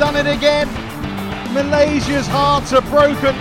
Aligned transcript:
done 0.00 0.16
it 0.16 0.26
again. 0.26 0.66
Malaysia's 1.52 2.26
hearts 2.26 2.72
are 2.72 2.80
broken. 2.80 3.34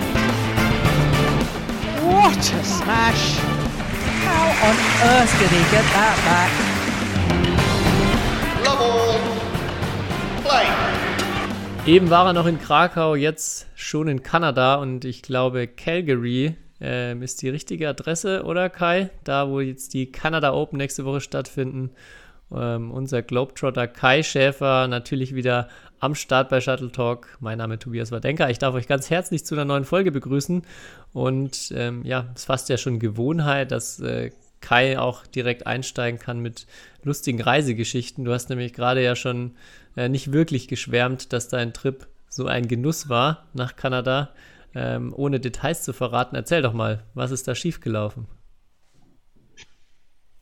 What 2.04 2.38
a 2.38 2.63
smash! 2.66 3.38
How 4.27 4.67
on 4.67 4.75
earth 5.09 5.39
did 5.39 5.52
he 5.52 5.63
get 5.71 5.85
that 5.95 6.17
back? 6.27 6.52
Love 8.66 8.81
all. 8.81 9.20
Play. 10.43 10.67
Eben 11.85 12.09
war 12.09 12.25
er 12.25 12.34
noch 12.34 12.45
in 12.45 12.59
Krakau, 12.59 13.16
jetzt 13.16 13.67
schon 13.76 14.09
in 14.09 14.21
Kanada 14.21 14.76
und 14.76 15.05
ich 15.05 15.21
glaube 15.21 15.66
Calgary 15.66 16.57
ähm, 16.81 17.21
ist 17.21 17.41
die 17.41 17.48
richtige 17.48 17.88
Adresse, 17.88 18.44
oder 18.44 18.70
Kai? 18.70 19.12
Da, 19.23 19.48
wo 19.48 19.62
jetzt 19.62 19.94
die 19.94 20.12
Canada 20.12 20.52
Open 20.52 20.77
nächste 20.77 21.05
Woche 21.05 21.21
stattfinden. 21.21 21.91
Ähm, 22.52 22.91
unser 22.91 23.21
Globetrotter 23.21 23.88
Kai 23.88 24.23
Schäfer 24.23 24.88
natürlich 24.88 25.35
wieder 25.35 25.70
am 25.99 26.16
Start 26.16 26.49
bei 26.49 26.62
Shuttle 26.62 26.91
Talk. 26.91 27.38
Mein 27.39 27.58
Name 27.58 27.76
ist 27.76 27.84
Tobias 27.84 28.12
Wadenka. 28.12 28.49
Ich 28.49 28.59
darf 28.59 28.73
euch 28.73 28.88
ganz 28.88 29.09
herzlich 29.09 29.45
zu 29.45 29.55
einer 29.55 29.66
neuen 29.66 29.84
Folge 29.84 30.12
begrüßen. 30.12 30.63
Und 31.13 31.73
ähm, 31.75 32.03
ja, 32.05 32.30
es 32.34 32.41
ist 32.41 32.45
fast 32.45 32.70
ja 32.70 32.77
schon 32.77 32.99
Gewohnheit, 32.99 33.72
dass 33.72 33.99
äh, 33.99 34.31
Kai 34.62 34.99
auch 34.99 35.25
direkt 35.27 35.67
einsteigen 35.67 36.20
kann 36.20 36.39
mit 36.39 36.67
lustigen 37.03 37.41
Reisegeschichten. 37.41 38.25
Du 38.25 38.34
hast 38.34 38.49
nämlich 38.49 38.73
gerade 38.73 39.03
ja 39.03 39.16
schon 39.16 39.55
äh, 39.95 40.09
nicht 40.09 40.31
wirklich 40.31 40.67
geschwärmt, 40.67 41.34
dass 41.34 41.49
dein 41.49 41.73
Trip 41.73 42.08
so 42.30 42.45
ein 42.45 42.67
Genuss 42.67 43.09
war 43.09 43.47
nach 43.53 43.75
Kanada. 43.75 44.34
Ähm, 44.75 45.13
ohne 45.16 45.39
Details 45.39 45.84
zu 45.84 45.94
verraten, 45.94 46.36
erzähl 46.36 46.61
doch 46.61 46.73
mal, 46.73 47.03
was 47.16 47.31
ist 47.31 47.47
da 47.47 47.55
schiefgelaufen? 47.55 48.27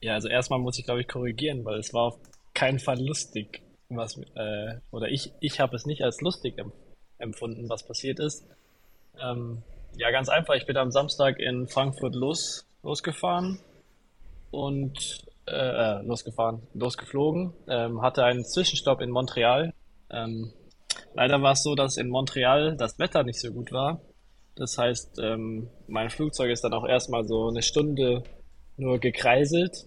Ja, 0.01 0.15
also 0.15 0.27
erstmal 0.27 0.59
muss 0.59 0.77
ich, 0.77 0.85
glaube 0.85 1.01
ich, 1.01 1.07
korrigieren, 1.07 1.63
weil 1.63 1.79
es 1.79 1.93
war 1.93 2.03
auf 2.03 2.19
keinen 2.53 2.79
Fall 2.79 2.99
lustig, 2.99 3.61
was, 3.89 4.17
äh, 4.17 4.79
oder 4.91 5.09
ich, 5.09 5.33
ich 5.39 5.59
habe 5.59 5.75
es 5.75 5.85
nicht 5.85 6.03
als 6.03 6.21
lustig 6.21 6.57
em 6.57 6.71
empfunden, 7.19 7.67
was 7.67 7.81
passiert 7.81 8.19
ist. 8.19 8.45
Ähm, 9.19 9.63
ja, 9.95 10.11
ganz 10.11 10.29
einfach, 10.29 10.53
ich 10.53 10.67
bin 10.67 10.77
am 10.77 10.91
Samstag 10.91 11.39
in 11.39 11.67
Frankfurt 11.67 12.13
los, 12.13 12.67
losgefahren 12.83 13.59
und 14.51 15.25
äh, 15.47 15.55
äh 15.55 16.01
losgefahren, 16.03 16.61
losgeflogen, 16.75 17.53
ähm, 17.67 18.03
hatte 18.03 18.23
einen 18.23 18.45
Zwischenstopp 18.45 19.01
in 19.01 19.09
Montreal. 19.09 19.73
Ähm, 20.11 20.53
leider 21.15 21.41
war 21.41 21.53
es 21.53 21.63
so, 21.63 21.73
dass 21.73 21.97
in 21.97 22.09
Montreal 22.09 22.77
das 22.77 22.99
Wetter 22.99 23.23
nicht 23.23 23.39
so 23.39 23.51
gut 23.51 23.71
war 23.71 23.99
das 24.57 24.77
heißt, 24.77 25.19
ähm, 25.19 25.69
mein 25.87 26.09
Flugzeug 26.09 26.49
ist 26.51 26.63
dann 26.63 26.73
auch 26.73 26.87
erstmal 26.87 27.25
so 27.27 27.47
eine 27.47 27.61
Stunde 27.61 28.23
nur 28.75 28.97
gekreiselt, 28.97 29.86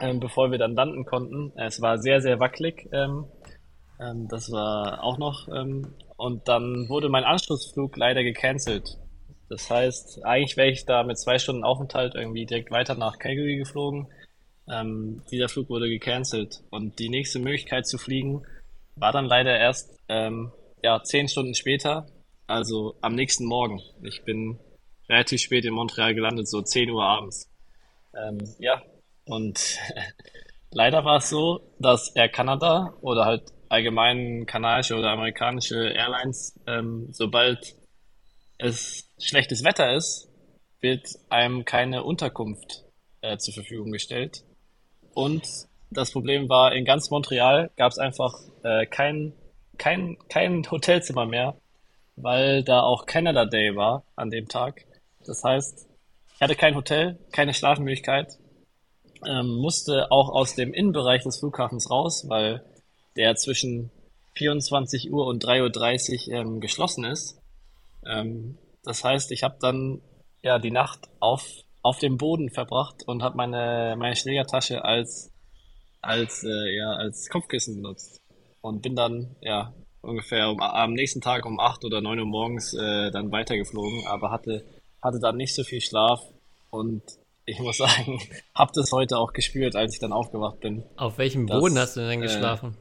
ähm, 0.00 0.20
bevor 0.20 0.50
wir 0.50 0.58
dann 0.58 0.74
landen 0.74 1.04
konnten. 1.04 1.52
Es 1.56 1.80
war 1.80 1.98
sehr, 1.98 2.20
sehr 2.20 2.40
wackelig. 2.40 2.88
Ähm, 2.92 3.26
ähm, 4.00 4.28
das 4.28 4.50
war 4.50 5.02
auch 5.02 5.18
noch. 5.18 5.48
Ähm, 5.48 5.94
und 6.16 6.48
dann 6.48 6.88
wurde 6.88 7.08
mein 7.08 7.24
Anschlussflug 7.24 7.96
leider 7.96 8.22
gecancelt. 8.22 8.98
Das 9.48 9.70
heißt, 9.70 10.24
eigentlich 10.24 10.56
wäre 10.56 10.70
ich 10.70 10.84
da 10.84 11.02
mit 11.02 11.18
zwei 11.18 11.38
Stunden 11.38 11.64
Aufenthalt 11.64 12.14
irgendwie 12.14 12.46
direkt 12.46 12.70
weiter 12.70 12.94
nach 12.94 13.18
Calgary 13.18 13.56
geflogen. 13.56 14.08
Ähm, 14.70 15.22
dieser 15.30 15.48
Flug 15.48 15.68
wurde 15.68 15.88
gecancelt. 15.88 16.62
Und 16.70 16.98
die 16.98 17.08
nächste 17.08 17.38
Möglichkeit 17.38 17.86
zu 17.86 17.98
fliegen 17.98 18.42
war 18.96 19.12
dann 19.12 19.24
leider 19.24 19.58
erst 19.58 19.98
ähm, 20.08 20.52
ja, 20.82 21.02
zehn 21.02 21.28
Stunden 21.28 21.54
später 21.54 22.06
also 22.50 22.96
am 23.00 23.14
nächsten 23.14 23.44
Morgen. 23.44 23.80
Ich 24.02 24.24
bin 24.24 24.58
relativ 25.08 25.40
spät 25.40 25.64
in 25.64 25.72
Montreal 25.72 26.14
gelandet, 26.14 26.48
so 26.48 26.60
10 26.60 26.90
Uhr 26.90 27.04
abends. 27.04 27.48
Ähm, 28.12 28.38
ja, 28.58 28.82
und 29.30 29.78
leider 30.70 31.04
war 31.04 31.18
es 31.18 31.30
so, 31.30 31.60
dass 31.78 32.14
Air 32.14 32.28
Canada 32.28 32.94
oder 33.00 33.24
halt 33.24 33.52
allgemein 33.68 34.46
kanadische 34.46 34.96
oder 34.96 35.10
amerikanische 35.10 35.90
Airlines, 35.90 36.58
ähm, 36.66 37.08
sobald 37.12 37.76
es 38.58 39.08
schlechtes 39.18 39.64
Wetter 39.64 39.94
ist, 39.94 40.28
wird 40.80 41.06
einem 41.28 41.64
keine 41.64 42.02
Unterkunft 42.02 42.84
äh, 43.20 43.36
zur 43.38 43.54
Verfügung 43.54 43.92
gestellt. 43.92 44.44
Und 45.14 45.46
das 45.90 46.12
Problem 46.12 46.48
war, 46.48 46.72
in 46.72 46.84
ganz 46.84 47.10
Montreal 47.10 47.70
gab 47.76 47.92
es 47.92 47.98
einfach 47.98 48.34
äh, 48.62 48.86
kein, 48.86 49.32
kein, 49.78 50.16
kein 50.28 50.68
Hotelzimmer 50.70 51.26
mehr 51.26 51.56
weil 52.22 52.62
da 52.62 52.80
auch 52.80 53.06
Canada 53.06 53.44
Day 53.44 53.74
war 53.76 54.04
an 54.16 54.30
dem 54.30 54.48
Tag. 54.48 54.84
Das 55.26 55.42
heißt, 55.44 55.88
ich 56.34 56.40
hatte 56.40 56.56
kein 56.56 56.74
Hotel, 56.74 57.18
keine 57.32 57.54
Schlafmöglichkeit, 57.54 58.38
ähm, 59.26 59.56
musste 59.56 60.10
auch 60.10 60.28
aus 60.28 60.54
dem 60.54 60.72
Innenbereich 60.72 61.22
des 61.22 61.38
Flughafens 61.38 61.90
raus, 61.90 62.24
weil 62.28 62.64
der 63.16 63.36
zwischen 63.36 63.90
24 64.34 65.12
Uhr 65.12 65.26
und 65.26 65.44
3.30 65.44 66.28
Uhr 66.28 66.34
ähm, 66.34 66.60
geschlossen 66.60 67.04
ist. 67.04 67.40
Ähm, 68.06 68.56
das 68.82 69.04
heißt, 69.04 69.30
ich 69.32 69.42
habe 69.42 69.56
dann 69.60 70.00
ja 70.42 70.58
die 70.58 70.70
Nacht 70.70 71.08
auf, 71.18 71.46
auf 71.82 71.98
dem 71.98 72.16
Boden 72.16 72.50
verbracht 72.50 73.02
und 73.06 73.22
habe 73.22 73.36
meine, 73.36 73.96
meine 73.98 74.16
Schlägertasche 74.16 74.84
als, 74.84 75.30
als, 76.00 76.44
äh, 76.44 76.76
ja, 76.76 76.92
als 76.92 77.28
Kopfkissen 77.28 77.76
benutzt. 77.76 78.20
Und 78.62 78.82
bin 78.82 78.94
dann 78.94 79.36
ja 79.40 79.74
ungefähr 80.02 80.50
um, 80.50 80.60
am 80.60 80.92
nächsten 80.92 81.20
Tag 81.20 81.44
um 81.44 81.60
8 81.60 81.84
oder 81.84 82.00
9 82.00 82.18
Uhr 82.20 82.26
morgens 82.26 82.74
äh, 82.74 83.10
dann 83.10 83.32
weitergeflogen, 83.32 84.06
aber 84.06 84.30
hatte, 84.30 84.64
hatte 85.02 85.18
dann 85.20 85.36
nicht 85.36 85.54
so 85.54 85.62
viel 85.62 85.80
Schlaf 85.80 86.20
und 86.70 87.02
ich 87.46 87.58
muss 87.60 87.78
sagen, 87.78 88.20
habe 88.54 88.72
das 88.74 88.92
heute 88.92 89.18
auch 89.18 89.32
gespürt, 89.32 89.76
als 89.76 89.94
ich 89.94 90.00
dann 90.00 90.12
aufgewacht 90.12 90.60
bin. 90.60 90.84
Auf 90.96 91.18
welchem 91.18 91.46
dass, 91.46 91.58
Boden 91.58 91.78
hast 91.78 91.96
du 91.96 92.00
denn 92.00 92.20
geschlafen? 92.20 92.76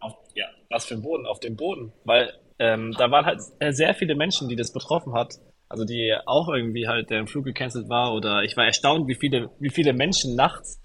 Äh, 0.00 0.04
auf, 0.04 0.14
ja, 0.34 0.46
was 0.70 0.86
für 0.86 0.94
ein 0.94 1.02
Boden? 1.02 1.26
Auf 1.26 1.40
dem 1.40 1.56
Boden, 1.56 1.92
weil 2.04 2.32
ähm, 2.58 2.94
da 2.98 3.10
waren 3.10 3.26
halt 3.26 3.40
sehr 3.74 3.94
viele 3.94 4.14
Menschen, 4.14 4.48
die 4.48 4.56
das 4.56 4.72
betroffen 4.72 5.14
hat. 5.14 5.34
Also 5.68 5.84
die 5.84 6.14
auch 6.26 6.48
irgendwie 6.48 6.86
halt 6.86 7.10
der 7.10 7.26
Flug 7.26 7.44
gecancelt 7.44 7.88
war 7.88 8.14
oder 8.14 8.42
ich 8.42 8.56
war 8.56 8.64
erstaunt, 8.64 9.08
wie 9.08 9.14
viele, 9.14 9.50
wie 9.58 9.70
viele 9.70 9.92
Menschen 9.92 10.36
nachts 10.36 10.80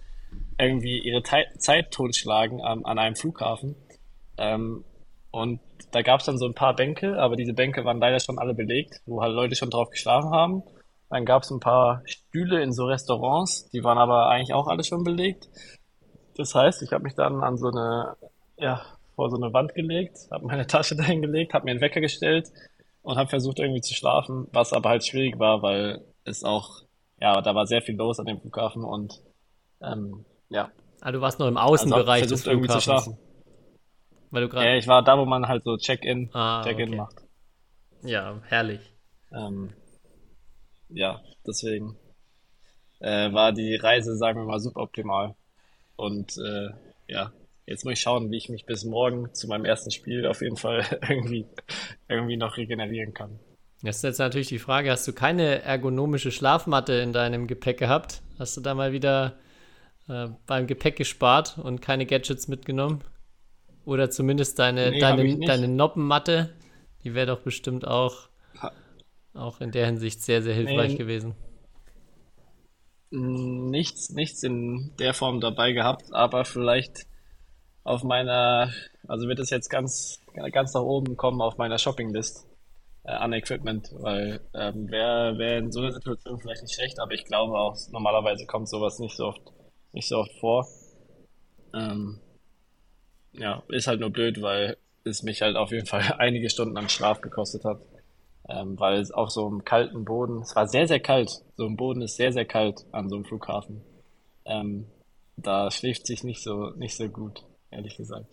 irgendwie 0.57 0.99
ihre 0.99 1.21
Te 1.21 1.45
Zeit 1.57 1.91
totschlagen 1.91 2.61
an, 2.61 2.85
an 2.85 2.97
einem 2.97 3.15
Flughafen. 3.15 3.75
Ähm, 4.37 4.83
und 5.31 5.59
da 5.91 6.01
gab 6.01 6.21
es 6.21 6.25
dann 6.25 6.37
so 6.37 6.45
ein 6.45 6.55
paar 6.55 6.75
Bänke, 6.75 7.17
aber 7.19 7.35
diese 7.35 7.53
Bänke 7.53 7.85
waren 7.85 7.99
leider 7.99 8.19
schon 8.19 8.39
alle 8.39 8.53
belegt, 8.53 9.01
wo 9.05 9.21
halt 9.21 9.33
Leute 9.33 9.55
schon 9.55 9.69
drauf 9.69 9.89
geschlafen 9.89 10.31
haben. 10.31 10.63
Dann 11.09 11.25
gab 11.25 11.43
es 11.43 11.51
ein 11.51 11.59
paar 11.59 12.01
Stühle 12.05 12.61
in 12.61 12.71
so 12.71 12.85
Restaurants, 12.85 13.69
die 13.71 13.83
waren 13.83 13.97
aber 13.97 14.29
eigentlich 14.29 14.53
auch 14.53 14.67
alle 14.67 14.83
schon 14.83 15.03
belegt. 15.03 15.49
Das 16.35 16.53
heißt, 16.53 16.83
ich 16.83 16.93
habe 16.93 17.03
mich 17.03 17.15
dann 17.15 17.43
an 17.43 17.57
so 17.57 17.69
eine, 17.69 18.15
ja, 18.57 18.81
vor 19.15 19.29
so 19.29 19.37
eine 19.37 19.51
Wand 19.53 19.73
gelegt, 19.73 20.17
habe 20.31 20.45
meine 20.45 20.67
Tasche 20.67 20.95
dahin 20.95 21.21
gelegt, 21.21 21.53
habe 21.53 21.65
mir 21.65 21.71
einen 21.71 21.81
Wecker 21.81 21.99
gestellt 21.99 22.49
und 23.01 23.17
habe 23.17 23.29
versucht 23.29 23.59
irgendwie 23.59 23.81
zu 23.81 23.93
schlafen, 23.93 24.47
was 24.51 24.71
aber 24.71 24.89
halt 24.89 25.05
schwierig 25.05 25.39
war, 25.39 25.61
weil 25.61 26.05
es 26.23 26.43
auch, 26.43 26.83
ja, 27.19 27.41
da 27.41 27.55
war 27.55 27.65
sehr 27.65 27.81
viel 27.81 27.95
los 27.95 28.19
an 28.19 28.27
dem 28.27 28.39
Flughafen 28.39 28.83
und 28.83 29.19
ähm, 29.81 30.25
ja. 30.49 30.69
Ah, 31.01 31.11
du 31.11 31.21
warst 31.21 31.39
noch 31.39 31.47
im 31.47 31.57
Außenbereich 31.57 32.23
also 32.23 32.35
des 32.35 32.43
Flughafens. 32.43 32.47
irgendwie 32.47 32.73
zu 32.73 32.81
schlafen. 32.81 33.17
Weil 34.31 34.43
du 34.43 34.49
gerade. 34.49 34.67
Ja, 34.67 34.75
ich 34.75 34.87
war 34.87 35.03
da, 35.03 35.17
wo 35.17 35.25
man 35.25 35.47
halt 35.47 35.63
so 35.63 35.77
Check-in 35.77 36.29
ah, 36.33 36.61
Check 36.63 36.75
okay. 36.75 36.95
macht. 36.95 37.15
Ja, 38.03 38.39
herrlich. 38.47 38.81
Ähm, 39.31 39.73
ja, 40.89 41.21
deswegen 41.45 41.97
äh, 42.99 43.31
war 43.31 43.53
die 43.53 43.75
Reise, 43.75 44.15
sagen 44.17 44.39
wir 44.41 44.45
mal, 44.45 44.59
suboptimal. 44.59 45.35
Und 45.95 46.37
äh, 46.37 46.69
ja, 47.07 47.31
jetzt 47.65 47.85
muss 47.85 47.93
ich 47.93 48.01
schauen, 48.01 48.31
wie 48.31 48.37
ich 48.37 48.49
mich 48.49 48.65
bis 48.65 48.85
morgen 48.85 49.33
zu 49.33 49.47
meinem 49.47 49.65
ersten 49.65 49.91
Spiel 49.91 50.25
auf 50.25 50.41
jeden 50.41 50.57
Fall 50.57 50.85
irgendwie, 51.09 51.45
irgendwie 52.07 52.37
noch 52.37 52.57
regenerieren 52.57 53.13
kann. 53.13 53.39
Das 53.81 53.97
ist 53.97 54.03
jetzt 54.03 54.19
natürlich 54.19 54.47
die 54.47 54.59
Frage, 54.59 54.91
hast 54.91 55.07
du 55.07 55.13
keine 55.13 55.61
ergonomische 55.61 56.31
Schlafmatte 56.31 56.93
in 56.93 57.13
deinem 57.13 57.47
Gepäck 57.47 57.77
gehabt? 57.77 58.21
Hast 58.37 58.57
du 58.57 58.61
da 58.61 58.73
mal 58.73 58.91
wieder 58.91 59.37
äh, 60.09 60.27
beim 60.45 60.67
Gepäck 60.67 60.97
gespart 60.97 61.57
und 61.57 61.81
keine 61.81 62.05
Gadgets 62.05 62.49
mitgenommen? 62.49 63.03
Oder 63.85 64.09
zumindest 64.09 64.59
deine, 64.59 64.91
nee, 64.91 64.99
deine, 64.99 65.39
deine 65.39 65.67
Noppenmatte. 65.67 66.53
Die 67.03 67.15
wäre 67.15 67.27
doch 67.27 67.39
bestimmt 67.39 67.87
auch, 67.87 68.28
auch 69.33 69.61
in 69.61 69.71
der 69.71 69.85
Hinsicht 69.85 70.21
sehr, 70.21 70.41
sehr 70.41 70.53
hilfreich 70.53 70.91
nee, 70.91 70.97
gewesen. 70.97 71.35
Nichts, 73.11 74.09
nichts 74.09 74.43
in 74.43 74.93
der 74.99 75.13
Form 75.13 75.39
dabei 75.39 75.71
gehabt, 75.71 76.13
aber 76.13 76.45
vielleicht 76.45 77.07
auf 77.83 78.03
meiner, 78.03 78.71
also 79.07 79.27
wird 79.27 79.39
es 79.39 79.49
jetzt 79.49 79.69
ganz, 79.69 80.19
ganz 80.51 80.73
nach 80.73 80.81
oben 80.81 81.17
kommen 81.17 81.41
auf 81.41 81.57
meiner 81.57 81.79
Shoppinglist 81.79 82.47
äh, 83.03 83.11
an 83.11 83.33
Equipment, 83.33 83.89
weil 83.93 84.41
ähm, 84.53 84.91
wäre 84.91 85.37
wär 85.37 85.57
in 85.57 85.71
so 85.71 85.81
einer 85.81 85.91
Situation 85.91 86.39
vielleicht 86.39 86.61
nicht 86.61 86.75
schlecht, 86.75 86.99
aber 86.99 87.13
ich 87.13 87.25
glaube 87.25 87.57
auch, 87.57 87.75
normalerweise 87.91 88.45
kommt 88.45 88.69
sowas 88.69 88.99
nicht 88.99 89.15
so 89.15 89.25
oft, 89.27 89.41
nicht 89.91 90.07
so 90.07 90.17
oft 90.17 90.33
vor. 90.39 90.67
Ähm, 91.73 92.19
ja, 93.31 93.63
ist 93.69 93.87
halt 93.87 94.01
nur 94.01 94.11
blöd, 94.11 94.41
weil 94.41 94.77
es 95.03 95.23
mich 95.23 95.41
halt 95.41 95.55
auf 95.55 95.71
jeden 95.71 95.85
Fall 95.85 96.01
einige 96.19 96.49
Stunden 96.49 96.77
an 96.77 96.89
Schlaf 96.89 97.21
gekostet 97.21 97.63
hat. 97.65 97.81
Ähm, 98.49 98.79
weil 98.79 98.99
es 98.99 99.11
auf 99.11 99.29
so 99.29 99.45
einem 99.47 99.63
kalten 99.63 100.05
Boden, 100.05 100.41
es 100.41 100.55
war 100.55 100.67
sehr, 100.67 100.87
sehr 100.87 100.99
kalt. 100.99 101.29
So 101.55 101.65
ein 101.67 101.77
Boden 101.77 102.01
ist 102.01 102.15
sehr, 102.15 102.33
sehr 102.33 102.45
kalt 102.45 102.83
an 102.91 103.07
so 103.07 103.15
einem 103.15 103.25
Flughafen. 103.25 103.81
Ähm, 104.45 104.87
da 105.37 105.69
schläft 105.69 106.07
sich 106.07 106.23
nicht 106.23 106.41
so, 106.41 106.71
nicht 106.71 106.97
so 106.97 107.07
gut, 107.07 107.43
ehrlich 107.69 107.95
gesagt. 107.97 108.27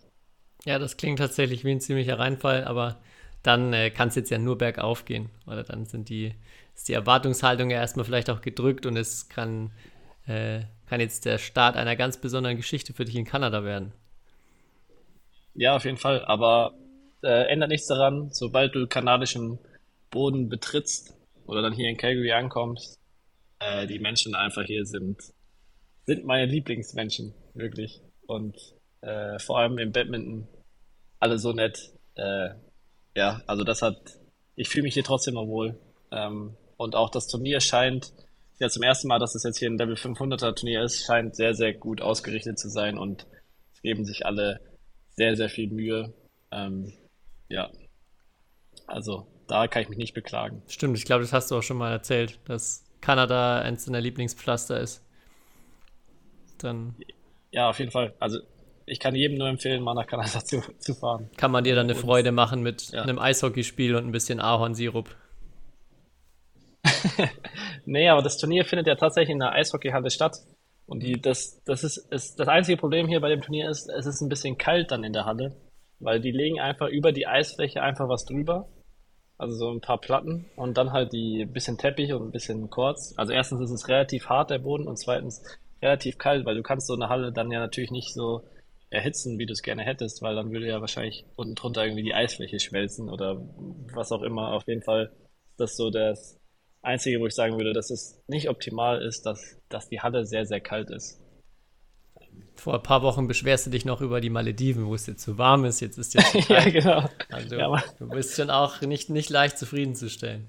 Ja, 0.65 0.79
das 0.79 0.97
klingt 0.97 1.19
tatsächlich 1.19 1.65
wie 1.65 1.73
ein 1.73 1.81
ziemlicher 1.81 2.19
Reinfall, 2.19 2.65
aber 2.65 2.99
dann 3.43 3.73
äh, 3.73 3.91
kann 3.91 4.09
es 4.09 4.15
jetzt 4.15 4.31
ja 4.31 4.39
nur 4.39 4.59
bergauf 4.59 5.05
gehen. 5.05 5.29
Oder 5.47 5.63
dann 5.63 5.85
sind 5.85 6.09
die, 6.09 6.35
ist 6.75 6.89
die 6.89 6.95
Erwartungshaltung 6.95 7.71
ja 7.71 7.79
erstmal 7.79 8.05
vielleicht 8.05 8.31
auch 8.31 8.41
gedrückt 8.41 8.87
und 8.87 8.97
es 8.97 9.29
kann, 9.29 9.71
äh, 10.27 10.63
kann 10.87 11.01
jetzt 11.01 11.27
der 11.27 11.39
Start 11.39 11.77
einer 11.77 11.95
ganz 11.95 12.17
besonderen 12.17 12.57
Geschichte 12.57 12.93
für 12.93 13.05
dich 13.05 13.17
in 13.17 13.25
Kanada 13.25 13.65
werden. 13.65 13.93
Ja, 15.55 15.77
auf 15.77 15.85
jeden 15.85 15.97
Fall. 15.97 16.25
Aber 16.25 16.75
äh, 17.23 17.49
ändert 17.49 17.71
nichts 17.71 17.87
daran, 17.87 18.31
sobald 18.33 18.75
du 18.75 18.87
kanadischen 18.87 19.59
Boden 20.11 20.49
betrittst 20.49 21.15
oder 21.47 21.63
dann 21.63 21.73
hier 21.73 21.89
in 21.89 21.97
Calgary 21.97 22.33
ankommst, 22.33 22.99
äh, 23.59 23.87
die 23.87 23.99
Menschen 23.99 24.35
einfach 24.35 24.65
hier 24.65 24.85
sind, 24.85 25.21
sind 26.05 26.25
meine 26.25 26.47
Lieblingsmenschen, 26.47 27.35
wirklich. 27.55 28.01
Und 28.27 28.57
äh, 29.01 29.39
vor 29.39 29.59
allem 29.59 29.79
im 29.79 29.93
Badminton 29.93 30.49
alle 31.21 31.39
so 31.39 31.53
nett. 31.53 31.93
Äh, 32.15 32.51
ja, 33.15 33.43
also 33.47 33.65
das 33.65 33.83
hat, 33.83 33.97
ich 34.55 34.69
fühle 34.69 34.85
mich 34.85 34.95
hier 34.95 35.05
trotzdem 35.05 35.35
noch 35.35 35.47
wohl. 35.47 35.79
Ähm, 36.11 36.57
und 36.77 36.95
auch 36.95 37.11
das 37.11 37.27
Turnier 37.29 37.61
scheint, 37.61 38.13
ja 38.59 38.69
zum 38.69 38.83
ersten 38.83 39.09
Mal, 39.09 39.19
dass 39.19 39.35
es 39.35 39.43
jetzt 39.43 39.59
hier 39.59 39.71
ein 39.71 39.79
Level 39.79 39.95
500er 39.95 40.55
Turnier 40.55 40.83
ist, 40.83 41.05
scheint 41.05 41.37
sehr, 41.37 41.55
sehr 41.55 41.75
gut 41.75 42.01
ausgerichtet 42.01 42.59
zu 42.59 42.69
sein 42.69 42.99
und 42.99 43.27
es 43.75 43.83
geben 43.83 44.05
sich 44.05 44.25
alle 44.27 44.61
sehr, 45.11 45.37
sehr 45.37 45.49
viel 45.49 45.71
Mühe. 45.71 46.15
Ähm, 46.51 46.93
ja, 47.49 47.71
also 48.87 49.27
da 49.47 49.69
kann 49.69 49.83
ich 49.83 49.89
mich 49.89 49.99
nicht 49.99 50.15
beklagen. 50.15 50.63
Stimmt, 50.69 50.97
ich 50.99 51.05
glaube, 51.05 51.23
das 51.23 51.33
hast 51.33 51.51
du 51.51 51.57
auch 51.57 51.63
schon 51.63 51.77
mal 51.77 51.93
erzählt, 51.93 52.39
dass 52.47 52.85
Kanada 53.01 53.61
eins 53.61 53.85
deiner 53.85 54.01
Lieblingspflaster 54.01 54.81
ist. 54.81 55.03
Dann. 56.59 56.95
Ja, 57.51 57.69
auf 57.69 57.79
jeden 57.79 57.91
Fall. 57.91 58.15
Also 58.19 58.41
ich 58.87 59.01
kann 59.01 59.15
jedem 59.15 59.37
nur 59.37 59.49
empfehlen, 59.49 59.83
mal 59.83 59.95
nach 59.95 60.07
Kanada 60.07 60.41
zu, 60.45 60.63
zu 60.79 60.95
fahren. 60.95 61.29
Kann 61.37 61.51
man 61.51 61.65
dir 61.65 61.75
dann 61.75 61.87
eine 61.87 61.95
und, 61.95 62.01
Freude 62.01 62.33
machen 62.33 62.63
mit 62.63 62.91
ja. 62.93 63.03
einem 63.03 63.19
Eishockeyspiel 63.19 63.95
und 63.97 64.07
ein 64.07 64.13
bisschen 64.13 64.41
Ahornsirup. 64.41 65.15
nee, 67.85 68.09
aber 68.09 68.23
das 68.23 68.39
Turnier 68.39 68.65
findet 68.65 68.87
ja 68.87 68.95
tatsächlich 68.95 69.31
in 69.31 69.41
der 69.41 69.53
Eishockeyhalle 69.53 70.11
statt. 70.11 70.37
Und 70.87 71.03
die, 71.03 71.21
das, 71.21 71.61
das 71.65 71.83
ist, 71.83 71.97
ist 72.13 72.39
das 72.39 72.47
einzige 72.47 72.79
Problem 72.79 73.09
hier 73.09 73.21
bei 73.21 73.29
dem 73.29 73.43
Turnier 73.43 73.69
ist, 73.69 73.89
es 73.89 74.07
ist 74.07 74.21
ein 74.21 74.29
bisschen 74.29 74.57
kalt 74.57 74.93
dann 74.93 75.03
in 75.03 75.13
der 75.13 75.25
Halle, 75.25 75.57
weil 75.99 76.21
die 76.21 76.31
legen 76.31 76.61
einfach 76.61 76.89
über 76.89 77.11
die 77.11 77.27
Eisfläche 77.27 77.83
einfach 77.83 78.09
was 78.09 78.25
drüber. 78.25 78.69
Also 79.39 79.55
so 79.55 79.71
ein 79.71 79.81
paar 79.81 80.01
Platten 80.01 80.47
und 80.57 80.79
dann 80.79 80.93
halt 80.93 81.13
die 81.13 81.45
bisschen 81.45 81.77
Teppich 81.77 82.13
und 82.13 82.23
ein 82.23 82.31
bisschen 82.31 82.71
Kurz. 82.71 83.15
Also 83.17 83.33
erstens 83.33 83.61
ist 83.61 83.71
es 83.71 83.89
relativ 83.89 84.29
hart, 84.29 84.51
der 84.51 84.59
Boden, 84.59 84.89
und 84.89 84.99
zweitens 84.99 85.43
relativ 85.83 86.17
kalt, 86.17 86.47
weil 86.47 86.57
du 86.57 86.63
kannst 86.63 86.87
so 86.87 86.95
eine 86.95 87.09
Halle 87.09 87.33
dann 87.33 87.51
ja 87.51 87.61
natürlich 87.61 87.91
nicht 87.91 88.15
so 88.15 88.43
erhitzen, 88.89 89.39
wie 89.39 89.47
du 89.47 89.53
es 89.53 89.63
gerne 89.63 89.83
hättest, 89.83 90.23
weil 90.23 90.35
dann 90.35 90.53
würde 90.53 90.69
ja 90.69 90.81
wahrscheinlich 90.81 91.27
unten 91.37 91.55
drunter 91.55 91.85
irgendwie 91.85 92.03
die 92.03 92.15
Eisfläche 92.15 92.61
schmelzen 92.61 93.11
oder 93.11 93.43
was 93.93 94.13
auch 94.13 94.23
immer. 94.23 94.53
Auf 94.53 94.67
jeden 94.69 94.83
Fall 94.83 95.13
ist 95.51 95.61
das 95.61 95.77
so 95.77 95.91
das 95.91 96.39
Einzige, 96.83 97.21
wo 97.21 97.27
ich 97.27 97.35
sagen 97.35 97.57
würde, 97.59 97.73
dass 97.73 97.91
es 97.91 98.23
nicht 98.29 98.49
optimal 98.49 99.03
ist, 99.03 99.27
dass, 99.27 99.59
dass 99.69 99.89
die 99.89 100.01
Halle 100.01 100.25
sehr, 100.25 100.47
sehr 100.47 100.61
kalt 100.61 100.91
ist. 100.91 101.21
Vor 102.57 102.75
ein 102.75 102.83
paar 102.83 103.03
Wochen 103.03 103.29
beschwerst 103.29 103.67
du 103.67 103.71
dich 103.71 103.85
noch 103.85 104.01
über 104.01 104.21
die 104.21 104.31
Malediven, 104.31 104.87
wo 104.87 104.95
es 104.95 105.07
jetzt 105.07 105.23
zu 105.23 105.39
warm 105.39 105.65
ist. 105.65 105.81
Jetzt 105.81 105.99
ist 105.99 106.13
zu 106.13 106.19
kalt. 106.47 106.49
ja, 106.49 106.71
genau. 106.71 107.11
Also, 107.31 107.57
ja, 107.57 107.85
du 107.99 108.09
bist 108.09 108.37
schon 108.37 108.51
auch 108.51 108.81
nicht, 108.81 109.11
nicht 109.11 109.31
leicht 109.31 109.59
zufriedenzustellen. 109.59 110.49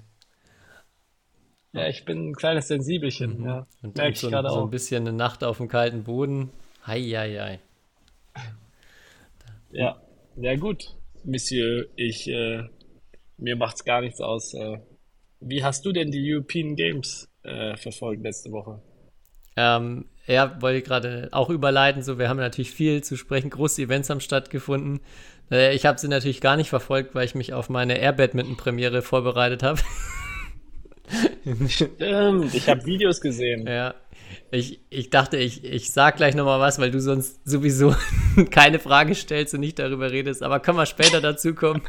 Ja, 1.74 1.88
ich 1.88 2.06
bin 2.06 2.30
ein 2.30 2.36
kleines 2.36 2.70
Sensibelchen. 2.70 3.40
Mhm. 3.40 3.46
Ja. 3.46 3.68
Und, 3.84 4.00
und 4.00 4.18
so, 4.18 4.30
so 4.30 4.64
ein 4.64 4.70
bisschen 4.70 5.08
eine 5.08 5.16
Nacht 5.16 5.44
auf 5.44 5.58
dem 5.58 5.68
kalten 5.68 6.04
Boden. 6.04 6.50
Hei, 6.86 7.02
hei, 7.02 7.38
hei. 7.40 7.60
Ja, 9.72 10.02
ja 10.38 10.56
gut, 10.56 10.96
Monsieur, 11.24 11.88
ich, 11.96 12.28
äh, 12.30 12.64
mir 13.38 13.56
macht's 13.56 13.84
gar 13.84 14.02
nichts 14.02 14.22
aus. 14.22 14.54
Äh, 14.54 14.80
wie 15.40 15.64
hast 15.64 15.86
du 15.86 15.92
denn 15.92 16.10
die 16.10 16.34
European 16.34 16.76
Games 16.76 17.30
äh, 17.44 17.76
verfolgt 17.76 18.24
letzte 18.24 18.52
Woche? 18.52 18.82
Ähm, 19.56 20.06
ja, 20.28 20.62
wollte 20.62 20.80
ich 20.80 20.84
gerade 20.84 21.30
auch 21.32 21.50
überleiten. 21.50 22.04
So, 22.04 22.20
wir 22.20 22.30
haben 22.30 22.38
natürlich 22.38 22.72
viel 22.72 23.04
zu 23.04 23.16
sprechen. 23.16 23.50
Große 23.50 23.82
Events 23.82 24.10
haben 24.10 24.20
stattgefunden. 24.20 25.00
Äh, 25.52 25.74
ich 25.76 25.86
habe 25.86 26.00
sie 26.00 26.08
natürlich 26.08 26.42
gar 26.42 26.58
nicht 26.58 26.70
verfolgt, 26.70 27.16
weil 27.16 27.26
ich 27.26 27.36
mich 27.36 27.54
auf 27.54 27.70
meine 27.70 27.98
Air 27.98 28.14
Badminton 28.14 28.58
Premiere 28.58 29.02
vorbereitet 29.02 29.64
habe. 29.64 29.80
Stimmt, 31.70 32.54
ich 32.54 32.68
habe 32.68 32.86
Videos 32.86 33.22
gesehen. 33.22 33.66
Ja, 33.66 33.96
ich, 34.52 34.82
ich 34.90 35.10
dachte, 35.10 35.38
ich, 35.38 35.64
ich 35.64 35.92
sag 35.92 36.18
gleich 36.18 36.36
nochmal 36.36 36.60
was, 36.60 36.80
weil 36.80 36.92
du 36.92 37.00
sonst 37.00 37.40
sowieso 37.48 37.96
keine 38.52 38.80
Frage 38.80 39.16
stellst 39.16 39.54
und 39.54 39.62
nicht 39.62 39.80
darüber 39.80 40.12
redest. 40.12 40.44
Aber 40.44 40.60
können 40.60 40.78
wir 40.78 40.86
später 40.86 41.22
dazu 41.22 41.54
kommen. 41.54 41.82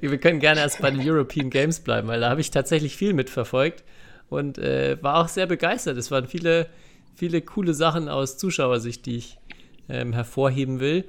wir 0.00 0.18
können 0.18 0.40
gerne 0.40 0.60
erst 0.60 0.80
bei 0.80 0.90
den 0.90 1.08
European 1.08 1.50
Games 1.50 1.80
bleiben, 1.80 2.08
weil 2.08 2.20
da 2.20 2.30
habe 2.30 2.40
ich 2.40 2.50
tatsächlich 2.50 2.96
viel 2.96 3.12
mitverfolgt 3.12 3.84
und 4.28 4.58
äh, 4.58 5.02
war 5.02 5.16
auch 5.18 5.28
sehr 5.28 5.46
begeistert. 5.46 5.96
Es 5.96 6.10
waren 6.10 6.26
viele, 6.26 6.68
viele 7.18 7.42
coole 7.42 7.74
Sachen 7.74 8.08
aus 8.08 8.38
Zuschauersicht, 8.38 9.04
die 9.04 9.16
ich 9.16 9.38
ähm, 9.88 10.12
hervorheben 10.12 10.78
will. 10.78 11.04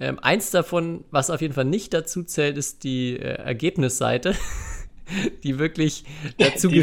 Ähm, 0.00 0.18
eins 0.18 0.50
davon, 0.50 1.04
was 1.12 1.30
auf 1.30 1.40
jeden 1.40 1.54
Fall 1.54 1.64
nicht 1.64 1.94
dazu 1.94 2.24
zählt, 2.24 2.58
ist 2.58 2.82
die 2.82 3.16
äh, 3.16 3.34
Ergebnisseite. 3.34 4.34
die 5.44 5.58
wirklich 5.58 6.04
dazu, 6.38 6.68
die, 6.68 6.82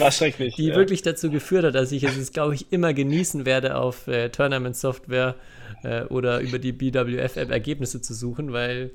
die 0.58 0.68
ja. 0.68 0.76
wirklich 0.76 1.02
dazu 1.02 1.30
geführt 1.30 1.66
hat, 1.66 1.76
dass 1.76 1.92
ich 1.92 2.04
es, 2.04 2.32
glaube 2.32 2.56
ich, 2.56 2.72
immer 2.72 2.94
genießen 2.94 3.46
werde, 3.46 3.76
auf 3.76 4.08
äh, 4.08 4.30
Tournament 4.30 4.76
Software 4.76 5.36
äh, 5.84 6.04
oder 6.04 6.40
über 6.40 6.60
die 6.60 6.72
BWF-App 6.72 7.50
Ergebnisse 7.50 8.02
zu 8.02 8.14
suchen, 8.14 8.54
weil 8.54 8.92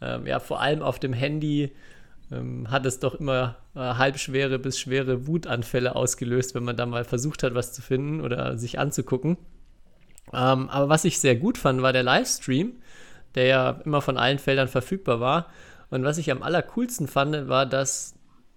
ähm, 0.00 0.26
ja 0.26 0.38
vor 0.38 0.60
allem 0.60 0.82
auf 0.82 0.98
dem 0.98 1.12
Handy 1.12 1.72
ähm, 2.34 2.70
hat 2.70 2.86
es 2.86 2.98
doch 2.98 3.14
immer 3.14 3.56
äh, 3.74 3.78
halbschwere 3.78 4.58
bis 4.58 4.78
schwere 4.78 5.26
Wutanfälle 5.26 5.94
ausgelöst, 5.94 6.54
wenn 6.54 6.64
man 6.64 6.76
da 6.76 6.86
mal 6.86 7.04
versucht 7.04 7.42
hat, 7.42 7.54
was 7.54 7.72
zu 7.72 7.82
finden 7.82 8.20
oder 8.20 8.58
sich 8.58 8.78
anzugucken. 8.78 9.36
Ähm, 10.32 10.68
aber 10.68 10.88
was 10.88 11.04
ich 11.04 11.20
sehr 11.20 11.36
gut 11.36 11.58
fand, 11.58 11.82
war 11.82 11.92
der 11.92 12.02
Livestream, 12.02 12.72
der 13.34 13.46
ja 13.46 13.70
immer 13.84 14.00
von 14.00 14.16
allen 14.16 14.38
Feldern 14.38 14.68
verfügbar 14.68 15.20
war. 15.20 15.46
Und 15.90 16.04
was 16.04 16.18
ich 16.18 16.30
am 16.30 16.42
allercoolsten 16.42 17.06
fand, 17.06 17.48
war, 17.48 17.66
dass 17.66 18.14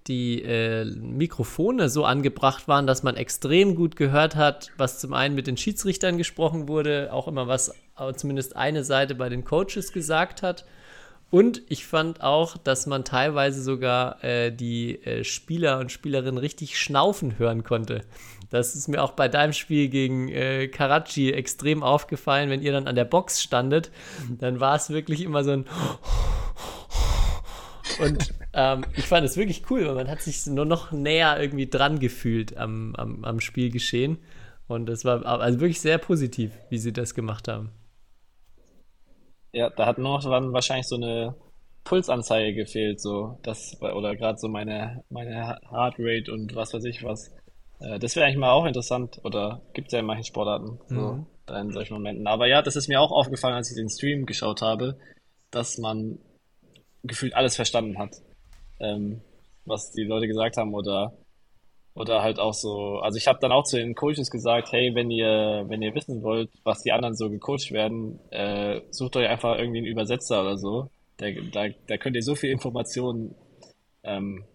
die 0.07 0.41
äh, 0.41 0.85
Mikrofone 0.85 1.90
so 1.90 2.06
angebracht 2.06 2.68
waren, 2.68 2.87
dass 2.87 3.04
man 3.04 3.18
extrem 3.18 3.75
gut 3.75 3.95
gehört 3.95 4.35
hat, 4.35 4.71
was 4.78 4.99
zum 4.99 5.13
einen 5.13 5.35
mit 5.35 5.47
den 5.47 5.57
Schiedsrichtern 5.57 6.18
gesprochen 6.18 6.68
wurde, 6.68 7.09
auch 7.11 7.28
immer 7.28 7.47
was 7.47 7.73
zumindest 8.16 8.56
eine 8.56 8.83
Seite 8.83 9.16
bei 9.16 9.28
den 9.28 9.44
Coaches 9.44 9.92
gesagt 9.92 10.44
hat. 10.44 10.66
Und 11.30 11.62
ich 11.68 11.86
fand 11.86 12.22
auch, 12.22 12.57
dass 12.57 12.88
man 12.88 13.04
teilweise 13.04 13.62
sogar 13.62 14.24
äh, 14.24 14.52
die 14.52 15.04
äh, 15.04 15.24
Spieler 15.24 15.80
und 15.80 15.92
Spielerinnen 15.92 16.38
richtig 16.38 16.80
schnaufen 16.80 17.38
hören 17.38 17.64
konnte. 17.64 18.04
Das 18.50 18.76
ist 18.76 18.88
mir 18.88 19.04
auch 19.04 19.12
bei 19.12 19.28
deinem 19.28 19.52
Spiel 19.52 19.90
gegen 19.90 20.30
äh, 20.30 20.69
Karachi 20.69 21.34
extrem 21.34 21.84
aufgefallen, 21.84 22.50
wenn 22.50 22.62
ihr 22.62 22.72
dann 22.72 22.88
an 22.88 22.96
der 22.96 23.04
Box 23.04 23.44
standet. 23.44 23.92
Dann 24.40 24.62
war 24.62 24.76
es 24.76 24.90
wirklich 24.90 25.22
immer 25.22 25.44
so 25.44 25.52
ein 25.52 25.66
und 28.00 28.34
ähm, 28.54 28.86
ich 28.96 29.06
fand 29.06 29.26
es 29.26 29.38
wirklich 29.38 29.64
cool, 29.69 29.86
weil 29.88 29.96
man 29.96 30.07
hat 30.07 30.22
sich 30.22 30.46
nur 30.46 30.66
noch 30.66 30.92
näher 30.92 31.40
irgendwie 31.40 31.68
dran 31.68 32.00
gefühlt 32.00 32.57
am, 32.57 32.96
am, 32.96 33.24
am 33.24 33.40
Spielgeschehen. 33.40 34.18
Und 34.68 34.90
es 34.90 35.06
war 35.06 35.26
also 35.26 35.60
wirklich 35.60 35.81
sehr 35.81 35.98
positiv, 35.98 36.52
wie 36.69 36.78
sie 36.78 36.92
das 36.92 37.14
gemacht 37.16 37.48
haben. 37.48 37.72
Ja, 39.57 39.71
da 39.71 39.87
hat 39.87 39.97
noch 39.97 40.23
dann 40.23 40.54
wahrscheinlich 40.54 40.85
so 40.85 40.97
eine 40.97 41.33
Pulsanzeige 41.83 42.54
gefehlt, 42.54 43.02
so 43.02 43.40
das 43.42 43.81
oder 43.81 44.16
gerade 44.16 44.37
so 44.37 44.47
meine 44.47 45.04
meine 45.09 45.57
Heartrate 45.71 46.31
und 46.31 46.54
was 46.56 46.76
weiß 46.76 46.83
ich 46.83 47.04
was. 47.04 47.33
Äh, 47.80 47.97
das 47.97 48.16
wäre 48.16 48.28
eigentlich 48.28 48.37
mal 48.37 48.52
auch 48.52 48.68
interessant 48.68 49.19
oder 49.23 49.64
gibt 49.73 49.87
es 49.87 49.94
ja 49.94 49.99
in 49.99 50.06
manchen 50.06 50.26
Sportarten 50.26 50.80
so 50.85 50.95
mhm. 50.95 51.26
in 51.56 51.71
solchen 51.71 51.95
Momenten. 51.95 52.28
Aber 52.28 52.45
ja, 52.45 52.61
das 52.61 52.76
ist 52.76 52.87
mir 52.87 53.02
auch 53.02 53.11
aufgefallen, 53.11 53.56
als 53.56 53.71
ich 53.71 53.78
den 53.78 53.90
Stream 53.90 54.28
geschaut 54.28 54.61
habe, 54.61 54.99
dass 55.49 55.80
man 55.80 56.19
gefühlt 57.02 57.33
alles 57.33 57.56
verstanden 57.56 57.97
hat, 57.97 58.11
ähm, 58.80 59.21
was 59.66 59.92
die 59.92 60.04
Leute 60.04 60.28
gesagt 60.28 60.57
haben 60.57 60.76
oder 60.76 61.14
oder 61.97 62.21
halt 62.21 62.39
auch 62.39 62.54
so, 62.54 62.99
also 62.99 63.18
ich 63.18 63.27
habe 63.27 63.39
dann 63.42 63.51
auch 63.51 63.63
zu 63.63 63.77
den 63.77 63.95
Coaches 63.95 64.30
gesagt, 64.30 64.71
hey, 64.71 64.94
wenn 64.94 65.09
ihr, 65.09 65.66
wenn 65.68 65.81
ihr 65.81 65.95
wissen 65.95 66.21
wollt, 66.21 66.49
was 66.63 66.83
die 66.83 66.92
anderen 66.92 67.16
so 67.16 67.30
gecoacht 67.30 67.71
werden, 67.71 68.19
äh, 68.30 68.81
sucht 68.92 69.16
euch 69.16 69.27
einfach 69.27 69.57
irgendwie 69.57 69.80
einen 69.80 69.87
Übersetzer 69.87 70.42
oder 70.42 70.57
so. 70.57 70.89
Da, 71.18 71.27
da, 71.51 71.68
da 71.87 71.97
könnt 71.97 72.16
ihr 72.16 72.21
so 72.21 72.35
viel 72.35 72.51
Informationen 72.51 73.33
ähm, 74.04 74.45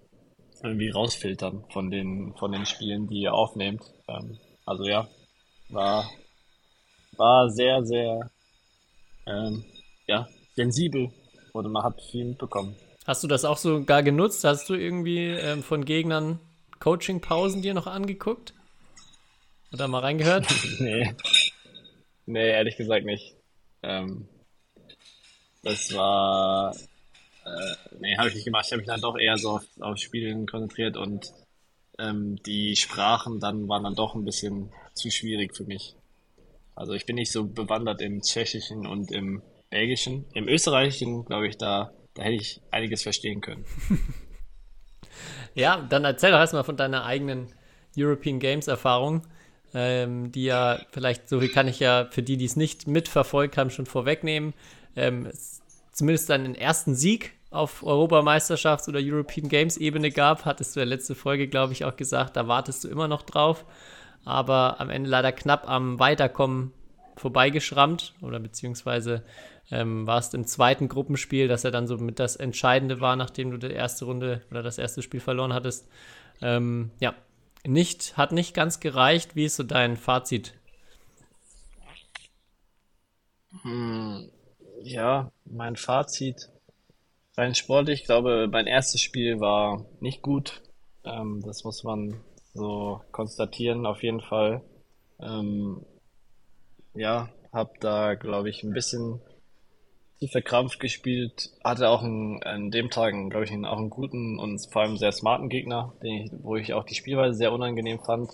irgendwie 0.62 0.90
rausfiltern 0.90 1.64
von 1.72 1.90
den, 1.90 2.32
von 2.38 2.52
den 2.52 2.64
Spielen, 2.64 3.08
die 3.08 3.22
ihr 3.22 3.34
aufnehmt. 3.34 3.82
Ähm, 4.06 4.38
also 4.64 4.84
ja, 4.84 5.08
war, 5.68 6.08
war 7.16 7.50
sehr, 7.50 7.84
sehr 7.84 8.30
ähm, 9.26 9.64
ja, 10.06 10.28
sensibel 10.54 11.10
oder 11.52 11.68
man 11.68 11.82
hat 11.82 12.00
viel 12.00 12.24
mitbekommen. 12.24 12.76
Hast 13.04 13.24
du 13.24 13.26
das 13.26 13.44
auch 13.44 13.56
sogar 13.56 14.04
genutzt? 14.04 14.44
Hast 14.44 14.68
du 14.68 14.74
irgendwie 14.74 15.26
ähm, 15.26 15.64
von 15.64 15.84
Gegnern 15.84 16.38
Coaching-Pausen 16.82 17.62
dir 17.62 17.74
noch 17.74 17.86
angeguckt? 17.86 18.54
Oder 19.72 19.86
mal 19.86 20.00
reingehört? 20.00 20.46
nee. 20.80 21.14
Nee, 22.26 22.50
ehrlich 22.50 22.76
gesagt 22.76 23.06
nicht. 23.06 23.36
Ähm, 23.84 24.26
Das 25.62 25.94
war, 25.94 26.74
äh, 27.44 27.96
nee, 28.00 28.16
habe 28.16 28.28
ich 28.28 28.34
nicht 28.34 28.44
gemacht. 28.44 28.66
Ich 28.66 28.72
habe 28.72 28.80
mich 28.80 28.88
dann 28.88 29.00
doch 29.00 29.16
eher 29.16 29.38
so 29.38 29.50
auf, 29.50 29.64
auf 29.78 29.96
Spielen 29.98 30.46
konzentriert 30.46 30.96
und 30.96 31.32
ähm, 32.00 32.42
die 32.42 32.74
Sprachen 32.74 33.38
dann 33.38 33.68
waren 33.68 33.84
dann 33.84 33.94
doch 33.94 34.16
ein 34.16 34.24
bisschen 34.24 34.72
zu 34.94 35.08
schwierig 35.10 35.56
für 35.56 35.64
mich. 35.64 35.94
Also 36.74 36.94
ich 36.94 37.06
bin 37.06 37.14
nicht 37.14 37.30
so 37.30 37.44
bewandert 37.44 38.02
im 38.02 38.22
Tschechischen 38.22 38.86
und 38.88 39.12
im 39.12 39.40
Belgischen. 39.70 40.24
Im 40.34 40.48
Österreichischen, 40.48 41.24
glaube 41.26 41.46
ich, 41.46 41.58
da, 41.58 41.92
da 42.14 42.24
hätte 42.24 42.34
ich 42.42 42.60
einiges 42.72 43.04
verstehen 43.04 43.40
können. 43.40 43.64
ja, 45.54 45.84
dann 45.88 46.04
erzähl 46.04 46.30
doch 46.30 46.38
erstmal 46.38 46.64
von 46.64 46.76
deiner 46.76 47.04
eigenen 47.04 47.48
European 47.96 48.38
Games 48.38 48.68
Erfahrung, 48.68 49.22
ähm, 49.74 50.32
die 50.32 50.44
ja 50.44 50.80
vielleicht, 50.90 51.28
so 51.28 51.40
viel 51.40 51.50
kann 51.50 51.68
ich 51.68 51.80
ja 51.80 52.06
für 52.10 52.22
die, 52.22 52.36
die 52.36 52.44
es 52.44 52.56
nicht 52.56 52.86
mitverfolgt 52.86 53.56
haben, 53.56 53.70
schon 53.70 53.86
vorwegnehmen. 53.86 54.54
Ähm, 54.96 55.28
zumindest 55.92 56.30
deinen 56.30 56.54
ersten 56.54 56.94
Sieg 56.94 57.32
auf 57.50 57.82
Europameisterschafts- 57.82 58.88
oder 58.88 59.00
European 59.02 59.48
Games 59.48 59.76
Ebene 59.76 60.10
gab, 60.10 60.44
hattest 60.46 60.74
du 60.74 60.80
ja 60.80 60.86
letzte 60.86 61.14
Folge, 61.14 61.48
glaube 61.48 61.72
ich, 61.74 61.84
auch 61.84 61.96
gesagt, 61.96 62.36
da 62.36 62.48
wartest 62.48 62.84
du 62.84 62.88
immer 62.88 63.08
noch 63.08 63.22
drauf 63.22 63.66
aber 64.24 64.80
am 64.80 64.90
Ende 64.90 65.10
leider 65.10 65.32
knapp 65.32 65.68
am 65.68 65.98
Weiterkommen 65.98 66.72
vorbeigeschrammt 67.16 68.14
oder 68.20 68.40
beziehungsweise 68.40 69.22
ähm, 69.72 70.06
war 70.06 70.22
im 70.34 70.46
zweiten 70.46 70.88
Gruppenspiel, 70.88 71.48
dass 71.48 71.64
er 71.64 71.70
dann 71.70 71.86
so 71.86 71.96
mit 71.96 72.18
das 72.18 72.36
Entscheidende 72.36 73.00
war, 73.00 73.16
nachdem 73.16 73.50
du 73.50 73.56
die 73.56 73.72
erste 73.72 74.04
Runde 74.04 74.42
oder 74.50 74.62
das 74.62 74.78
erste 74.78 75.02
Spiel 75.02 75.20
verloren 75.20 75.54
hattest. 75.54 75.88
Ähm, 76.42 76.90
ja, 77.00 77.14
nicht, 77.64 78.16
hat 78.18 78.32
nicht 78.32 78.54
ganz 78.54 78.80
gereicht. 78.80 79.34
Wie 79.34 79.46
ist 79.46 79.56
so 79.56 79.62
dein 79.62 79.96
Fazit? 79.96 80.52
Hm, 83.62 84.30
ja, 84.82 85.32
mein 85.46 85.76
Fazit 85.76 86.50
rein 87.36 87.54
sportlich, 87.54 88.00
ich 88.00 88.06
glaube, 88.06 88.48
mein 88.50 88.66
erstes 88.66 89.00
Spiel 89.00 89.40
war 89.40 89.86
nicht 90.00 90.22
gut. 90.22 90.62
Ähm, 91.04 91.42
das 91.44 91.64
muss 91.64 91.82
man 91.82 92.20
so 92.54 93.00
konstatieren 93.10 93.86
auf 93.86 94.02
jeden 94.02 94.20
Fall. 94.20 94.62
Ähm, 95.20 95.84
ja, 96.94 97.30
hab 97.52 97.80
da, 97.80 98.14
glaube 98.14 98.50
ich, 98.50 98.62
ein 98.62 98.72
bisschen 98.72 99.20
verkrampft 100.28 100.80
gespielt. 100.80 101.50
Hatte 101.64 101.88
auch 101.88 102.02
einen, 102.02 102.42
an 102.42 102.70
dem 102.70 102.90
Tag, 102.90 103.14
glaube 103.30 103.44
ich, 103.44 103.50
einen, 103.50 103.64
auch 103.64 103.78
einen 103.78 103.90
guten 103.90 104.38
und 104.38 104.60
vor 104.72 104.82
allem 104.82 104.96
sehr 104.96 105.12
smarten 105.12 105.48
Gegner, 105.48 105.94
den 106.02 106.24
ich, 106.24 106.32
wo 106.42 106.56
ich 106.56 106.74
auch 106.74 106.84
die 106.84 106.94
Spielweise 106.94 107.34
sehr 107.34 107.52
unangenehm 107.52 108.00
fand. 108.00 108.30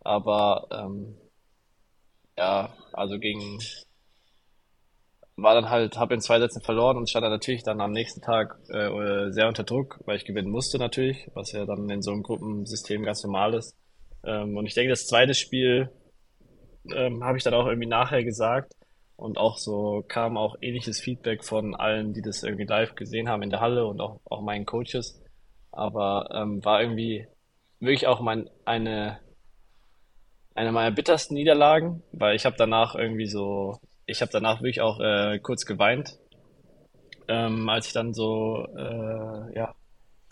Aber 0.00 0.68
ähm, 0.70 1.16
ja, 2.38 2.74
also 2.92 3.18
gegen 3.18 3.58
war 5.36 5.54
dann 5.54 5.68
halt, 5.68 5.98
habe 5.98 6.14
in 6.14 6.20
zwei 6.20 6.38
Sätzen 6.38 6.62
verloren 6.62 6.96
und 6.96 7.10
stand 7.10 7.24
dann 7.24 7.32
natürlich 7.32 7.62
dann 7.62 7.80
am 7.80 7.92
nächsten 7.92 8.22
Tag 8.22 8.58
äh, 8.70 9.30
sehr 9.30 9.48
unter 9.48 9.64
Druck, 9.64 10.00
weil 10.06 10.16
ich 10.16 10.24
gewinnen 10.24 10.50
musste 10.50 10.78
natürlich, 10.78 11.28
was 11.34 11.52
ja 11.52 11.66
dann 11.66 11.90
in 11.90 12.00
so 12.00 12.10
einem 12.10 12.22
Gruppensystem 12.22 13.02
ganz 13.02 13.22
normal 13.22 13.54
ist. 13.54 13.76
Ähm, 14.24 14.56
und 14.56 14.66
ich 14.66 14.74
denke, 14.74 14.90
das 14.90 15.06
zweite 15.06 15.34
Spiel 15.34 15.90
ähm, 16.94 17.22
habe 17.22 17.36
ich 17.36 17.44
dann 17.44 17.54
auch 17.54 17.66
irgendwie 17.66 17.88
nachher 17.88 18.24
gesagt 18.24 18.75
und 19.16 19.38
auch 19.38 19.58
so 19.58 20.04
kam 20.06 20.36
auch 20.36 20.56
ähnliches 20.60 21.00
Feedback 21.00 21.44
von 21.44 21.74
allen, 21.74 22.12
die 22.12 22.22
das 22.22 22.42
irgendwie 22.42 22.64
live 22.64 22.94
gesehen 22.94 23.28
haben 23.28 23.42
in 23.42 23.50
der 23.50 23.60
Halle 23.60 23.86
und 23.86 24.00
auch, 24.00 24.20
auch 24.24 24.42
meinen 24.42 24.66
Coaches. 24.66 25.22
Aber 25.72 26.28
ähm, 26.32 26.64
war 26.64 26.80
irgendwie 26.80 27.26
wirklich 27.80 28.06
auch 28.06 28.20
mein, 28.20 28.48
eine, 28.64 29.18
eine 30.54 30.72
meiner 30.72 30.94
bittersten 30.94 31.34
Niederlagen, 31.34 32.02
weil 32.12 32.36
ich 32.36 32.46
habe 32.46 32.56
danach 32.58 32.94
irgendwie 32.94 33.26
so 33.26 33.78
ich 34.06 34.20
habe 34.22 34.32
danach 34.32 34.60
wirklich 34.60 34.80
auch 34.80 35.00
äh, 35.00 35.38
kurz 35.40 35.66
geweint, 35.66 36.16
ähm, 37.28 37.68
als 37.68 37.88
ich 37.88 37.92
dann 37.92 38.14
so 38.14 38.66
äh, 38.76 39.54
ja, 39.54 39.74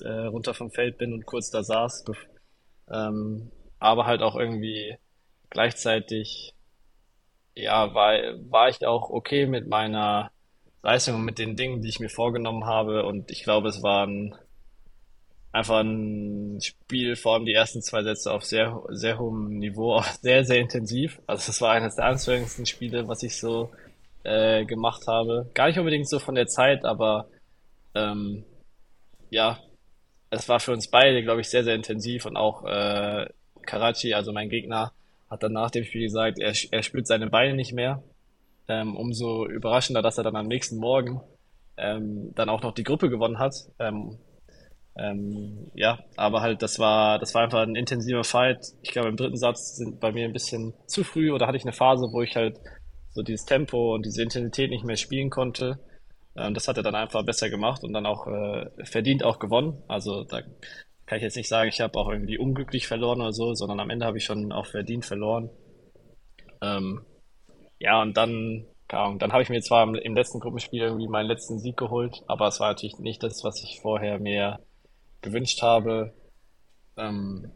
äh, 0.01 0.27
runter 0.27 0.55
vom 0.55 0.71
Feld 0.71 0.97
bin 0.97 1.13
und 1.13 1.27
kurz 1.27 1.51
da 1.51 1.63
saß. 1.63 2.05
Ähm, 2.91 3.51
aber 3.81 4.07
halt 4.07 4.23
auch 4.23 4.37
irgendwie 4.37 4.97
gleichzeitig, 5.51 6.54
ja, 7.55 7.95
war, 7.95 8.15
war 8.51 8.69
ich 8.69 8.85
auch 8.87 9.11
okay 9.11 9.47
mit 9.47 9.69
meiner 9.69 10.31
Leistung 10.83 11.17
und 11.17 11.25
mit 11.25 11.39
den 11.39 11.57
Dingen, 11.57 11.81
die 11.83 11.89
ich 11.89 12.01
mir 12.01 12.11
vorgenommen 12.11 12.67
habe. 12.67 13.05
Und 13.05 13.31
ich 13.31 13.43
glaube, 13.43 13.69
es 13.69 13.83
waren 13.83 14.35
einfach 15.53 15.81
ein 15.81 16.61
Spiel, 16.61 17.17
vor 17.17 17.35
allem 17.35 17.47
die 17.47 17.55
ersten 17.55 17.81
zwei 17.81 18.03
Sätze 18.03 18.33
auf 18.33 18.45
sehr, 18.45 18.83
sehr 18.91 19.19
hohem 19.19 19.59
Niveau, 19.59 19.95
auch 19.95 20.05
sehr, 20.05 20.45
sehr 20.45 20.59
intensiv. 20.59 21.21
Also 21.27 21.51
es 21.51 21.61
war 21.61 21.73
eines 21.73 21.97
der 21.97 22.07
anstrengendsten 22.07 22.67
Spiele, 22.67 23.09
was 23.09 23.23
ich 23.23 23.39
so 23.39 23.71
äh, 24.25 24.65
gemacht 24.65 25.07
habe. 25.07 25.51
Gar 25.55 25.69
nicht 25.69 25.79
unbedingt 25.79 26.09
so 26.09 26.19
von 26.19 26.35
der 26.35 26.49
Zeit, 26.49 26.85
aber 26.85 27.29
ähm, 27.95 28.45
ja, 29.31 29.59
es 30.31 30.49
war 30.49 30.59
für 30.61 30.73
uns 30.73 30.89
beide, 30.91 31.23
glaube 31.23 31.41
ich, 31.41 31.49
sehr, 31.49 31.65
sehr 31.65 31.75
intensiv 31.75 32.27
und 32.27 32.37
auch 32.37 32.65
äh, 32.65 33.27
Karachi, 33.63 34.13
also 34.15 34.33
mein 34.33 34.49
Gegner, 34.49 34.93
hat 35.35 35.43
dann 35.43 35.53
nach 35.53 35.71
dem 35.71 35.85
Spiel 35.85 36.03
gesagt, 36.03 36.39
er, 36.39 36.55
er 36.71 36.83
spürt 36.83 37.07
seine 37.07 37.29
Beine 37.29 37.55
nicht 37.55 37.73
mehr. 37.73 38.03
Ähm, 38.67 38.97
umso 38.97 39.47
überraschender, 39.47 40.01
dass 40.01 40.17
er 40.17 40.25
dann 40.25 40.37
am 40.37 40.47
nächsten 40.47 40.79
Morgen 40.79 41.21
ähm, 41.77 42.33
dann 42.35 42.49
auch 42.49 42.63
noch 42.63 42.73
die 42.73 42.85
Gruppe 42.85 43.11
gewonnen 43.11 43.39
hat. 43.39 43.55
Ähm, 43.79 44.19
ähm, 44.97 45.71
ja, 45.75 45.99
aber 46.17 46.41
halt, 46.41 46.63
das 46.63 46.79
war, 46.79 47.19
das 47.19 47.35
war 47.35 47.43
einfach 47.43 47.61
ein 47.61 47.75
intensiver 47.75 48.25
Fight. 48.25 48.65
Ich 48.83 48.93
glaube, 48.93 49.09
im 49.09 49.17
dritten 49.17 49.37
Satz 49.37 49.77
sind 49.77 50.01
bei 50.01 50.13
mir 50.13 50.25
ein 50.25 50.33
bisschen 50.33 50.73
zu 50.87 51.05
früh 51.05 51.33
oder 51.33 51.47
hatte 51.47 51.57
ich 51.57 51.65
eine 51.65 51.73
Phase, 51.73 52.07
wo 52.13 52.23
ich 52.23 52.37
halt 52.37 52.59
so 53.11 53.23
dieses 53.23 53.45
Tempo 53.45 53.95
und 53.95 54.07
diese 54.07 54.23
Intensität 54.23 54.71
nicht 54.71 54.85
mehr 54.85 54.97
spielen 54.97 55.31
konnte. 55.31 55.79
Ähm, 56.37 56.55
das 56.55 56.69
hat 56.69 56.77
er 56.77 56.83
dann 56.83 56.95
einfach 56.95 57.25
besser 57.25 57.51
gemacht 57.51 57.83
und 57.83 57.93
dann 57.93 58.07
auch 58.07 58.27
äh, 58.27 58.71
verdient 58.85 59.25
auch 59.25 59.39
gewonnen. 59.39 59.83
Also 59.89 60.25
da 60.25 60.43
kann 61.07 61.19
ich 61.19 61.25
jetzt 61.25 61.37
nicht 61.37 61.49
sagen, 61.49 61.69
ich 61.69 61.81
habe 61.81 61.99
auch 61.99 62.09
irgendwie 62.09 62.39
unglücklich 62.39 62.87
verloren 62.87 63.21
oder 63.21 63.33
so, 63.33 63.55
sondern 63.55 63.81
am 63.81 63.91
Ende 63.91 64.07
habe 64.07 64.19
ich 64.19 64.25
schon 64.25 64.53
auch 64.53 64.67
verdient 64.67 65.05
verloren. 65.05 65.51
Ähm, 66.63 67.05
ja, 67.79 68.01
und 68.01 68.17
dann, 68.17 68.67
keine 68.89 69.19
dann 69.19 69.33
habe 69.33 69.43
ich 69.43 69.51
mir 69.51 69.61
zwar 69.61 69.83
im, 69.83 69.95
im 69.95 70.15
letzten 70.15 70.41
Gruppenspiel 70.41 70.83
irgendwie 70.83 71.09
meinen 71.09 71.27
letzten 71.27 71.59
Sieg 71.59 71.77
geholt, 71.77 72.23
aber 72.27 72.49
es 72.49 72.61
war 72.61 72.69
natürlich 72.69 72.99
nicht 72.99 73.23
das, 73.23 73.45
was 73.45 73.63
ich 73.63 73.81
vorher 73.81 74.19
mir 74.19 74.61
gewünscht 75.21 75.63
habe. 75.63 76.15
Ähm, 76.97 77.51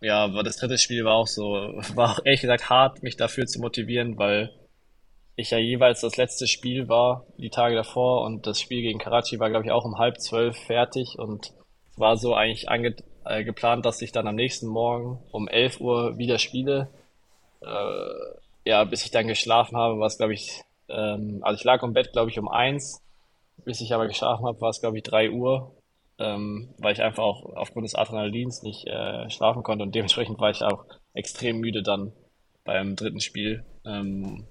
ja, 0.00 0.24
aber 0.24 0.42
das 0.42 0.56
dritte 0.56 0.78
Spiel 0.78 1.04
war 1.04 1.14
auch 1.14 1.26
so, 1.26 1.44
war 1.94 2.12
auch 2.12 2.24
ehrlich 2.24 2.40
gesagt 2.40 2.68
hart, 2.68 3.02
mich 3.02 3.16
dafür 3.16 3.46
zu 3.46 3.60
motivieren, 3.60 4.18
weil 4.18 4.50
ich 5.36 5.50
ja 5.50 5.58
jeweils 5.58 6.00
das 6.00 6.16
letzte 6.16 6.48
Spiel 6.48 6.88
war, 6.88 7.26
die 7.36 7.50
Tage 7.50 7.76
davor, 7.76 8.24
und 8.24 8.46
das 8.46 8.60
Spiel 8.60 8.82
gegen 8.82 8.98
Karachi 8.98 9.38
war, 9.38 9.50
glaube 9.50 9.66
ich, 9.66 9.70
auch 9.70 9.84
um 9.84 9.98
halb 9.98 10.20
zwölf 10.20 10.56
fertig 10.56 11.16
und 11.16 11.52
war 11.98 12.16
so 12.16 12.34
eigentlich 12.34 12.68
ange 12.68 12.96
äh, 13.24 13.44
geplant, 13.44 13.84
dass 13.86 14.02
ich 14.02 14.12
dann 14.12 14.26
am 14.26 14.34
nächsten 14.34 14.66
Morgen 14.66 15.18
um 15.30 15.48
elf 15.48 15.80
Uhr 15.80 16.18
wieder 16.18 16.38
spiele. 16.38 16.88
Äh, 17.60 18.68
ja, 18.68 18.84
bis 18.84 19.04
ich 19.04 19.10
dann 19.10 19.26
geschlafen 19.26 19.76
habe, 19.76 19.98
war 19.98 20.06
es, 20.06 20.18
glaube 20.18 20.34
ich, 20.34 20.62
ähm, 20.88 21.40
also 21.42 21.58
ich 21.58 21.64
lag 21.64 21.82
im 21.82 21.92
Bett, 21.92 22.12
glaube 22.12 22.30
ich, 22.30 22.38
um 22.38 22.48
eins. 22.48 23.02
Bis 23.64 23.80
ich 23.80 23.92
aber 23.92 24.06
geschlafen 24.06 24.46
habe, 24.46 24.60
war 24.60 24.70
es, 24.70 24.80
glaube 24.80 24.96
ich, 24.98 25.02
drei 25.02 25.30
Uhr 25.30 25.72
ähm, 26.18 26.68
weil 26.78 26.92
ich 26.92 27.02
einfach 27.02 27.22
auch 27.22 27.44
aufgrund 27.54 27.84
des 27.84 27.94
Adrenalins 27.94 28.62
nicht 28.62 28.86
äh, 28.86 29.30
schlafen 29.30 29.62
konnte 29.62 29.84
und 29.84 29.94
dementsprechend 29.94 30.40
war 30.40 30.50
ich 30.50 30.62
auch 30.62 30.84
extrem 31.14 31.58
müde 31.60 31.82
dann 31.82 32.12
beim 32.64 32.96
dritten 32.96 33.20
Spiel. 33.20 33.64
Ähm, 33.86 34.46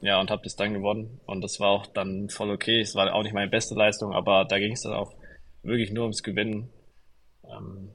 ja, 0.00 0.20
und 0.20 0.30
habe 0.30 0.42
das 0.42 0.56
dann 0.56 0.74
gewonnen 0.74 1.20
und 1.26 1.42
das 1.42 1.60
war 1.60 1.68
auch 1.68 1.86
dann 1.86 2.28
voll 2.28 2.50
okay. 2.50 2.80
Es 2.80 2.94
war 2.94 3.12
auch 3.14 3.22
nicht 3.22 3.34
meine 3.34 3.50
beste 3.50 3.74
Leistung, 3.74 4.12
aber 4.12 4.44
da 4.44 4.58
ging 4.58 4.72
es 4.72 4.82
dann 4.82 4.94
auch 4.94 5.12
wirklich 5.64 5.90
nur 5.90 6.04
ums 6.04 6.22
Gewinnen. 6.22 6.70
Ähm, 7.44 7.90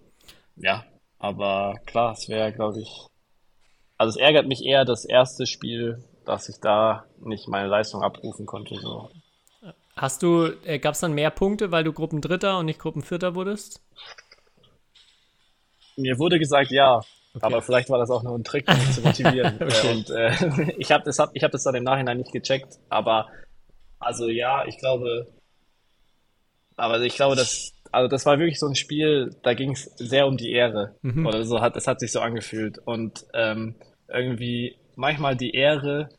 ja, 0.55 0.85
aber 1.17 1.75
klar, 1.85 2.13
es 2.13 2.29
wäre, 2.29 2.51
glaube 2.51 2.81
ich, 2.81 3.07
also 3.97 4.09
es 4.09 4.15
ärgert 4.15 4.47
mich 4.47 4.65
eher 4.65 4.85
das 4.85 5.05
erste 5.05 5.45
Spiel, 5.45 6.03
dass 6.25 6.49
ich 6.49 6.59
da 6.61 7.05
nicht 7.19 7.47
meine 7.47 7.67
Leistung 7.67 8.01
abrufen 8.01 8.45
konnte. 8.45 8.75
So. 8.75 9.09
Hast 9.95 10.23
du, 10.23 10.53
äh, 10.63 10.79
gab 10.79 10.93
es 10.93 11.01
dann 11.01 11.13
mehr 11.13 11.31
Punkte, 11.31 11.71
weil 11.71 11.83
du 11.83 11.91
Gruppendritter 11.91 12.57
und 12.57 12.65
nicht 12.65 12.79
Gruppenvierter 12.79 13.35
wurdest? 13.35 13.81
Mir 15.97 16.17
wurde 16.17 16.39
gesagt, 16.39 16.71
ja. 16.71 17.01
Okay. 17.33 17.45
Aber 17.45 17.61
vielleicht 17.61 17.89
war 17.89 17.99
das 17.99 18.09
auch 18.09 18.23
nur 18.23 18.35
ein 18.35 18.43
Trick, 18.43 18.67
mich 18.67 18.91
zu 18.91 19.01
motivieren. 19.01 19.55
okay. 19.61 19.91
Und 19.91 20.09
äh, 20.09 20.71
ich 20.77 20.91
habe 20.91 21.03
das, 21.03 21.19
hab, 21.19 21.31
ich 21.35 21.43
hab 21.43 21.51
das 21.51 21.63
dann 21.63 21.75
im 21.75 21.83
Nachhinein 21.83 22.17
nicht 22.17 22.31
gecheckt. 22.31 22.79
Aber 22.87 23.27
also 23.99 24.29
ja, 24.29 24.65
ich 24.65 24.77
glaube, 24.77 25.27
aber 26.79 27.01
ich 27.01 27.15
glaube, 27.15 27.35
dass 27.35 27.73
also 27.91 28.07
das 28.07 28.25
war 28.25 28.39
wirklich 28.39 28.59
so 28.59 28.67
ein 28.67 28.75
Spiel, 28.75 29.35
da 29.43 29.53
ging 29.53 29.71
es 29.71 29.85
sehr 29.97 30.27
um 30.27 30.37
die 30.37 30.51
Ehre. 30.51 30.95
Mhm. 31.01 31.25
Oder 31.25 31.43
so 31.43 31.61
hat, 31.61 31.75
es 31.75 31.87
hat 31.87 31.99
sich 31.99 32.11
so 32.11 32.19
angefühlt. 32.19 32.77
Und 32.77 33.25
ähm, 33.33 33.75
irgendwie 34.07 34.75
manchmal 34.95 35.35
die 35.35 35.51
Ehre 35.51 36.09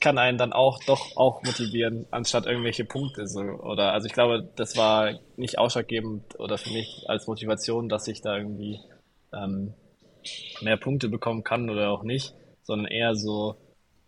kann 0.00 0.18
einen 0.18 0.38
dann 0.38 0.52
auch 0.52 0.82
doch 0.84 1.16
auch 1.16 1.42
motivieren, 1.42 2.06
anstatt 2.10 2.46
irgendwelche 2.46 2.84
Punkte. 2.84 3.26
So. 3.26 3.40
Oder 3.40 3.92
also 3.92 4.06
ich 4.06 4.12
glaube, 4.12 4.48
das 4.56 4.76
war 4.76 5.18
nicht 5.36 5.58
ausschlaggebend 5.58 6.38
oder 6.40 6.58
für 6.58 6.70
mich 6.70 7.04
als 7.08 7.26
Motivation, 7.26 7.88
dass 7.88 8.08
ich 8.08 8.20
da 8.20 8.36
irgendwie 8.36 8.80
ähm, 9.32 9.74
mehr 10.60 10.76
Punkte 10.76 11.08
bekommen 11.08 11.44
kann 11.44 11.70
oder 11.70 11.90
auch 11.90 12.02
nicht, 12.02 12.34
sondern 12.62 12.90
eher 12.90 13.14
so, 13.14 13.56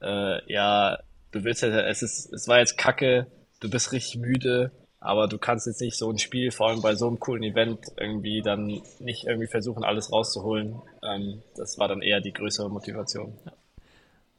äh, 0.03 0.53
ja, 0.53 0.99
du 1.31 1.45
willst 1.45 1.63
ja, 1.63 1.69
es 1.69 2.03
ist, 2.03 2.33
es 2.33 2.49
war 2.49 2.59
jetzt 2.59 2.77
kacke, 2.77 3.27
du 3.61 3.71
bist 3.71 3.93
richtig 3.93 4.17
müde, 4.17 4.73
aber 5.05 5.29
du 5.29 5.37
kannst 5.37 5.67
jetzt 5.67 5.83
nicht 5.83 5.99
so 5.99 6.11
ein 6.11 6.19
Spiel, 6.19 6.51
vor 6.51 6.71
allem 6.71 6.81
bei 6.81 6.95
so 6.95 7.07
einem 7.07 7.21
coolen 7.21 7.43
Event, 7.43 7.79
irgendwie 7.99 8.41
dann 8.41 8.81
nicht 9.01 9.27
irgendwie 9.27 9.47
versuchen, 9.47 9.85
alles 9.85 10.11
rauszuholen. 10.11 10.81
Ähm, 11.03 11.43
das 11.57 11.79
war 11.79 11.89
dann 11.89 12.01
eher 12.01 12.23
die 12.23 12.33
größere 12.33 12.71
Motivation. 12.71 13.35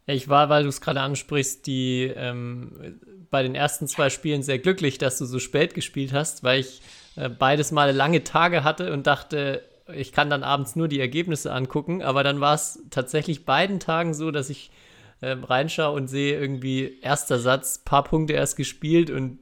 Ich 0.07 0.27
war, 0.27 0.49
weil 0.49 0.63
du 0.63 0.69
es 0.69 0.81
gerade 0.81 1.01
ansprichst, 1.01 1.67
die 1.67 2.11
ähm, 2.15 2.99
bei 3.29 3.43
den 3.43 3.53
ersten 3.53 3.87
zwei 3.87 4.09
Spielen 4.09 4.41
sehr 4.41 4.57
glücklich, 4.57 4.97
dass 4.97 5.19
du 5.19 5.25
so 5.25 5.37
spät 5.37 5.75
gespielt 5.75 6.13
hast, 6.13 6.43
weil 6.43 6.61
ich 6.61 6.81
äh, 7.15 7.29
beides 7.29 7.71
Mal 7.71 7.91
lange 7.91 8.23
Tage 8.23 8.63
hatte 8.63 8.91
und 8.91 9.05
dachte, 9.05 9.61
ich 9.93 10.13
kann 10.13 10.31
dann 10.31 10.41
abends 10.41 10.75
nur 10.75 10.87
die 10.87 10.99
Ergebnisse 10.99 11.53
angucken. 11.53 12.01
Aber 12.01 12.23
dann 12.23 12.41
war 12.41 12.55
es 12.55 12.83
tatsächlich 12.89 13.45
beiden 13.45 13.79
Tagen 13.79 14.15
so, 14.15 14.31
dass 14.31 14.49
ich 14.49 14.71
äh, 15.21 15.31
reinschaue 15.31 15.95
und 15.95 16.07
sehe 16.07 16.39
irgendwie 16.39 16.99
erster 17.01 17.39
Satz, 17.39 17.79
paar 17.79 18.03
Punkte 18.03 18.33
erst 18.33 18.57
gespielt 18.57 19.11
und 19.11 19.39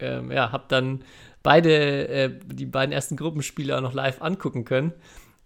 ähm, 0.00 0.30
ja, 0.30 0.52
habe 0.52 0.64
dann 0.68 1.04
beide, 1.42 2.08
äh, 2.08 2.30
die 2.44 2.66
beiden 2.66 2.92
ersten 2.92 3.16
Gruppenspiele 3.16 3.76
auch 3.76 3.80
noch 3.80 3.94
live 3.94 4.20
angucken 4.22 4.64
können. 4.64 4.92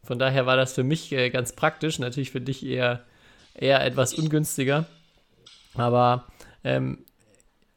Von 0.02 0.18
daher 0.18 0.46
war 0.46 0.56
das 0.56 0.72
für 0.72 0.84
mich 0.84 1.12
äh, 1.12 1.30
ganz 1.30 1.52
praktisch, 1.52 1.98
natürlich 1.98 2.30
für 2.30 2.40
dich 2.40 2.64
eher, 2.64 3.04
eher 3.54 3.84
etwas 3.84 4.14
ungünstiger. 4.14 4.86
Aber 5.74 6.26
ähm, 6.64 7.04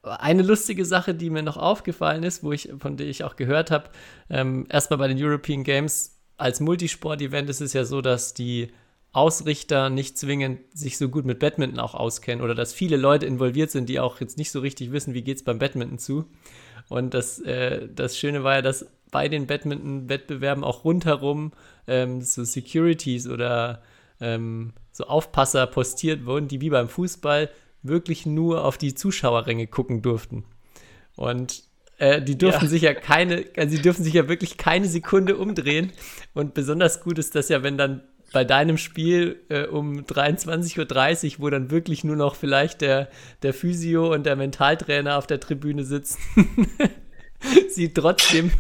eine 0.03 0.43
lustige 0.43 0.85
Sache, 0.85 1.13
die 1.13 1.29
mir 1.29 1.43
noch 1.43 1.57
aufgefallen 1.57 2.23
ist, 2.23 2.43
wo 2.43 2.51
ich, 2.51 2.69
von 2.79 2.97
der 2.97 3.07
ich 3.07 3.23
auch 3.23 3.35
gehört 3.35 3.71
habe, 3.71 3.89
ähm, 4.29 4.65
erstmal 4.69 4.99
bei 4.99 5.07
den 5.07 5.21
European 5.21 5.63
Games 5.63 6.19
als 6.37 6.59
Multisport-Event 6.59 7.49
ist 7.49 7.61
es 7.61 7.73
ja 7.73 7.85
so, 7.85 8.01
dass 8.01 8.33
die 8.33 8.71
Ausrichter 9.13 9.91
nicht 9.91 10.17
zwingend 10.17 10.59
sich 10.73 10.97
so 10.97 11.07
gut 11.07 11.23
mit 11.23 11.39
Badminton 11.39 11.79
auch 11.79 11.93
auskennen 11.93 12.43
oder 12.43 12.55
dass 12.55 12.73
viele 12.73 12.97
Leute 12.97 13.27
involviert 13.27 13.69
sind, 13.69 13.87
die 13.87 13.99
auch 13.99 14.19
jetzt 14.19 14.37
nicht 14.37 14.51
so 14.51 14.59
richtig 14.59 14.91
wissen, 14.91 15.13
wie 15.13 15.21
geht 15.21 15.37
es 15.37 15.43
beim 15.43 15.59
Badminton 15.59 15.99
zu. 15.99 16.25
Und 16.89 17.13
das, 17.13 17.39
äh, 17.39 17.87
das 17.93 18.17
Schöne 18.17 18.43
war 18.43 18.55
ja, 18.55 18.61
dass 18.63 18.87
bei 19.11 19.29
den 19.29 19.45
Badminton-Wettbewerben 19.45 20.63
auch 20.63 20.83
rundherum 20.83 21.51
ähm, 21.87 22.21
so 22.21 22.43
Securities 22.43 23.27
oder 23.27 23.83
ähm, 24.19 24.73
so 24.91 25.05
Aufpasser 25.05 25.67
postiert 25.67 26.25
wurden, 26.25 26.47
die 26.47 26.59
wie 26.59 26.71
beim 26.71 26.89
Fußball 26.89 27.49
wirklich 27.83 28.25
nur 28.25 28.65
auf 28.65 28.79
die 28.79 28.95
Zuschauerränge 28.95 29.67
gucken 29.67 30.01
durften. 30.01 30.45
Und 31.15 31.63
äh, 31.99 32.21
die 32.21 32.37
durften 32.37 32.65
ja. 32.65 32.69
sich 32.69 32.81
ja 32.81 32.93
keine, 32.95 33.45
also 33.55 33.75
sie 33.75 33.81
dürfen 33.81 34.03
sich 34.03 34.13
ja 34.13 34.27
wirklich 34.27 34.57
keine 34.57 34.87
Sekunde 34.87 35.37
umdrehen. 35.37 35.91
Und 36.33 36.55
besonders 36.55 37.01
gut 37.01 37.19
ist 37.19 37.35
das 37.35 37.49
ja, 37.49 37.61
wenn 37.61 37.77
dann 37.77 38.01
bei 38.33 38.43
deinem 38.43 38.77
Spiel 38.77 39.39
äh, 39.47 39.65
um 39.65 40.01
23.30 40.01 41.35
Uhr, 41.37 41.43
wo 41.43 41.49
dann 41.49 41.71
wirklich 41.71 42.03
nur 42.03 42.17
noch 42.17 42.35
vielleicht 42.35 42.81
der, 42.81 43.09
der 43.43 43.53
Physio 43.53 44.13
und 44.13 44.25
der 44.25 44.35
Mentaltrainer 44.35 45.17
auf 45.17 45.27
der 45.27 45.39
Tribüne 45.39 45.85
sitzen, 45.85 46.19
sie 47.69 47.93
trotzdem 47.93 48.51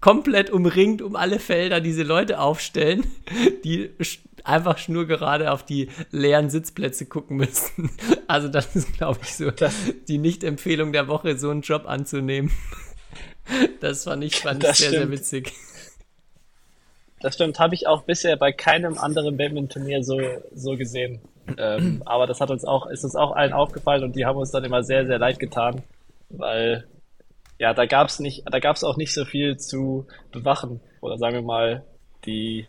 komplett 0.00 0.50
umringt 0.50 1.02
um 1.02 1.14
alle 1.14 1.38
Felder 1.38 1.80
diese 1.80 2.02
Leute 2.02 2.40
aufstellen, 2.40 3.04
die 3.64 3.90
einfach 4.44 4.78
schnurgerade 4.78 5.52
auf 5.52 5.64
die 5.64 5.88
leeren 6.10 6.50
Sitzplätze 6.50 7.06
gucken 7.06 7.36
müssen. 7.36 7.90
Also 8.26 8.46
das 8.46 8.76
ist, 8.76 8.92
glaube 8.92 9.18
ich, 9.24 9.34
so 9.34 9.50
das, 9.50 9.74
die 10.06 10.18
Nicht-Empfehlung 10.18 10.92
der 10.92 11.08
Woche, 11.08 11.36
so 11.36 11.50
einen 11.50 11.62
Job 11.62 11.86
anzunehmen. 11.86 12.50
Das 13.80 14.04
fand 14.04 14.22
ich, 14.22 14.36
fand 14.36 14.62
ich 14.62 14.70
sehr, 14.70 14.74
stimmt. 14.74 14.92
sehr 14.92 15.10
witzig. 15.10 15.52
Das 17.20 17.34
stimmt, 17.34 17.58
habe 17.58 17.74
ich 17.74 17.86
auch 17.86 18.02
bisher 18.02 18.36
bei 18.36 18.50
keinem 18.50 18.98
anderen 18.98 19.36
Badminton-Turnier 19.36 20.02
so, 20.02 20.18
so 20.54 20.76
gesehen. 20.76 21.20
Ähm, 21.58 22.02
aber 22.06 22.26
das 22.26 22.40
hat 22.40 22.50
uns 22.50 22.64
auch, 22.64 22.86
ist 22.86 23.04
uns 23.04 23.14
auch 23.14 23.32
allen 23.32 23.52
aufgefallen 23.52 24.04
und 24.04 24.16
die 24.16 24.24
haben 24.24 24.38
uns 24.38 24.50
dann 24.50 24.64
immer 24.64 24.82
sehr, 24.82 25.06
sehr 25.06 25.18
leid 25.18 25.38
getan, 25.38 25.82
weil 26.30 26.86
ja, 27.58 27.74
da 27.74 27.84
gab 27.84 28.08
es 28.08 28.20
nicht, 28.20 28.44
da 28.50 28.58
gab 28.58 28.76
es 28.76 28.84
auch 28.84 28.96
nicht 28.96 29.12
so 29.12 29.26
viel 29.26 29.58
zu 29.58 30.06
bewachen. 30.32 30.80
Oder 31.02 31.18
sagen 31.18 31.34
wir 31.34 31.42
mal, 31.42 31.84
die, 32.24 32.66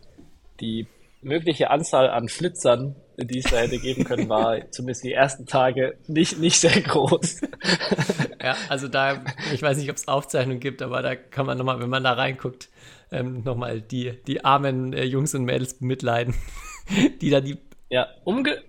die 0.60 0.86
mögliche 1.22 1.70
Anzahl 1.70 2.10
an 2.10 2.28
Flitzern, 2.28 2.96
die 3.16 3.38
es 3.38 3.44
da 3.44 3.56
hätte 3.56 3.78
geben 3.78 4.04
können, 4.04 4.28
war 4.28 4.58
zumindest 4.70 5.04
die 5.04 5.12
ersten 5.12 5.46
Tage 5.46 5.96
nicht, 6.08 6.38
nicht 6.38 6.60
sehr 6.60 6.78
groß. 6.78 7.40
Ja, 8.42 8.56
also 8.68 8.88
da, 8.88 9.24
ich 9.54 9.62
weiß 9.62 9.78
nicht, 9.78 9.88
ob 9.88 9.96
es 9.96 10.08
Aufzeichnungen 10.08 10.60
gibt, 10.60 10.82
aber 10.82 11.00
da 11.00 11.16
kann 11.16 11.46
man 11.46 11.56
nochmal, 11.56 11.80
wenn 11.80 11.88
man 11.88 12.04
da 12.04 12.12
reinguckt, 12.12 12.68
ähm, 13.12 13.42
nochmal 13.44 13.80
die, 13.80 14.18
die 14.26 14.44
armen 14.44 14.92
äh, 14.92 15.04
Jungs 15.04 15.34
und 15.34 15.44
Mädels 15.44 15.80
mitleiden, 15.80 16.34
die 17.20 17.30
da 17.30 17.40
die. 17.40 17.58
Ja, 17.90 18.08
umge 18.24 18.62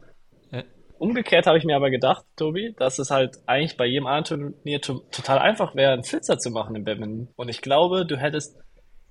ja. 0.51 0.63
umgekehrt 0.99 1.47
habe 1.47 1.57
ich 1.57 1.63
mir 1.63 1.75
aber 1.75 1.89
gedacht, 1.89 2.25
Tobi, 2.35 2.75
dass 2.77 2.99
es 2.99 3.09
halt 3.09 3.37
eigentlich 3.47 3.77
bei 3.77 3.85
jedem 3.85 4.05
anderen 4.05 4.53
Turnier 4.53 4.81
total 4.81 5.39
einfach 5.39 5.75
wäre, 5.75 5.93
einen 5.93 6.03
Flitzer 6.03 6.37
zu 6.37 6.51
machen 6.51 6.75
im 6.75 6.83
Badminton. 6.83 7.29
Und 7.35 7.49
ich 7.49 7.61
glaube, 7.61 8.05
du 8.05 8.17
hättest 8.17 8.57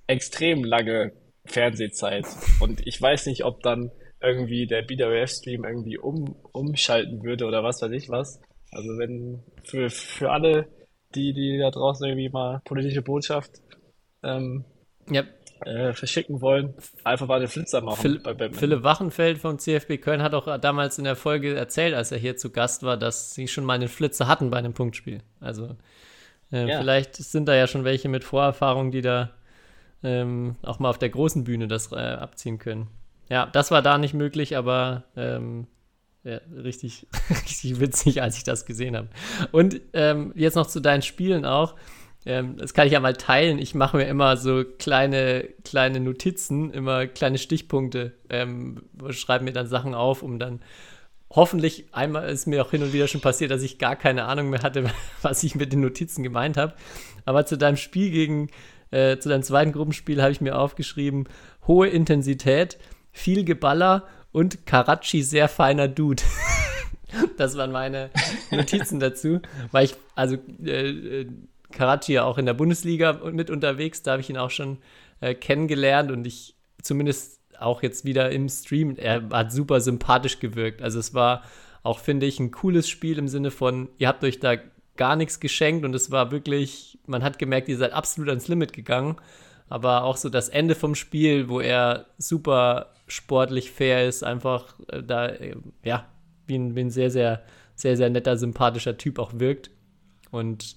extrem 0.07 0.63
lange 0.63 1.13
Fernsehzeit. 1.45 2.25
Und 2.59 2.85
ich 2.85 3.01
weiß 3.01 3.25
nicht, 3.25 3.43
ob 3.43 3.63
dann 3.63 3.91
irgendwie 4.21 4.67
der 4.67 4.83
BWF-Stream 4.83 5.65
irgendwie 5.65 5.97
um, 5.97 6.35
umschalten 6.53 7.23
würde 7.23 7.45
oder 7.45 7.63
was 7.63 7.81
weiß 7.81 7.91
ich 7.91 8.09
was. 8.09 8.39
Also 8.71 8.89
wenn 8.97 9.43
für, 9.63 9.89
für 9.89 10.31
alle, 10.31 10.67
die, 11.15 11.33
die 11.33 11.57
da 11.59 11.69
draußen 11.69 12.07
irgendwie 12.07 12.29
mal 12.29 12.61
politische 12.63 13.01
Botschaft 13.01 13.51
ähm, 14.23 14.65
yep. 15.11 15.27
äh, 15.65 15.93
verschicken 15.93 16.41
wollen, 16.41 16.73
einfach 17.03 17.27
mal 17.27 17.39
den 17.39 17.49
Flitzer 17.49 17.81
machen 17.81 18.01
Phil 18.01 18.19
bei 18.19 18.33
Batman. 18.33 18.59
Philipp 18.59 18.83
Wachenfeld 18.83 19.37
vom 19.37 19.59
CFB 19.59 19.97
Köln 19.97 20.21
hat 20.21 20.33
auch 20.33 20.57
damals 20.59 20.97
in 20.97 21.03
der 21.03 21.15
Folge 21.15 21.55
erzählt, 21.55 21.93
als 21.93 22.11
er 22.11 22.17
hier 22.17 22.37
zu 22.37 22.51
Gast 22.51 22.83
war, 22.83 22.97
dass 22.97 23.33
sie 23.33 23.47
schon 23.47 23.65
mal 23.65 23.73
einen 23.73 23.87
Flitzer 23.87 24.27
hatten 24.27 24.49
bei 24.49 24.57
einem 24.57 24.73
Punktspiel. 24.73 25.21
Also 25.39 25.75
äh, 26.51 26.69
ja. 26.69 26.79
vielleicht 26.79 27.15
sind 27.15 27.47
da 27.47 27.55
ja 27.55 27.67
schon 27.67 27.83
welche 27.83 28.09
mit 28.09 28.23
Vorerfahrung, 28.23 28.91
die 28.91 29.01
da 29.01 29.31
ähm, 30.03 30.55
auch 30.61 30.79
mal 30.79 30.89
auf 30.89 30.99
der 30.99 31.09
großen 31.09 31.43
Bühne 31.43 31.67
das 31.67 31.91
äh, 31.91 31.95
abziehen 31.95 32.59
können. 32.59 32.87
Ja, 33.29 33.47
das 33.47 33.71
war 33.71 33.81
da 33.81 33.97
nicht 33.97 34.13
möglich, 34.13 34.57
aber 34.57 35.03
ähm, 35.15 35.67
ja, 36.23 36.39
richtig, 36.55 37.07
richtig 37.29 37.79
witzig, 37.79 38.21
als 38.21 38.37
ich 38.37 38.43
das 38.43 38.65
gesehen 38.65 38.95
habe. 38.95 39.09
Und 39.51 39.81
ähm, 39.93 40.31
jetzt 40.35 40.55
noch 40.55 40.67
zu 40.67 40.79
deinen 40.79 41.01
Spielen 41.01 41.45
auch. 41.45 41.75
Ähm, 42.25 42.57
das 42.57 42.73
kann 42.73 42.87
ich 42.87 42.93
ja 42.93 42.99
mal 42.99 43.13
teilen. 43.13 43.59
Ich 43.59 43.75
mache 43.75 43.97
mir 43.97 44.05
immer 44.05 44.37
so 44.37 44.63
kleine, 44.63 45.49
kleine 45.63 45.99
Notizen, 45.99 46.71
immer 46.71 47.07
kleine 47.07 47.37
Stichpunkte, 47.37 48.13
ähm, 48.29 48.83
schreibe 49.09 49.43
mir 49.43 49.53
dann 49.53 49.67
Sachen 49.67 49.93
auf, 49.93 50.23
um 50.23 50.39
dann 50.39 50.61
hoffentlich 51.29 51.85
einmal 51.93 52.29
ist 52.29 52.47
mir 52.47 52.63
auch 52.63 52.71
hin 52.71 52.83
und 52.83 52.93
wieder 52.93 53.07
schon 53.07 53.21
passiert, 53.21 53.51
dass 53.51 53.63
ich 53.63 53.79
gar 53.79 53.95
keine 53.95 54.25
Ahnung 54.25 54.49
mehr 54.49 54.61
hatte, 54.61 54.85
was 55.21 55.43
ich 55.43 55.55
mit 55.55 55.73
den 55.73 55.81
Notizen 55.81 56.23
gemeint 56.23 56.57
habe. 56.57 56.73
Aber 57.25 57.45
zu 57.45 57.57
deinem 57.57 57.77
Spiel 57.77 58.11
gegen, 58.11 58.49
äh, 58.91 59.17
zu 59.17 59.29
deinem 59.29 59.43
zweiten 59.43 59.71
Gruppenspiel 59.71 60.21
habe 60.21 60.31
ich 60.31 60.41
mir 60.41 60.57
aufgeschrieben, 60.57 61.27
hohe 61.67 61.87
Intensität, 61.87 62.77
viel 63.11 63.43
Geballer 63.43 64.07
und 64.31 64.65
Karachi 64.65 65.23
sehr 65.23 65.47
feiner 65.47 65.87
Dude. 65.87 66.23
das 67.37 67.57
waren 67.57 67.71
meine 67.71 68.09
Notizen 68.51 68.99
dazu, 68.99 69.41
weil 69.71 69.85
ich, 69.85 69.95
also 70.15 70.37
äh, 70.63 71.21
äh, 71.21 71.27
Karachi 71.73 72.13
ja 72.13 72.23
auch 72.23 72.37
in 72.37 72.45
der 72.45 72.53
Bundesliga 72.53 73.19
mit 73.31 73.49
unterwegs, 73.49 74.01
da 74.03 74.11
habe 74.11 74.21
ich 74.21 74.29
ihn 74.29 74.37
auch 74.37 74.51
schon 74.51 74.77
äh, 75.19 75.33
kennengelernt 75.33 76.11
und 76.11 76.25
ich 76.25 76.55
zumindest 76.81 77.39
auch 77.59 77.83
jetzt 77.83 78.05
wieder 78.05 78.31
im 78.31 78.49
Stream, 78.49 78.95
er 78.97 79.29
hat 79.31 79.51
super 79.51 79.79
sympathisch 79.81 80.39
gewirkt. 80.39 80.81
Also 80.81 80.99
es 80.99 81.13
war 81.13 81.43
auch, 81.81 81.99
finde 81.99 82.25
ich, 82.25 82.39
ein 82.39 82.51
cooles 82.51 82.89
Spiel 82.89 83.17
im 83.17 83.27
Sinne 83.27 83.51
von, 83.51 83.89
ihr 83.97 84.07
habt 84.07 84.23
euch 84.23 84.39
da 84.39 84.55
gar 84.95 85.15
nichts 85.15 85.39
geschenkt 85.39 85.85
und 85.85 85.95
es 85.95 86.11
war 86.11 86.31
wirklich, 86.31 86.99
man 87.07 87.23
hat 87.23 87.39
gemerkt, 87.39 87.67
ihr 87.67 87.77
seid 87.77 87.93
absolut 87.93 88.29
ans 88.29 88.47
Limit 88.47 88.73
gegangen. 88.73 89.17
Aber 89.69 90.03
auch 90.03 90.17
so 90.17 90.29
das 90.29 90.49
Ende 90.49 90.75
vom 90.75 90.93
Spiel, 90.93 91.49
wo 91.49 91.59
er 91.59 92.05
super 92.17 92.91
sportlich 93.07 93.71
fair 93.71 94.07
ist, 94.07 94.23
einfach 94.23 94.75
äh, 94.87 95.01
da, 95.01 95.27
äh, 95.27 95.55
ja, 95.83 96.05
wie 96.45 96.55
ein, 96.55 96.75
wie 96.75 96.81
ein 96.81 96.91
sehr, 96.91 97.09
sehr, 97.09 97.43
sehr, 97.75 97.97
sehr 97.97 98.09
netter, 98.09 98.37
sympathischer 98.37 98.97
Typ 98.97 99.19
auch 99.19 99.33
wirkt. 99.35 99.71
Und 100.31 100.75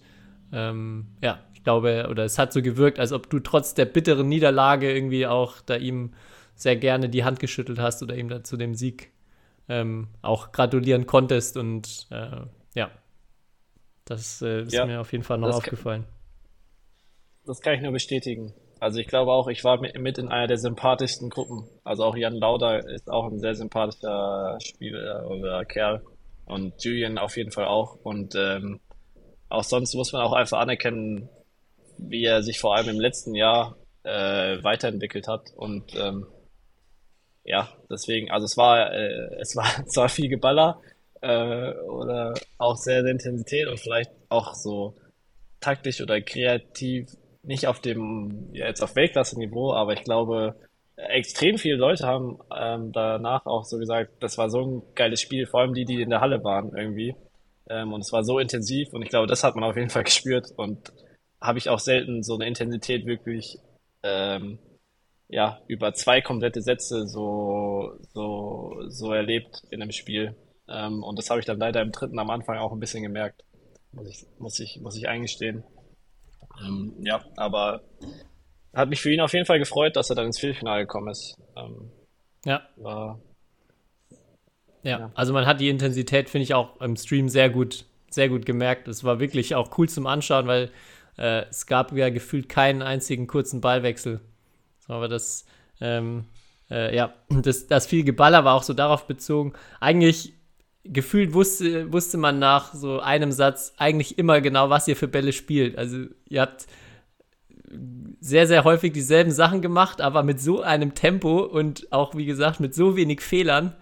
ähm, 0.53 1.09
ja, 1.23 1.41
ich 1.55 1.63
glaube, 1.63 2.09
oder 2.11 2.25
es 2.25 2.39
hat 2.39 2.53
so 2.53 2.63
gewirkt, 2.63 2.99
als 2.99 3.13
ob 3.13 3.29
du 3.31 3.41
trotz 3.41 3.75
der 3.75 3.87
bitteren 3.87 4.29
Niederlage 4.29 4.93
irgendwie 4.93 5.27
auch 5.27 5.61
da 5.61 5.77
ihm 5.77 6.13
sehr 6.55 6.77
gerne 6.77 7.09
die 7.09 7.25
Hand 7.25 7.39
geschüttelt 7.41 7.79
hast 7.79 8.03
oder 8.03 8.17
ihm 8.17 8.29
da 8.29 8.43
zu 8.43 8.57
dem 8.57 8.75
Sieg 8.75 9.13
ähm, 9.69 10.09
auch 10.23 10.53
gratulieren 10.53 11.07
konntest. 11.07 11.57
Und 11.57 12.07
äh, 12.11 12.43
ja, 12.75 12.91
das 14.05 14.43
äh, 14.43 14.63
ist 14.63 14.73
ja, 14.73 14.87
mir 14.87 15.01
auf 15.01 15.13
jeden 15.13 15.25
Fall 15.25 15.39
noch 15.39 15.55
aufgefallen. 15.55 16.03
Kann, 16.03 16.13
das 17.47 17.61
kann 17.61 17.75
ich 17.75 17.83
nur 17.83 17.93
bestätigen. 17.93 18.55
Also 18.79 18.99
ich 18.99 19.07
glaube 19.07 19.33
auch, 19.33 19.49
ich 19.49 19.65
war 19.65 19.81
mit 19.81 20.19
in 20.19 20.29
einer 20.29 20.47
der 20.47 20.59
sympathischsten 20.59 21.31
Gruppen. 21.31 21.69
Also 21.83 22.05
auch 22.05 22.17
Jan 22.17 22.35
Lauder 22.35 22.87
ist 22.89 23.11
auch 23.11 23.27
ein 23.31 23.39
sehr 23.39 23.55
sympathischer 23.55 24.59
Spieler 24.61 25.27
oder 25.31 25.65
Kerl. 25.65 26.03
Und 26.45 26.85
Julian 26.85 27.19
auf 27.19 27.37
jeden 27.37 27.51
Fall 27.51 27.67
auch. 27.67 27.97
Und 28.03 28.35
ähm, 28.37 28.81
auch 29.49 29.65
sonst 29.65 29.95
muss 29.95 30.13
man 30.13 30.23
auch 30.23 30.33
einfach 30.33 30.59
anerkennen, 30.59 31.29
wie 31.99 32.25
er 32.25 32.43
sich 32.43 32.59
vor 32.59 32.77
allem 32.77 32.89
im 32.89 33.01
letzten 33.01 33.35
Jahr 33.35 33.77
äh, 34.03 34.63
weiterentwickelt 34.63 35.29
hat. 35.29 35.53
Und 35.57 35.95
ähm, 35.97 36.27
ja, 37.45 37.69
deswegen, 37.91 38.31
also 38.31 38.45
es 38.45 38.57
war, 38.57 38.93
äh, 38.93 39.35
es 39.41 39.57
war 39.57 39.67
zwar 39.87 40.09
viel 40.09 40.29
Geballer 40.29 40.81
äh, 41.21 41.73
oder 41.73 42.35
auch 42.59 42.77
sehr, 42.77 43.03
sehr 43.03 43.13
Intensität 43.13 43.69
und 43.69 43.81
vielleicht 43.81 44.11
auch 44.29 44.55
so 44.55 44.95
taktisch 45.61 46.01
oder 46.01 46.21
kreativ 46.21 47.09
nicht 47.43 47.67
auf 47.67 47.81
dem, 47.81 48.49
ja, 48.53 48.67
jetzt 48.67 48.83
auf 48.83 48.97
Weltklasse-Niveau, 48.97 49.73
aber 49.73 49.93
ich 49.93 50.03
glaube, 50.03 50.57
extrem 50.97 51.59
viele 51.59 51.77
Leute 51.77 52.07
haben 52.07 52.39
ähm, 52.55 52.93
danach 52.93 53.47
auch 53.47 53.65
so 53.65 53.79
gesagt, 53.79 54.11
das 54.21 54.37
war 54.39 54.51
so 54.51 54.63
ein 54.63 54.83
geiles 54.95 55.21
Spiel, 55.21 55.47
vor 55.47 55.61
allem 55.61 55.75
die, 55.75 55.85
die 55.85 56.03
in 56.03 56.11
der 56.11 56.21
Halle 56.21 56.43
waren 56.43 56.77
irgendwie. 56.77 57.15
Ähm, 57.69 57.93
und 57.93 58.01
es 58.01 58.13
war 58.13 58.25
so 58.25 58.39
intensiv 58.39 58.93
und 58.93 59.03
ich 59.03 59.09
glaube, 59.09 59.27
das 59.27 59.45
hat 59.45 59.57
man 59.57 59.65
auf 59.65 59.77
jeden 59.77 59.91
Fall 59.91 60.05
gespürt 60.05 60.53
und 60.57 60.93
habe 61.41 61.59
ich 61.59 61.69
auch 61.69 61.81
selten 61.81 62.23
so 62.23 62.35
eine 62.35 62.47
Intensität 62.47 63.07
wirklich 63.07 63.59
ähm, 64.03 64.59
ja, 65.29 65.61
über 65.67 65.93
zwei 65.95 66.21
komplette 66.21 66.63
Sätze 66.63 67.07
so, 67.07 67.99
so, 68.13 68.77
so 68.89 69.13
erlebt 69.13 69.63
in 69.71 69.83
einem 69.83 69.93
Spiel. 69.93 70.37
Ähm, 70.69 71.03
und 71.03 71.19
das 71.19 71.31
habe 71.31 71.41
ich 71.41 71.47
dann 71.47 71.59
leider 71.59 71.83
im 71.83 71.93
dritten 71.93 72.19
am 72.19 72.31
Anfang 72.31 72.59
auch 72.59 72.73
ein 72.73 72.81
bisschen 72.81 73.03
gemerkt. 73.03 73.45
Muss 73.93 74.09
ich, 74.09 74.27
muss 74.39 74.61
ich, 74.61 74.81
muss 74.81 74.97
ich 74.97 75.09
eingestehen. 75.09 75.65
Ähm, 76.65 76.95
ja, 77.01 77.25
aber 77.37 77.83
hat 78.73 78.89
mich 78.89 79.01
für 79.01 79.13
ihn 79.13 79.21
auf 79.21 79.33
jeden 79.33 79.47
Fall 79.47 79.59
gefreut, 79.59 79.97
dass 79.97 80.11
er 80.11 80.17
dann 80.17 80.27
ins 80.27 80.39
Viertelfinale 80.39 80.83
gekommen 80.83 81.09
ist. 81.09 81.37
Ähm, 81.57 81.91
ja. 82.45 82.63
War, 82.77 83.21
ja. 84.87 85.01
ja, 85.01 85.11
also 85.15 85.33
man 85.33 85.47
hat 85.47 85.61
die 85.61 85.69
Intensität, 85.69 86.31
finde 86.31 86.45
ich, 86.45 86.55
auch 86.55 86.81
im 86.81 86.97
Stream 86.97 87.29
sehr 87.29 87.51
gut, 87.51 87.85
sehr 88.09 88.29
gut 88.29 88.47
gemerkt. 88.47 88.89
Es 88.89 89.05
war 89.05 89.19
wirklich 89.19 89.55
auch 89.55 89.77
cool 89.79 89.89
zum 89.89 90.07
Anschauen, 90.07 90.47
weil 90.47 90.71
äh, 91.19 91.45
es 91.51 91.67
gab 91.67 91.93
ja 91.93 92.09
gefühlt 92.11 92.49
keinen 92.49 92.83
einzigen 92.83 93.27
kurzen 93.27 93.61
Ballwechsel. 93.61 94.21
Aber 94.87 95.09
das, 95.09 95.45
ähm, 95.81 96.27
äh, 96.71 96.95
ja, 96.95 97.15
das, 97.29 97.67
das 97.67 97.87
viel 97.87 98.05
Geballer 98.05 98.45
war 98.45 98.55
auch 98.55 98.63
so 98.63 98.75
darauf 98.75 99.07
bezogen. 99.07 99.55
Eigentlich 99.81 100.35
gefühlt 100.85 101.35
wusste, 101.35 101.93
wusste 101.93 102.17
man 102.17 102.39
nach 102.39 102.73
so 102.73 103.01
einem 103.01 103.33
Satz 103.33 103.75
eigentlich 103.77 104.19
immer 104.19 104.41
genau, 104.41 104.71
was 104.71 104.87
ihr 104.87 104.95
für 104.95 105.09
Bälle 105.09 105.33
spielt. 105.33 105.77
Also 105.77 106.05
ihr 106.29 106.43
habt 106.43 106.67
sehr, 108.21 108.47
sehr 108.47 108.63
häufig 108.63 108.93
dieselben 108.93 109.33
Sachen 109.33 109.63
gemacht, 109.63 110.01
aber 110.01 110.23
mit 110.23 110.41
so 110.41 110.63
einem 110.63 110.95
Tempo 110.95 111.41
und 111.41 111.93
auch, 111.93 112.15
wie 112.15 112.25
gesagt, 112.25 112.61
mit 112.61 112.73
so 112.73 112.97
wenig 112.97 113.21
Fehlern, 113.21 113.75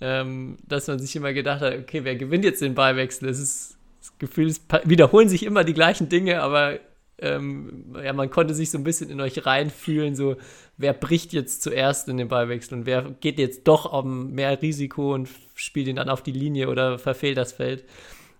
ähm, 0.00 0.56
dass 0.66 0.86
man 0.86 0.98
sich 0.98 1.14
immer 1.16 1.32
gedacht 1.32 1.60
hat, 1.60 1.78
okay, 1.78 2.04
wer 2.04 2.16
gewinnt 2.16 2.44
jetzt 2.44 2.62
den 2.62 2.74
Ballwechsel? 2.74 3.28
Es 3.28 3.38
ist 3.38 3.78
das 4.00 4.18
Gefühl, 4.18 4.48
es 4.48 4.60
wiederholen 4.84 5.28
sich 5.28 5.44
immer 5.44 5.64
die 5.64 5.74
gleichen 5.74 6.08
Dinge, 6.08 6.42
aber 6.42 6.78
ähm, 7.18 7.94
ja, 8.02 8.12
man 8.12 8.30
konnte 8.30 8.54
sich 8.54 8.70
so 8.70 8.78
ein 8.78 8.84
bisschen 8.84 9.08
in 9.08 9.20
euch 9.20 9.46
reinfühlen, 9.46 10.16
so 10.16 10.36
wer 10.76 10.92
bricht 10.92 11.32
jetzt 11.32 11.62
zuerst 11.62 12.08
in 12.08 12.16
den 12.16 12.28
Ballwechsel 12.28 12.78
und 12.78 12.86
wer 12.86 13.02
geht 13.20 13.38
jetzt 13.38 13.68
doch 13.68 13.92
um 13.92 14.32
mehr 14.32 14.60
Risiko 14.60 15.14
und 15.14 15.28
spielt 15.54 15.86
ihn 15.86 15.96
dann 15.96 16.08
auf 16.08 16.22
die 16.22 16.32
Linie 16.32 16.68
oder 16.68 16.98
verfehlt 16.98 17.38
das 17.38 17.52
Feld. 17.52 17.84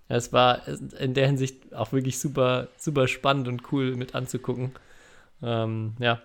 Es 0.07 0.33
war 0.33 0.61
in 0.99 1.13
der 1.13 1.25
Hinsicht 1.27 1.73
auch 1.73 1.91
wirklich 1.91 2.19
super, 2.19 2.67
super 2.77 3.07
spannend 3.07 3.47
und 3.47 3.71
cool 3.71 3.95
mit 3.95 4.13
anzugucken. 4.13 4.71
Ähm, 5.41 5.93
ja, 5.99 6.21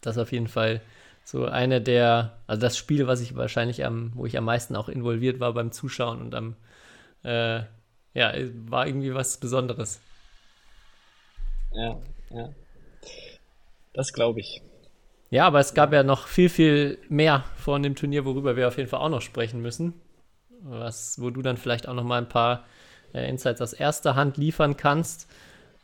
das 0.00 0.16
auf 0.16 0.32
jeden 0.32 0.48
Fall 0.48 0.80
so 1.24 1.46
eine 1.46 1.80
der, 1.80 2.38
also 2.46 2.60
das 2.60 2.76
Spiel, 2.76 3.06
was 3.06 3.20
ich 3.20 3.36
wahrscheinlich 3.36 3.84
am, 3.84 4.12
wo 4.14 4.26
ich 4.26 4.36
am 4.36 4.44
meisten 4.44 4.76
auch 4.76 4.88
involviert 4.88 5.40
war 5.40 5.52
beim 5.52 5.72
Zuschauen 5.72 6.20
und 6.20 6.34
am, 6.34 6.56
äh, 7.24 7.60
ja, 8.14 8.32
war 8.68 8.86
irgendwie 8.86 9.14
was 9.14 9.38
Besonderes. 9.38 10.00
Ja, 11.72 11.98
ja. 12.30 12.48
Das 13.94 14.12
glaube 14.12 14.40
ich. 14.40 14.62
Ja, 15.30 15.46
aber 15.46 15.60
es 15.60 15.72
gab 15.72 15.92
ja 15.92 16.02
noch 16.02 16.26
viel, 16.26 16.48
viel 16.50 16.98
mehr 17.08 17.44
von 17.56 17.82
dem 17.82 17.94
Turnier, 17.94 18.24
worüber 18.24 18.56
wir 18.56 18.68
auf 18.68 18.76
jeden 18.76 18.88
Fall 18.88 19.00
auch 19.00 19.08
noch 19.08 19.22
sprechen 19.22 19.62
müssen. 19.62 19.94
Was, 20.60 21.20
wo 21.20 21.30
du 21.30 21.42
dann 21.42 21.56
vielleicht 21.56 21.88
auch 21.88 21.94
noch 21.94 22.04
mal 22.04 22.18
ein 22.18 22.28
paar 22.28 22.64
äh, 23.14 23.28
Insights 23.28 23.60
aus 23.60 23.72
erster 23.72 24.14
Hand 24.14 24.36
liefern 24.36 24.76
kannst. 24.76 25.28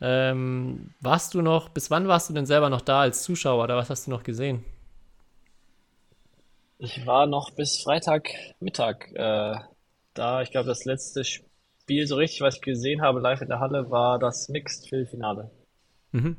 Ähm, 0.01 0.91
warst 1.01 1.33
du 1.33 1.41
noch, 1.41 1.69
bis 1.69 1.91
wann 1.91 2.07
warst 2.07 2.29
du 2.29 2.33
denn 2.33 2.45
selber 2.45 2.69
noch 2.69 2.81
da 2.81 3.01
als 3.01 3.23
Zuschauer 3.23 3.63
oder 3.63 3.75
was 3.75 3.89
hast 3.89 4.07
du 4.07 4.11
noch 4.11 4.23
gesehen? 4.23 4.63
Ich 6.81 7.05
war 7.05 7.27
noch 7.27 7.51
bis 7.51 7.83
Freitagmittag 7.83 9.11
äh, 9.13 9.55
da. 10.13 10.41
Ich 10.41 10.49
glaube, 10.49 10.69
das 10.69 10.85
letzte 10.85 11.25
Spiel, 11.25 12.07
so 12.07 12.15
richtig, 12.15 12.39
was 12.39 12.55
ich 12.55 12.61
gesehen 12.61 13.01
habe 13.01 13.19
live 13.19 13.41
in 13.41 13.49
der 13.49 13.59
Halle, 13.59 13.91
war 13.91 14.17
das 14.17 14.47
Mixed-Finale. 14.47 15.51
Mhm. 16.13 16.37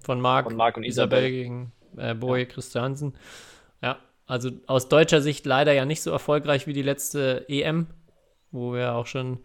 Von 0.00 0.22
Marc, 0.22 0.46
Von 0.46 0.56
Marc 0.56 0.78
und 0.78 0.84
Isabel, 0.84 1.18
Isabel 1.18 1.30
gegen 1.30 1.72
äh, 1.98 2.14
Boje 2.14 2.44
ja. 2.44 2.48
Christiansen. 2.48 3.14
Ja, 3.82 3.98
also 4.26 4.50
aus 4.66 4.88
deutscher 4.88 5.20
Sicht 5.20 5.44
leider 5.44 5.74
ja 5.74 5.84
nicht 5.84 6.00
so 6.00 6.10
erfolgreich 6.10 6.66
wie 6.66 6.72
die 6.72 6.82
letzte 6.82 7.44
EM, 7.50 7.88
wo 8.52 8.72
wir 8.72 8.94
auch 8.94 9.06
schon 9.06 9.40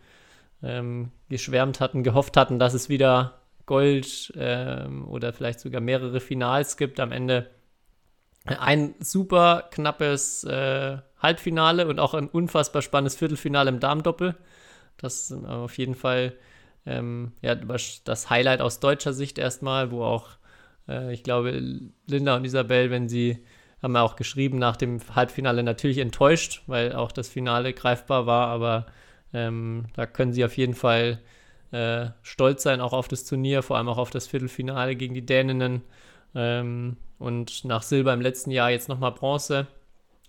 ähm, 0.63 1.11
geschwärmt 1.27 1.81
hatten, 1.81 2.01
gehofft 2.01 2.37
hatten, 2.37 2.59
dass 2.59 2.73
es 2.73 2.87
wieder 2.87 3.41
Gold 3.65 4.31
ähm, 4.37 5.05
oder 5.09 5.33
vielleicht 5.33 5.59
sogar 5.59 5.81
mehrere 5.81 6.21
Finals 6.21 6.77
gibt. 6.77 7.01
Am 7.01 7.11
Ende 7.11 7.49
ein 8.45 8.95
super 8.99 9.67
knappes 9.71 10.43
äh, 10.43 10.97
Halbfinale 11.19 11.87
und 11.87 11.99
auch 11.99 12.13
ein 12.13 12.27
unfassbar 12.27 12.81
spannendes 12.81 13.15
Viertelfinale 13.15 13.69
im 13.69 13.79
Damendoppel. 13.79 14.35
Das 14.97 15.31
ist 15.31 15.45
auf 15.45 15.77
jeden 15.77 15.95
Fall 15.95 16.33
ähm, 16.85 17.33
ja, 17.41 17.55
das 17.55 18.29
Highlight 18.29 18.61
aus 18.61 18.79
deutscher 18.79 19.13
Sicht 19.13 19.37
erstmal, 19.37 19.91
wo 19.91 20.03
auch, 20.03 20.29
äh, 20.87 21.13
ich 21.13 21.23
glaube, 21.23 21.51
Linda 22.07 22.35
und 22.35 22.45
Isabel, 22.45 22.89
wenn 22.89 23.09
sie, 23.09 23.43
haben 23.81 23.95
ja 23.95 24.01
auch 24.01 24.15
geschrieben, 24.15 24.59
nach 24.59 24.75
dem 24.75 24.99
Halbfinale 25.15 25.63
natürlich 25.63 25.99
enttäuscht, 25.99 26.63
weil 26.67 26.93
auch 26.93 27.11
das 27.11 27.29
Finale 27.29 27.73
greifbar 27.73 28.25
war, 28.25 28.47
aber 28.47 28.87
ähm, 29.33 29.85
da 29.95 30.05
können 30.05 30.33
sie 30.33 30.43
auf 30.43 30.57
jeden 30.57 30.73
Fall 30.73 31.19
äh, 31.71 32.07
stolz 32.23 32.63
sein, 32.63 32.81
auch 32.81 32.93
auf 32.93 33.07
das 33.07 33.25
Turnier, 33.25 33.61
vor 33.61 33.77
allem 33.77 33.87
auch 33.87 33.97
auf 33.97 34.09
das 34.09 34.27
Viertelfinale 34.27 34.95
gegen 34.95 35.13
die 35.13 35.25
Däninnen. 35.25 35.83
Ähm, 36.35 36.97
und 37.17 37.65
nach 37.65 37.83
Silber 37.83 38.13
im 38.13 38.21
letzten 38.21 38.51
Jahr 38.51 38.69
jetzt 38.69 38.89
nochmal 38.89 39.11
Bronze. 39.11 39.67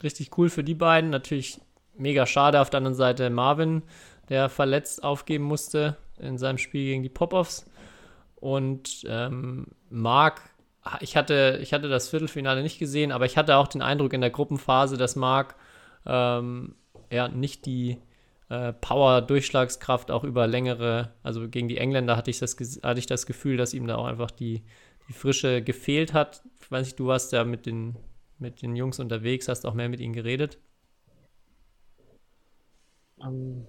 Richtig 0.03 0.37
cool 0.39 0.49
für 0.49 0.65
die 0.65 0.75
beiden. 0.75 1.11
Natürlich 1.11 1.61
mega 1.97 2.27
schade 2.27 2.61
auf 2.61 2.71
der 2.71 2.79
anderen 2.79 2.97
Seite 2.97 3.31
Marvin, 3.31 3.83
der 4.29 4.49
verletzt 4.49 5.05
aufgeben 5.05 5.45
musste 5.45 5.97
in 6.19 6.39
seinem 6.39 6.59
Spiel 6.59 6.87
gegen 6.87 7.03
die 7.03 7.09
Pop-Offs. 7.09 7.71
Und 8.37 9.05
ähm, 9.07 9.67
Marc, 9.91 10.41
ich 11.01 11.17
hatte, 11.17 11.59
ich 11.63 11.73
hatte 11.73 11.89
das 11.89 12.09
Viertelfinale 12.09 12.63
nicht 12.63 12.79
gesehen, 12.79 13.13
aber 13.13 13.27
ich 13.27 13.37
hatte 13.37 13.57
auch 13.57 13.69
den 13.69 13.83
Eindruck 13.83 14.13
in 14.13 14.23
der 14.23 14.31
Gruppenphase, 14.31 14.97
dass 14.97 15.17
Marc 15.17 15.55
ähm, 16.07 16.75
nicht 17.35 17.67
die 17.67 17.99
äh, 18.49 18.73
Power-Durchschlagskraft 18.73 20.11
auch 20.11 20.25
über 20.25 20.47
längere, 20.47 21.13
also 21.23 21.49
gegen 21.49 21.69
die 21.69 21.79
Engländer 21.79 22.17
hatte 22.17 22.31
ich 22.31 22.39
das, 22.39 22.57
hatte 22.83 22.99
ich 22.99 23.07
das 23.07 23.27
Gefühl, 23.27 23.57
dass 23.57 23.75
ihm 23.75 23.87
da 23.87 23.97
auch 23.97 24.07
einfach 24.07 24.31
die, 24.31 24.63
die 25.11 25.15
Frische 25.15 25.61
gefehlt 25.61 26.13
hat. 26.13 26.43
Ich 26.63 26.71
weiß 26.71 26.87
nicht, 26.87 27.01
du 27.01 27.09
warst 27.09 27.33
ja 27.33 27.43
mit 27.43 27.67
den, 27.67 27.97
mit 28.39 28.63
den 28.63 28.77
Jungs 28.77 29.01
unterwegs, 29.01 29.49
hast 29.49 29.67
auch 29.67 29.75
mehr 29.75 29.89
mit 29.89 29.99
ihnen 29.99 30.13
geredet. 30.13 30.59
Um, 33.17 33.67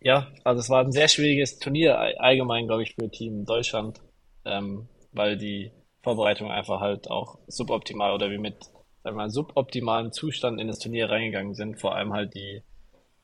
ja, 0.00 0.28
also 0.44 0.60
es 0.60 0.70
war 0.70 0.84
ein 0.84 0.92
sehr 0.92 1.08
schwieriges 1.08 1.58
Turnier 1.58 1.98
allgemein, 2.20 2.68
glaube 2.68 2.84
ich, 2.84 2.94
für 2.94 3.10
Team 3.10 3.44
Deutschland, 3.44 4.00
ähm, 4.44 4.88
weil 5.10 5.36
die 5.36 5.72
Vorbereitung 6.04 6.52
einfach 6.52 6.80
halt 6.80 7.10
auch 7.10 7.40
suboptimal 7.48 8.12
oder 8.12 8.30
wie 8.30 8.38
mit, 8.38 8.70
sagen 9.02 9.28
suboptimalen 9.28 10.12
Zustand 10.12 10.60
in 10.60 10.68
das 10.68 10.78
Turnier 10.78 11.10
reingegangen 11.10 11.54
sind, 11.54 11.80
vor 11.80 11.96
allem 11.96 12.12
halt 12.12 12.32
die 12.34 12.62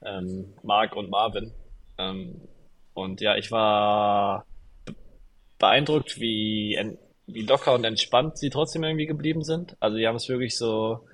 ähm, 0.05 0.53
Marc 0.65 0.97
und 0.97 1.11
Marvin. 1.11 1.53
Ähm, 1.97 2.41
und 2.93 3.21
ja, 3.21 3.37
ich 3.37 3.53
war 3.53 4.47
beeindruckt, 5.63 6.21
wie, 6.21 6.77
wie 7.27 7.43
locker 7.43 7.73
und 7.75 7.85
entspannt 7.85 8.37
sie 8.37 8.51
trotzdem 8.51 8.83
irgendwie 8.83 9.07
geblieben 9.07 9.45
sind. 9.45 9.77
Also 9.79 9.97
die 9.97 10.07
haben 10.09 10.17
es 10.17 10.29
wirklich 10.29 10.59
so 10.59 11.07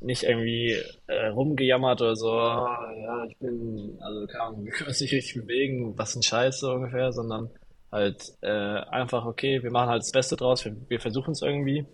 nicht 0.00 0.24
irgendwie 0.24 0.76
äh, 1.06 1.28
rumgejammert 1.28 2.02
oder 2.02 2.14
so, 2.14 2.30
ah, 2.30 2.92
ja, 2.94 3.24
ich 3.24 3.38
bin, 3.38 3.96
also 4.00 4.26
keine 4.26 4.44
Ahnung, 4.44 4.64
wir 4.66 4.72
können 4.72 4.88
uns 4.88 5.00
nicht 5.00 5.14
richtig 5.14 5.40
bewegen, 5.40 5.96
was 5.96 6.14
ein 6.14 6.22
Scheiß 6.22 6.60
so 6.60 6.72
ungefähr, 6.72 7.10
sondern 7.12 7.48
halt 7.90 8.34
äh, 8.42 8.50
einfach, 8.50 9.24
okay, 9.24 9.62
wir 9.62 9.70
machen 9.70 9.88
halt 9.88 10.02
das 10.02 10.12
Beste 10.12 10.36
draus, 10.36 10.66
wir, 10.66 10.76
wir 10.88 11.00
versuchen 11.00 11.32
es 11.32 11.40
irgendwie. 11.40 11.86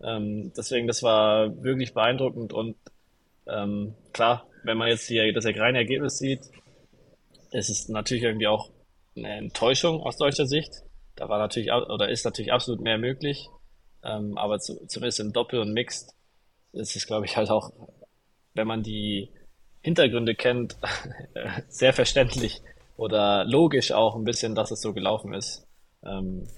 Ähm, 0.00 0.52
deswegen, 0.56 0.86
das 0.86 1.02
war 1.02 1.60
wirklich 1.64 1.92
beeindruckend 1.92 2.52
und 2.52 2.76
ähm, 3.48 3.94
klar, 4.12 4.46
wenn 4.62 4.78
man 4.78 4.88
jetzt 4.88 5.08
hier 5.08 5.32
das 5.32 5.44
reine 5.44 5.78
Ergebnis 5.78 6.18
sieht, 6.18 6.42
ist 7.50 7.68
es 7.68 7.88
natürlich 7.88 8.22
irgendwie 8.22 8.46
auch 8.46 8.70
eine 9.16 9.36
Enttäuschung 9.38 10.00
aus 10.00 10.16
deutscher 10.16 10.46
Sicht. 10.46 10.84
Da 11.16 11.28
war 11.28 11.38
natürlich, 11.38 11.70
oder 11.72 12.08
ist 12.08 12.24
natürlich 12.24 12.52
absolut 12.52 12.80
mehr 12.80 12.98
möglich. 12.98 13.48
Ähm, 14.04 14.36
aber 14.36 14.58
zu, 14.58 14.86
zumindest 14.86 15.20
im 15.20 15.32
Doppel 15.32 15.60
und 15.60 15.72
Mixed 15.72 16.14
ist 16.72 16.96
es, 16.96 17.06
glaube 17.06 17.26
ich, 17.26 17.36
halt 17.36 17.50
auch, 17.50 17.70
wenn 18.54 18.66
man 18.66 18.82
die 18.82 19.30
Hintergründe 19.80 20.34
kennt, 20.34 20.76
sehr 21.68 21.92
verständlich 21.92 22.62
oder 22.96 23.44
logisch 23.44 23.92
auch 23.92 24.16
ein 24.16 24.24
bisschen, 24.24 24.54
dass 24.54 24.70
es 24.70 24.80
so 24.80 24.92
gelaufen 24.92 25.34
ist. 25.34 25.66
Ähm, 26.04 26.48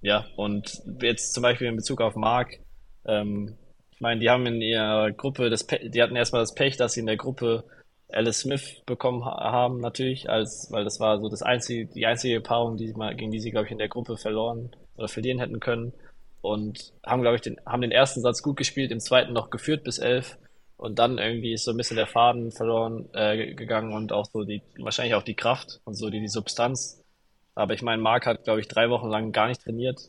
ja, 0.00 0.26
und 0.36 0.82
jetzt 1.00 1.32
zum 1.32 1.42
Beispiel 1.42 1.68
in 1.68 1.76
Bezug 1.76 2.00
auf 2.00 2.16
Mark, 2.16 2.58
ähm, 3.06 3.56
ich 3.90 4.00
meine, 4.00 4.20
die 4.20 4.28
haben 4.28 4.44
in 4.46 4.60
ihrer 4.60 5.12
Gruppe, 5.12 5.50
das 5.50 5.64
Pe 5.64 5.88
die 5.88 6.02
hatten 6.02 6.16
erstmal 6.16 6.42
das 6.42 6.54
Pech, 6.54 6.76
dass 6.76 6.94
sie 6.94 7.00
in 7.00 7.06
der 7.06 7.16
Gruppe 7.16 7.64
Alice 8.14 8.40
Smith 8.40 8.82
bekommen 8.86 9.24
haben, 9.24 9.80
natürlich, 9.80 10.30
als, 10.30 10.68
weil 10.70 10.84
das 10.84 11.00
war 11.00 11.20
so 11.20 11.28
das 11.28 11.42
einzige, 11.42 11.86
die 11.86 12.06
einzige 12.06 12.40
Paarung, 12.40 12.76
die 12.76 12.92
mal, 12.94 13.14
gegen 13.14 13.30
die 13.30 13.40
sie, 13.40 13.50
glaube 13.50 13.66
ich, 13.66 13.72
in 13.72 13.78
der 13.78 13.88
Gruppe 13.88 14.16
verloren 14.16 14.74
oder 14.96 15.08
verlieren 15.08 15.38
hätten 15.38 15.60
können. 15.60 15.92
Und 16.40 16.92
haben, 17.04 17.22
glaube 17.22 17.36
ich, 17.36 17.42
den, 17.42 17.58
haben 17.66 17.80
den 17.80 17.90
ersten 17.90 18.20
Satz 18.20 18.42
gut 18.42 18.56
gespielt, 18.56 18.92
im 18.92 19.00
zweiten 19.00 19.32
noch 19.32 19.50
geführt 19.50 19.84
bis 19.84 19.98
elf. 19.98 20.38
Und 20.76 20.98
dann 20.98 21.18
irgendwie 21.18 21.54
ist 21.54 21.64
so 21.64 21.70
ein 21.70 21.76
bisschen 21.76 21.96
der 21.96 22.06
Faden 22.06 22.52
verloren 22.52 23.08
äh, 23.14 23.54
gegangen 23.54 23.94
und 23.94 24.12
auch 24.12 24.26
so 24.26 24.44
die, 24.44 24.62
wahrscheinlich 24.78 25.14
auch 25.14 25.22
die 25.22 25.34
Kraft 25.34 25.80
und 25.84 25.94
so 25.94 26.10
die, 26.10 26.20
die 26.20 26.28
Substanz. 26.28 27.02
Aber 27.54 27.74
ich 27.74 27.82
meine, 27.82 28.02
Marc 28.02 28.26
hat, 28.26 28.44
glaube 28.44 28.60
ich, 28.60 28.68
drei 28.68 28.90
Wochen 28.90 29.08
lang 29.08 29.32
gar 29.32 29.48
nicht 29.48 29.62
trainiert. 29.62 30.00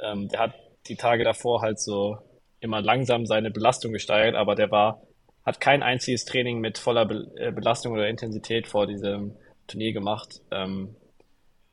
Ähm, 0.00 0.28
der 0.28 0.40
hat 0.40 0.54
die 0.88 0.96
Tage 0.96 1.24
davor 1.24 1.62
halt 1.62 1.80
so 1.80 2.18
immer 2.60 2.80
langsam 2.82 3.26
seine 3.26 3.50
Belastung 3.50 3.92
gesteigert, 3.92 4.34
aber 4.34 4.54
der 4.54 4.70
war, 4.70 5.02
hat 5.44 5.60
kein 5.60 5.82
einziges 5.82 6.24
Training 6.24 6.60
mit 6.60 6.78
voller 6.78 7.04
Be 7.06 7.30
äh, 7.36 7.52
Belastung 7.52 7.92
oder 7.92 8.08
Intensität 8.08 8.66
vor 8.66 8.86
diesem 8.86 9.36
Turnier 9.66 9.92
gemacht. 9.92 10.40
Ähm, 10.50 10.96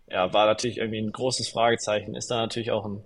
ja, 0.09 0.33
war 0.33 0.45
natürlich 0.45 0.77
irgendwie 0.77 0.99
ein 0.99 1.11
großes 1.11 1.49
Fragezeichen. 1.49 2.15
Ist 2.15 2.29
da 2.29 2.37
natürlich 2.37 2.71
auch 2.71 2.85
ein, 2.85 3.03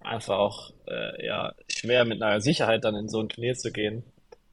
einfach 0.00 0.38
auch 0.38 0.72
äh, 0.86 1.26
ja, 1.26 1.54
schwer 1.68 2.04
mit 2.04 2.22
einer 2.22 2.40
Sicherheit 2.40 2.84
dann 2.84 2.96
in 2.96 3.08
so 3.08 3.20
ein 3.20 3.30
Turnier 3.30 3.54
zu 3.54 3.72
gehen. 3.72 4.04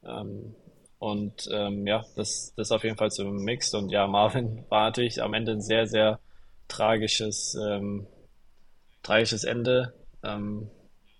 Ähm, 0.04 0.54
und 0.98 1.48
ähm, 1.52 1.86
ja, 1.86 2.04
das, 2.16 2.54
das 2.56 2.72
auf 2.72 2.82
jeden 2.82 2.96
Fall 2.96 3.10
zum 3.10 3.36
Mix. 3.44 3.74
Und 3.74 3.90
ja, 3.90 4.06
Marvin 4.06 4.64
war 4.70 4.84
natürlich 4.84 5.22
am 5.22 5.34
Ende 5.34 5.52
ein 5.52 5.60
sehr, 5.60 5.86
sehr 5.86 6.18
tragisches, 6.68 7.54
ähm, 7.62 8.06
tragisches 9.02 9.44
Ende. 9.44 9.92
Ähm, 10.24 10.70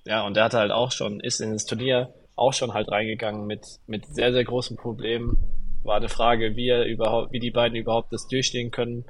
ja, 0.06 0.24
und 0.24 0.36
der 0.36 0.44
hatte 0.44 0.58
halt 0.58 0.72
auch 0.72 0.92
schon, 0.92 1.20
ist 1.20 1.40
in 1.40 1.52
das 1.52 1.66
Turnier 1.66 2.14
auch 2.36 2.52
schon 2.52 2.74
halt 2.74 2.90
reingegangen 2.90 3.46
mit, 3.46 3.80
mit 3.86 4.06
sehr, 4.06 4.32
sehr 4.32 4.44
großen 4.44 4.76
Problemen. 4.76 5.38
War 5.82 5.96
eine 5.96 6.08
Frage, 6.08 6.54
wie 6.54 6.68
er 6.68 6.84
überhaupt, 6.84 7.32
wie 7.32 7.40
die 7.40 7.50
beiden 7.50 7.76
überhaupt 7.76 8.12
das 8.12 8.28
durchstehen 8.28 8.70
können. 8.70 9.04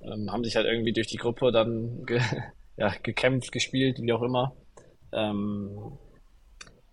Ähm, 0.00 0.32
haben 0.32 0.44
sich 0.44 0.56
halt 0.56 0.66
irgendwie 0.66 0.92
durch 0.92 1.06
die 1.06 1.18
Gruppe 1.18 1.52
dann 1.52 2.04
ge 2.06 2.20
ja, 2.76 2.92
gekämpft, 3.02 3.52
gespielt, 3.52 4.00
wie 4.00 4.12
auch 4.12 4.22
immer. 4.22 4.54
Ähm, 5.12 5.98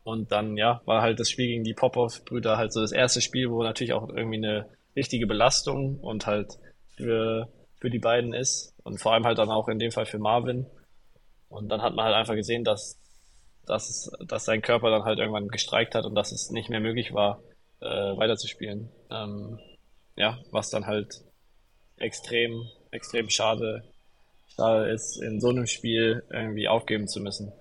und 0.03 0.31
dann, 0.31 0.57
ja, 0.57 0.81
war 0.85 1.01
halt 1.01 1.19
das 1.19 1.29
Spiel 1.29 1.47
gegen 1.47 1.63
die 1.63 1.73
Popov-Brüder 1.73 2.57
halt 2.57 2.73
so 2.73 2.81
das 2.81 2.91
erste 2.91 3.21
Spiel, 3.21 3.49
wo 3.49 3.63
natürlich 3.63 3.93
auch 3.93 4.09
irgendwie 4.09 4.37
eine 4.37 4.69
richtige 4.95 5.27
Belastung 5.27 5.99
und 5.99 6.25
halt 6.27 6.57
für, 6.95 7.49
für 7.79 7.89
die 7.89 7.99
beiden 7.99 8.33
ist. 8.33 8.73
Und 8.83 9.01
vor 9.01 9.13
allem 9.13 9.25
halt 9.25 9.37
dann 9.37 9.49
auch 9.49 9.67
in 9.67 9.79
dem 9.79 9.91
Fall 9.91 10.05
für 10.05 10.17
Marvin. 10.17 10.65
Und 11.49 11.69
dann 11.69 11.81
hat 11.81 11.93
man 11.93 12.05
halt 12.05 12.15
einfach 12.15 12.35
gesehen, 12.35 12.63
dass 12.63 12.99
dass, 13.67 13.89
es, 13.89 14.11
dass 14.25 14.45
sein 14.45 14.61
Körper 14.61 14.89
dann 14.89 15.03
halt 15.03 15.19
irgendwann 15.19 15.49
gestreikt 15.49 15.93
hat 15.93 16.05
und 16.05 16.15
dass 16.15 16.31
es 16.31 16.49
nicht 16.49 16.69
mehr 16.69 16.79
möglich 16.79 17.13
war, 17.13 17.41
äh, 17.81 17.85
weiterzuspielen. 17.85 18.89
Ähm, 19.11 19.59
ja, 20.15 20.39
was 20.51 20.69
dann 20.69 20.87
halt 20.87 21.21
extrem, 21.97 22.67
extrem 22.91 23.29
schade, 23.29 23.83
schade 24.55 24.89
ist, 24.89 25.21
in 25.21 25.39
so 25.39 25.49
einem 25.49 25.67
Spiel 25.67 26.23
irgendwie 26.31 26.67
aufgeben 26.67 27.07
zu 27.07 27.19
müssen. 27.19 27.51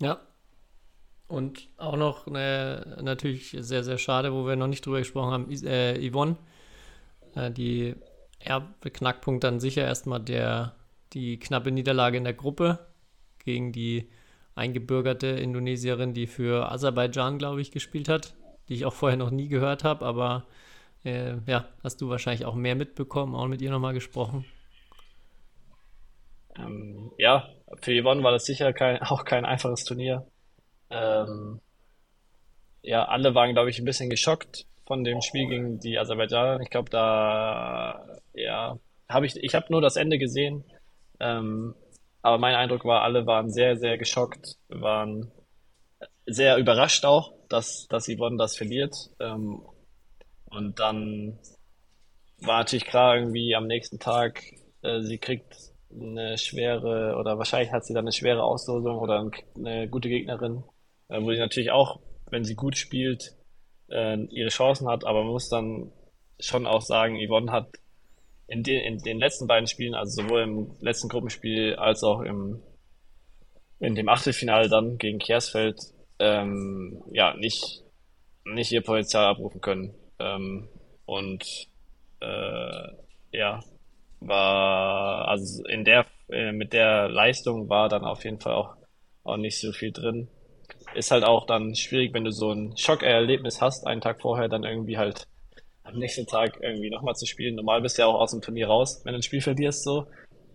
Ja. 0.00 0.20
Und 1.28 1.68
auch 1.76 1.96
noch 1.96 2.26
äh, 2.28 2.80
natürlich 3.02 3.54
sehr, 3.60 3.84
sehr 3.84 3.98
schade, 3.98 4.32
wo 4.32 4.46
wir 4.46 4.56
noch 4.56 4.66
nicht 4.66 4.84
drüber 4.84 4.98
gesprochen 4.98 5.30
haben, 5.30 5.50
äh, 5.50 6.10
Yvonne, 6.10 6.36
äh, 7.34 7.50
die 7.50 7.96
Knackpunkt 8.40 9.44
dann 9.44 9.60
sicher 9.60 9.84
erstmal 9.84 10.20
der, 10.20 10.74
die 11.12 11.38
knappe 11.38 11.70
Niederlage 11.70 12.16
in 12.16 12.24
der 12.24 12.32
Gruppe 12.32 12.86
gegen 13.44 13.72
die 13.72 14.08
eingebürgerte 14.58 15.28
Indonesierin, 15.28 16.14
die 16.14 16.26
für 16.26 16.70
Aserbaidschan, 16.70 17.38
glaube 17.38 17.60
ich, 17.60 17.70
gespielt 17.70 18.08
hat, 18.08 18.34
die 18.68 18.74
ich 18.74 18.84
auch 18.84 18.92
vorher 18.92 19.16
noch 19.16 19.30
nie 19.30 19.48
gehört 19.48 19.84
habe, 19.84 20.04
aber 20.04 20.46
äh, 21.04 21.36
ja, 21.46 21.68
hast 21.82 22.00
du 22.00 22.08
wahrscheinlich 22.08 22.44
auch 22.44 22.54
mehr 22.54 22.74
mitbekommen, 22.74 23.34
auch 23.34 23.46
mit 23.46 23.62
ihr 23.62 23.70
nochmal 23.70 23.94
gesprochen. 23.94 24.44
Ähm, 26.58 27.12
ja, 27.18 27.48
für 27.80 28.02
Yvonne 28.02 28.22
war 28.22 28.32
das 28.32 28.44
sicher 28.44 28.72
kein, 28.72 28.98
auch 29.02 29.24
kein 29.24 29.44
einfaches 29.44 29.84
Turnier. 29.84 30.26
Ähm, 30.90 31.60
ja, 32.82 33.04
alle 33.04 33.34
waren, 33.34 33.52
glaube 33.52 33.70
ich, 33.70 33.78
ein 33.78 33.84
bisschen 33.84 34.10
geschockt 34.10 34.66
von 34.86 35.04
dem 35.04 35.20
Spiel 35.20 35.46
gegen 35.48 35.78
die 35.78 35.98
Aserbaidschaner. 35.98 36.60
Ich 36.60 36.70
glaube, 36.70 36.90
da, 36.90 38.18
ja, 38.34 38.78
habe 39.08 39.26
ich, 39.26 39.36
ich 39.36 39.54
habe 39.54 39.66
nur 39.70 39.80
das 39.80 39.96
Ende 39.96 40.18
gesehen. 40.18 40.64
Ähm, 41.20 41.74
aber 42.22 42.38
mein 42.38 42.54
Eindruck 42.54 42.84
war, 42.84 43.02
alle 43.02 43.26
waren 43.26 43.50
sehr, 43.50 43.76
sehr 43.76 43.98
geschockt, 43.98 44.56
waren 44.68 45.30
sehr 46.26 46.56
überrascht 46.56 47.04
auch, 47.04 47.32
dass, 47.48 47.86
dass 47.88 48.08
Yvonne 48.08 48.36
das 48.36 48.56
verliert. 48.56 48.94
Ähm, 49.20 49.62
und 50.46 50.78
dann 50.78 51.38
war 52.40 52.58
natürlich 52.58 52.86
klar 52.86 53.16
irgendwie 53.16 53.54
am 53.54 53.66
nächsten 53.66 53.98
Tag, 53.98 54.42
äh, 54.82 55.00
sie 55.00 55.18
kriegt 55.18 55.56
eine 55.90 56.36
schwere 56.38 57.16
oder 57.18 57.38
wahrscheinlich 57.38 57.72
hat 57.72 57.84
sie 57.84 57.94
dann 57.94 58.04
eine 58.04 58.12
schwere 58.12 58.42
Auslosung 58.42 58.98
oder 58.98 59.30
eine 59.56 59.88
gute 59.88 60.08
Gegnerin, 60.08 60.62
äh, 61.08 61.20
wo 61.22 61.32
sie 61.32 61.38
natürlich 61.38 61.70
auch, 61.70 62.00
wenn 62.30 62.44
sie 62.44 62.54
gut 62.54 62.76
spielt, 62.76 63.34
äh, 63.90 64.22
ihre 64.26 64.50
Chancen 64.50 64.88
hat, 64.88 65.04
aber 65.04 65.22
man 65.22 65.32
muss 65.32 65.48
dann 65.48 65.92
schon 66.38 66.66
auch 66.66 66.82
sagen, 66.82 67.18
Yvonne 67.18 67.50
hat 67.50 67.68
in 68.48 68.62
den, 68.62 68.80
in 68.82 68.98
den 68.98 69.18
letzten 69.18 69.46
beiden 69.46 69.66
Spielen, 69.66 69.94
also 69.94 70.22
sowohl 70.22 70.42
im 70.42 70.76
letzten 70.80 71.08
Gruppenspiel 71.08 71.76
als 71.76 72.02
auch 72.02 72.22
im, 72.22 72.62
in 73.78 73.94
dem 73.94 74.08
Achtelfinale 74.08 74.68
dann 74.68 74.96
gegen 74.96 75.18
Kersfeld, 75.18 75.78
ähm, 76.18 77.02
ja, 77.12 77.34
nicht, 77.36 77.84
nicht 78.44 78.72
ihr 78.72 78.82
Potenzial 78.82 79.26
abrufen 79.26 79.60
können. 79.60 79.94
Ähm, 80.18 80.68
und 81.04 81.44
äh, 82.20 82.88
ja, 83.32 83.60
war, 84.20 85.28
also 85.28 85.64
in 85.66 85.84
der, 85.84 86.06
äh, 86.30 86.52
mit 86.52 86.72
der 86.72 87.08
Leistung 87.08 87.68
war 87.68 87.90
dann 87.90 88.04
auf 88.04 88.24
jeden 88.24 88.40
Fall 88.40 88.54
auch, 88.54 88.76
auch 89.24 89.36
nicht 89.36 89.60
so 89.60 89.72
viel 89.72 89.92
drin. 89.92 90.28
Ist 90.94 91.10
halt 91.10 91.24
auch 91.24 91.46
dann 91.46 91.74
schwierig, 91.74 92.14
wenn 92.14 92.24
du 92.24 92.32
so 92.32 92.50
ein 92.50 92.76
Schockerlebnis 92.78 93.60
hast, 93.60 93.86
einen 93.86 94.00
Tag 94.00 94.22
vorher 94.22 94.48
dann 94.48 94.64
irgendwie 94.64 94.96
halt 94.96 95.28
am 95.88 95.98
nächsten 95.98 96.26
Tag 96.26 96.58
irgendwie 96.60 96.90
nochmal 96.90 97.14
zu 97.14 97.26
spielen. 97.26 97.54
Normal 97.56 97.82
bist 97.82 97.98
du 97.98 98.02
ja 98.02 98.08
auch 98.08 98.20
aus 98.20 98.30
dem 98.30 98.40
Turnier 98.40 98.68
raus, 98.68 99.00
wenn 99.04 99.12
du 99.12 99.18
ein 99.18 99.22
Spiel 99.22 99.40
verlierst, 99.40 99.84
so. 99.84 100.06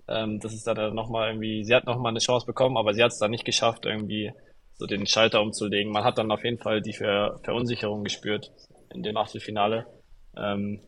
Ähm, 0.08 0.40
das 0.40 0.54
ist 0.54 0.68
dann 0.68 0.94
nochmal 0.94 1.30
irgendwie, 1.30 1.64
sie 1.64 1.74
hat 1.74 1.86
nochmal 1.86 2.12
eine 2.12 2.20
Chance 2.20 2.46
bekommen, 2.46 2.78
aber 2.78 2.94
sie 2.94 3.04
hat 3.04 3.12
es 3.12 3.20
dann 3.20 3.32
nicht 3.32 3.46
geschafft, 3.46 3.86
irgendwie 3.86 4.32
so 4.76 4.86
den 4.86 5.06
Schalter 5.06 5.42
umzulegen. 5.42 5.92
Man 5.92 6.04
hat 6.04 6.18
dann 6.18 6.32
auf 6.32 6.44
jeden 6.44 6.60
Fall 6.60 6.82
die 6.82 6.94
Ver 6.94 7.40
Verunsicherung 7.44 8.04
gespürt 8.04 8.52
in 8.94 9.04
dem 9.04 9.18
Achtelfinale. 9.18 9.86
Ähm, 10.38 10.82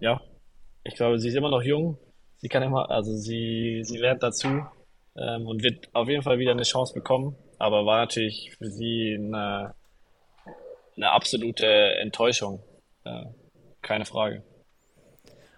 ja, 0.00 0.20
ich 0.84 0.94
glaube, 0.94 1.18
sie 1.18 1.28
ist 1.28 1.34
immer 1.34 1.50
noch 1.50 1.62
jung. 1.62 1.98
Sie 2.38 2.48
kann 2.48 2.62
immer, 2.62 2.90
also 2.90 3.14
sie, 3.14 3.82
sie 3.84 3.98
lernt 3.98 4.22
dazu 4.22 4.48
ähm, 5.16 5.46
und 5.46 5.62
wird 5.62 5.88
auf 5.92 6.08
jeden 6.08 6.22
Fall 6.22 6.38
wieder 6.38 6.52
eine 6.52 6.62
Chance 6.62 6.94
bekommen. 6.94 7.36
Aber 7.58 7.86
war 7.86 7.98
natürlich 7.98 8.54
für 8.56 8.70
sie 8.70 9.14
eine, 9.16 9.74
eine 10.96 11.10
absolute 11.10 11.66
Enttäuschung. 11.66 12.62
Äh, 13.04 13.26
keine 13.82 14.04
Frage. 14.04 14.42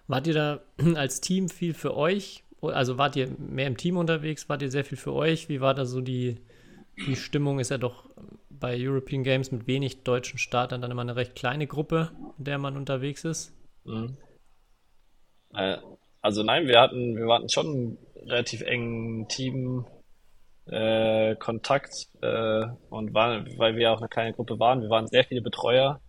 Wart 0.07 0.27
ihr 0.27 0.35
da 0.35 0.61
als 0.97 1.21
Team 1.21 1.49
viel 1.49 1.75
für 1.75 1.97
euch? 1.97 2.45
Also 2.61 2.97
wart 2.99 3.17
ihr 3.17 3.29
mehr 3.39 3.67
im 3.67 3.77
Team 3.77 3.97
unterwegs? 3.97 4.49
Wart 4.49 4.63
ihr 4.63 4.71
sehr 4.71 4.85
viel 4.85 4.99
für 4.99 5.13
euch? 5.13 5.49
Wie 5.49 5.61
war 5.61 5.75
da 5.75 5.85
so 5.85 6.01
die, 6.01 6.41
die 7.07 7.17
Stimmung? 7.17 7.59
Ist 7.59 7.71
ja 7.71 7.79
doch 7.79 8.09
bei 8.49 8.77
European 8.79 9.25
Games 9.25 9.53
mit 9.53 9.67
wenig 9.67 10.03
deutschen 10.05 10.39
Startern 10.39 10.81
dann 10.81 10.91
immer 10.91 11.03
eine 11.03 11.17
recht 11.17 11.35
kleine 11.35 11.67
Gruppe, 11.67 12.11
in 12.39 12.45
der 12.45 12.59
man 12.59 12.77
unterwegs 12.77 13.25
ist. 13.25 13.53
Mhm. 13.85 14.17
Äh, 15.55 15.77
also 16.23 16.43
nein, 16.43 16.67
wir 16.67 16.81
hatten, 16.81 17.17
wir 17.17 17.33
hatten 17.33 17.51
schon 17.51 17.67
einen 17.67 17.99
relativ 18.27 18.63
engen 18.63 19.29
Team 19.29 19.85
äh, 20.67 21.37
Kontakt 21.37 22.09
äh, 22.23 22.65
und 22.89 23.13
waren, 23.13 23.47
weil 23.59 23.77
wir 23.77 23.93
auch 23.93 23.99
eine 23.99 24.09
kleine 24.09 24.33
Gruppe 24.33 24.59
waren, 24.59 24.81
wir 24.81 24.89
waren 24.89 25.07
sehr 25.07 25.25
viele 25.25 25.43
Betreuer 25.43 26.01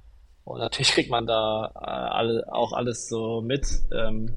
und 0.45 0.59
natürlich 0.59 0.91
kriegt 0.91 1.09
man 1.09 1.25
da 1.25 1.71
äh, 1.75 1.79
alle, 1.79 2.45
auch 2.51 2.71
alles 2.71 3.09
so 3.09 3.41
mit, 3.41 3.65
ähm, 3.91 4.35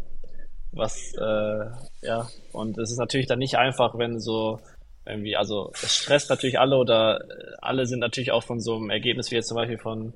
was, 0.72 1.12
äh, 1.14 2.06
ja, 2.06 2.28
und 2.52 2.78
es 2.78 2.90
ist 2.90 2.98
natürlich 2.98 3.26
dann 3.26 3.38
nicht 3.38 3.56
einfach, 3.56 3.96
wenn 3.96 4.18
so 4.18 4.58
irgendwie, 5.06 5.36
also 5.36 5.70
es 5.74 5.94
stresst 5.94 6.30
natürlich 6.30 6.58
alle 6.58 6.76
oder 6.76 7.20
äh, 7.20 7.56
alle 7.60 7.86
sind 7.86 8.00
natürlich 8.00 8.32
auch 8.32 8.42
von 8.42 8.60
so 8.60 8.76
einem 8.76 8.90
Ergebnis 8.90 9.30
wie 9.30 9.36
jetzt 9.36 9.48
zum 9.48 9.56
Beispiel 9.56 9.78
von, 9.78 10.14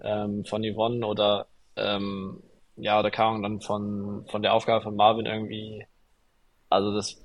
ähm, 0.00 0.44
von 0.44 0.62
Yvonne 0.62 1.06
oder, 1.06 1.46
ähm, 1.76 2.42
ja, 2.76 2.98
oder 2.98 3.10
kam 3.10 3.42
dann 3.42 3.60
von, 3.60 4.26
von 4.28 4.42
der 4.42 4.54
Aufgabe 4.54 4.82
von 4.82 4.96
Marvin 4.96 5.26
irgendwie, 5.26 5.86
also 6.68 6.92
das 6.94 7.16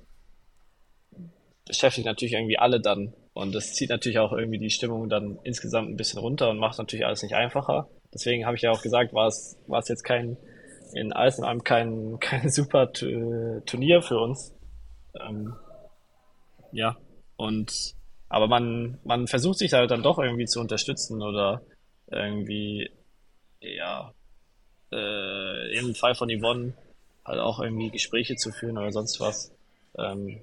beschäftigt 1.66 2.06
natürlich 2.06 2.34
irgendwie 2.34 2.58
alle 2.58 2.80
dann. 2.80 3.12
Und 3.32 3.54
das 3.54 3.74
zieht 3.74 3.90
natürlich 3.90 4.18
auch 4.18 4.32
irgendwie 4.32 4.58
die 4.58 4.70
Stimmung 4.70 5.08
dann 5.08 5.38
insgesamt 5.42 5.90
ein 5.90 5.96
bisschen 5.96 6.20
runter 6.20 6.50
und 6.50 6.58
macht 6.58 6.78
natürlich 6.78 7.04
alles 7.04 7.22
nicht 7.22 7.34
einfacher. 7.34 7.88
Deswegen 8.14 8.46
habe 8.46 8.56
ich 8.56 8.62
ja 8.62 8.70
auch 8.70 8.80
gesagt, 8.80 9.12
war 9.12 9.26
es, 9.26 9.58
war 9.66 9.80
es 9.80 9.88
jetzt 9.88 10.04
kein, 10.04 10.36
in 10.94 11.12
alles 11.12 11.38
in 11.38 11.44
allem 11.44 11.64
kein, 11.64 12.18
kein 12.20 12.48
super 12.50 12.92
Turnier 12.92 14.02
für 14.02 14.18
uns. 14.18 14.54
Ähm, 15.20 15.54
ja, 16.72 16.96
und, 17.36 17.94
aber 18.28 18.46
man, 18.46 18.98
man 19.04 19.26
versucht 19.26 19.58
sich 19.58 19.72
halt 19.72 19.90
dann 19.90 20.02
doch 20.02 20.18
irgendwie 20.18 20.46
zu 20.46 20.60
unterstützen 20.60 21.22
oder 21.22 21.62
irgendwie, 22.10 22.90
ja, 23.60 24.12
äh, 24.92 25.78
im 25.78 25.94
Fall 25.94 26.14
von 26.14 26.30
Yvonne 26.30 26.74
halt 27.24 27.40
auch 27.40 27.60
irgendwie 27.60 27.90
Gespräche 27.90 28.36
zu 28.36 28.52
führen 28.52 28.78
oder 28.78 28.92
sonst 28.92 29.20
was. 29.20 29.52
Ähm, 29.98 30.40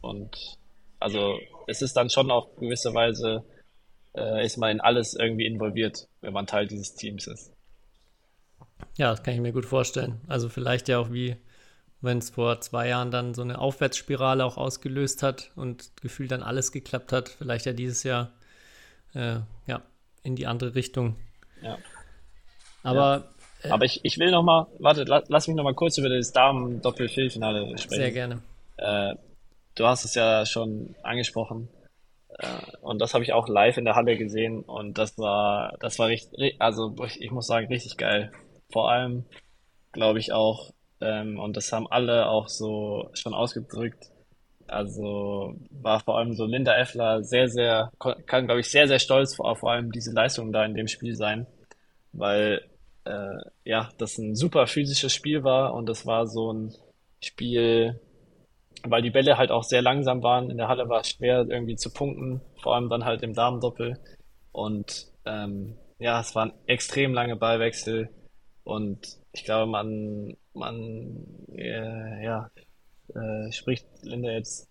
und 0.00 0.56
also 1.00 1.38
es 1.66 1.82
ist 1.82 1.96
dann 1.96 2.10
schon 2.10 2.30
auf 2.30 2.54
gewisse 2.56 2.94
Weise, 2.94 3.44
äh, 4.18 4.44
ist 4.44 4.56
man 4.56 4.70
in 4.70 4.80
alles 4.80 5.14
irgendwie 5.14 5.46
involviert, 5.46 6.08
wenn 6.20 6.32
man 6.32 6.46
Teil 6.46 6.66
dieses 6.66 6.94
Teams 6.94 7.26
ist. 7.26 7.52
Ja, 8.96 9.10
das 9.10 9.22
kann 9.22 9.34
ich 9.34 9.40
mir 9.40 9.52
gut 9.52 9.66
vorstellen. 9.66 10.20
Also 10.28 10.48
vielleicht 10.48 10.88
ja 10.88 10.98
auch 10.98 11.12
wie, 11.12 11.36
wenn 12.00 12.18
es 12.18 12.30
vor 12.30 12.60
zwei 12.60 12.88
Jahren 12.88 13.10
dann 13.10 13.34
so 13.34 13.42
eine 13.42 13.58
Aufwärtsspirale 13.58 14.44
auch 14.44 14.56
ausgelöst 14.56 15.22
hat 15.22 15.52
und 15.56 15.90
gefühlt 16.00 16.30
dann 16.30 16.42
alles 16.42 16.72
geklappt 16.72 17.12
hat, 17.12 17.28
vielleicht 17.28 17.66
ja 17.66 17.72
dieses 17.72 18.02
Jahr 18.02 18.32
äh, 19.14 19.36
ja, 19.66 19.82
in 20.22 20.36
die 20.36 20.46
andere 20.46 20.74
Richtung. 20.74 21.16
Ja. 21.62 21.78
Aber 22.82 23.30
ja. 23.64 23.72
Aber 23.72 23.84
ich, 23.84 24.00
ich 24.04 24.18
will 24.18 24.30
noch 24.30 24.42
mal, 24.42 24.68
warte, 24.78 25.04
lass 25.04 25.48
mich 25.48 25.56
noch 25.56 25.64
mal 25.64 25.74
kurz 25.74 25.98
über 25.98 26.08
das 26.08 26.32
Damen-Doppel-Viertelfinale 26.32 27.76
sprechen. 27.78 28.00
Sehr 28.00 28.12
gerne. 28.12 28.42
Äh, 28.76 29.16
du 29.74 29.86
hast 29.86 30.04
es 30.04 30.14
ja 30.14 30.46
schon 30.46 30.94
angesprochen. 31.02 31.68
Äh, 32.38 32.46
und 32.80 33.00
das 33.00 33.14
habe 33.14 33.24
ich 33.24 33.32
auch 33.32 33.48
live 33.48 33.76
in 33.76 33.84
der 33.84 33.96
Halle 33.96 34.16
gesehen 34.16 34.62
und 34.62 34.98
das 34.98 35.18
war, 35.18 35.76
das 35.80 35.98
war 35.98 36.08
richtig, 36.08 36.56
also 36.60 36.94
ich 37.18 37.30
muss 37.30 37.46
sagen, 37.46 37.68
richtig 37.68 37.96
geil. 37.96 38.32
Vor 38.70 38.90
allem, 38.90 39.24
glaube 39.92 40.18
ich 40.18 40.32
auch, 40.32 40.72
ähm, 41.00 41.38
und 41.38 41.56
das 41.56 41.72
haben 41.72 41.86
alle 41.90 42.28
auch 42.28 42.48
so 42.48 43.10
schon 43.14 43.34
ausgedrückt, 43.34 44.10
also 44.68 45.54
war 45.70 46.00
vor 46.00 46.18
allem 46.18 46.34
so 46.34 46.44
Linda 46.44 46.76
Effler 46.76 47.22
sehr, 47.24 47.48
sehr, 47.48 47.90
kann, 48.26 48.46
glaube 48.46 48.60
ich, 48.60 48.70
sehr, 48.70 48.86
sehr 48.86 48.98
stolz 48.98 49.34
vor, 49.34 49.56
vor 49.56 49.72
allem 49.72 49.92
diese 49.92 50.12
Leistung 50.12 50.52
da 50.52 50.64
in 50.64 50.74
dem 50.74 50.88
Spiel 50.88 51.14
sein, 51.16 51.46
weil 52.12 52.62
äh, 53.04 53.38
ja, 53.64 53.90
das 53.98 54.18
ein 54.18 54.34
super 54.34 54.66
physisches 54.66 55.14
Spiel 55.14 55.42
war 55.44 55.74
und 55.74 55.88
das 55.88 56.06
war 56.06 56.26
so 56.26 56.52
ein 56.52 56.74
Spiel, 57.22 57.98
weil 58.86 59.02
die 59.02 59.10
Bälle 59.10 59.38
halt 59.38 59.50
auch 59.50 59.64
sehr 59.64 59.82
langsam 59.82 60.22
waren. 60.22 60.50
In 60.50 60.56
der 60.56 60.68
Halle 60.68 60.88
war 60.88 61.00
es 61.00 61.10
schwer 61.10 61.46
irgendwie 61.48 61.76
zu 61.76 61.92
punkten, 61.92 62.40
vor 62.62 62.74
allem 62.74 62.88
dann 62.88 63.04
halt 63.04 63.22
im 63.22 63.34
Damendoppel. 63.34 63.98
Und 64.52 65.06
ähm, 65.24 65.76
ja, 65.98 66.20
es 66.20 66.34
waren 66.34 66.52
extrem 66.66 67.12
lange 67.12 67.36
Ballwechsel 67.36 68.10
und 68.64 69.18
ich 69.32 69.44
glaube, 69.44 69.70
man, 69.70 70.36
man 70.52 71.24
äh, 71.54 72.24
ja, 72.24 72.50
äh, 73.14 73.50
spricht 73.50 73.86
Linda 74.02 74.30
jetzt, 74.30 74.68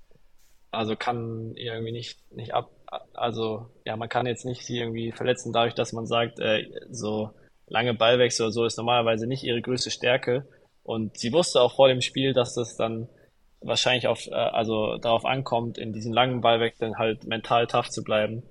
also 0.71 0.95
kann 0.95 1.53
irgendwie 1.55 1.91
nicht, 1.91 2.19
nicht 2.31 2.53
ab, 2.53 2.69
also 3.13 3.71
ja, 3.85 3.97
man 3.97 4.09
kann 4.09 4.27
jetzt 4.27 4.45
nicht 4.45 4.65
sie 4.65 4.77
irgendwie 4.77 5.11
verletzen 5.11 5.51
dadurch, 5.51 5.73
dass 5.73 5.93
man 5.93 6.05
sagt, 6.05 6.39
äh, 6.39 6.65
so 6.89 7.31
lange 7.65 7.93
Ballwechsel 7.93 8.45
oder 8.45 8.51
so 8.51 8.65
ist 8.65 8.77
normalerweise 8.77 9.27
nicht 9.27 9.43
ihre 9.43 9.61
größte 9.61 9.89
Stärke. 9.89 10.47
Und 10.83 11.17
sie 11.17 11.33
wusste 11.33 11.59
auch 11.59 11.75
vor 11.75 11.87
dem 11.87 12.01
Spiel, 12.01 12.33
dass 12.33 12.53
das 12.53 12.77
dann 12.77 13.09
wahrscheinlich 13.67 14.07
auf, 14.07 14.27
äh, 14.27 14.33
also 14.33 14.97
darauf 14.97 15.25
ankommt, 15.25 15.77
in 15.77 15.93
diesen 15.93 16.13
langen 16.13 16.41
Ballwechseln 16.41 16.97
halt 16.97 17.25
mental 17.25 17.67
tough 17.67 17.89
zu 17.89 18.03
bleiben. 18.03 18.43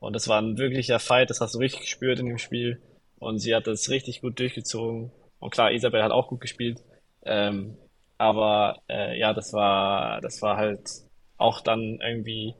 Und 0.00 0.14
das 0.14 0.28
war 0.28 0.40
ein 0.40 0.58
wirklicher 0.58 0.98
Fight, 0.98 1.30
das 1.30 1.40
hast 1.40 1.54
du 1.54 1.58
richtig 1.58 1.80
gespürt 1.82 2.18
in 2.18 2.26
dem 2.26 2.38
Spiel. 2.38 2.82
Und 3.18 3.38
sie 3.38 3.54
hat 3.54 3.66
das 3.66 3.88
richtig 3.88 4.20
gut 4.20 4.38
durchgezogen. 4.38 5.12
Und 5.38 5.50
klar, 5.50 5.72
Isabel 5.72 6.02
hat 6.02 6.12
auch 6.12 6.28
gut 6.28 6.40
gespielt. 6.40 6.80
Ähm, 7.24 7.76
aber 8.18 8.82
äh, 8.88 9.18
ja, 9.18 9.32
das 9.32 9.52
war, 9.52 10.20
das 10.20 10.42
war 10.42 10.56
halt 10.56 10.90
auch 11.36 11.60
dann 11.60 11.98
irgendwie 12.02 12.54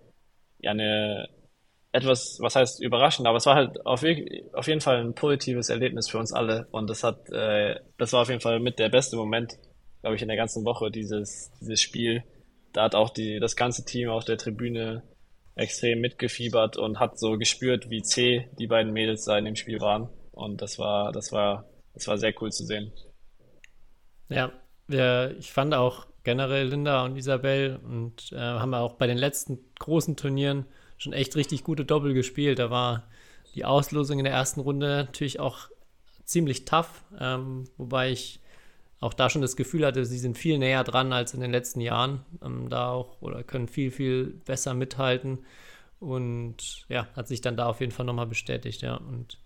ja 0.59 0.71
eine 0.71 1.29
etwas, 1.93 2.39
was 2.41 2.57
heißt 2.57 2.83
überraschend, 2.83 3.29
aber 3.29 3.37
es 3.37 3.47
war 3.47 3.55
halt 3.55 3.87
auf, 3.87 4.05
auf 4.53 4.67
jeden 4.67 4.81
Fall 4.81 4.99
ein 4.99 5.15
positives 5.15 5.69
Erlebnis 5.69 6.09
für 6.09 6.19
uns 6.19 6.33
alle 6.33 6.67
und 6.73 6.91
das 6.91 7.05
hat, 7.05 7.31
äh, 7.31 7.77
das 7.99 8.13
war 8.13 8.23
auf 8.23 8.29
jeden 8.29 8.41
Fall 8.41 8.59
mit 8.59 8.81
der 8.81 8.89
beste 8.89 9.17
Moment, 9.17 9.55
glaube 10.05 10.17
ich, 10.17 10.23
in 10.23 10.29
der 10.29 10.37
ganzen 10.37 10.67
Woche, 10.67 10.91
dieses, 10.91 11.51
dieses 11.63 11.81
Spiel. 11.81 12.25
Da 12.75 12.83
hat 12.83 12.95
auch 12.95 13.09
die, 13.09 13.41
das 13.41 13.57
ganze 13.57 13.87
Team 13.87 14.11
auf 14.11 14.27
der 14.27 14.37
Tribüne 14.37 15.03
extrem 15.55 16.03
mitgefiebert 16.03 16.77
und 16.77 17.01
hat 17.01 17.19
so 17.19 17.39
gespürt, 17.39 17.89
wie 17.89 18.03
zäh 18.03 18.51
die 18.59 18.67
beiden 18.67 18.93
Mädels 18.93 19.25
da 19.25 19.39
in 19.39 19.47
dem 19.47 19.57
Spiel 19.57 19.81
waren. 19.81 20.11
Und 20.33 20.61
das 20.61 20.79
war, 20.79 21.11
das 21.11 21.33
war, 21.33 21.71
das 21.95 22.07
war 22.07 22.19
sehr 22.19 22.35
cool 22.43 22.53
zu 22.53 22.67
sehen. 22.67 22.93
Ja, 24.29 24.53
ja 24.89 25.31
ich 25.31 25.51
fand 25.51 25.73
auch 25.73 26.07
generell 26.23 26.69
Linda 26.69 27.07
und 27.07 27.17
Isabel 27.17 27.81
und 27.83 28.31
äh, 28.33 28.37
haben 28.37 28.75
auch 28.75 28.97
bei 28.97 29.07
den 29.07 29.17
letzten 29.17 29.59
großen 29.79 30.17
Turnieren 30.17 30.67
schon 30.99 31.15
echt 31.15 31.35
richtig 31.35 31.65
gute 31.65 31.87
Doppel 31.87 32.13
gespielt. 32.13 32.59
Da 32.59 32.69
war 32.69 33.09
die 33.55 33.65
Auslosung 33.65 34.19
in 34.19 34.25
der 34.25 34.35
ersten 34.35 34.61
Runde 34.61 34.87
natürlich 34.89 35.41
auch 35.41 35.71
ziemlich 36.27 36.67
tough, 36.67 37.05
ähm, 37.19 37.65
wobei 37.79 38.11
ich 38.11 38.41
auch 39.01 39.15
da 39.15 39.29
schon 39.29 39.43
das 39.43 39.57
Gefühl 39.57 39.85
hatte, 39.85 40.05
sie 40.05 40.19
sind 40.19 40.39
viel 40.39 40.59
näher 40.59 40.85
dran 40.85 41.13
als 41.13 41.35
in 41.35 41.41
den 41.41 41.51
letzten 41.51 41.81
Jahren. 41.81 42.25
Ähm, 42.43 42.69
da 42.69 42.91
auch 42.91 43.21
oder 43.21 43.43
können 43.43 43.69
viel, 43.69 43.91
viel 43.91 44.27
besser 44.45 44.75
mithalten. 44.75 45.45
Und 46.01 46.87
ja, 46.89 47.07
hat 47.17 47.29
sich 47.29 47.41
dann 47.41 47.57
da 47.57 47.67
auf 47.67 47.81
jeden 47.81 47.93
Fall 47.93 48.07
nochmal 48.07 48.27
bestätigt, 48.27 48.83
ja. 48.83 48.97
Und 48.97 49.39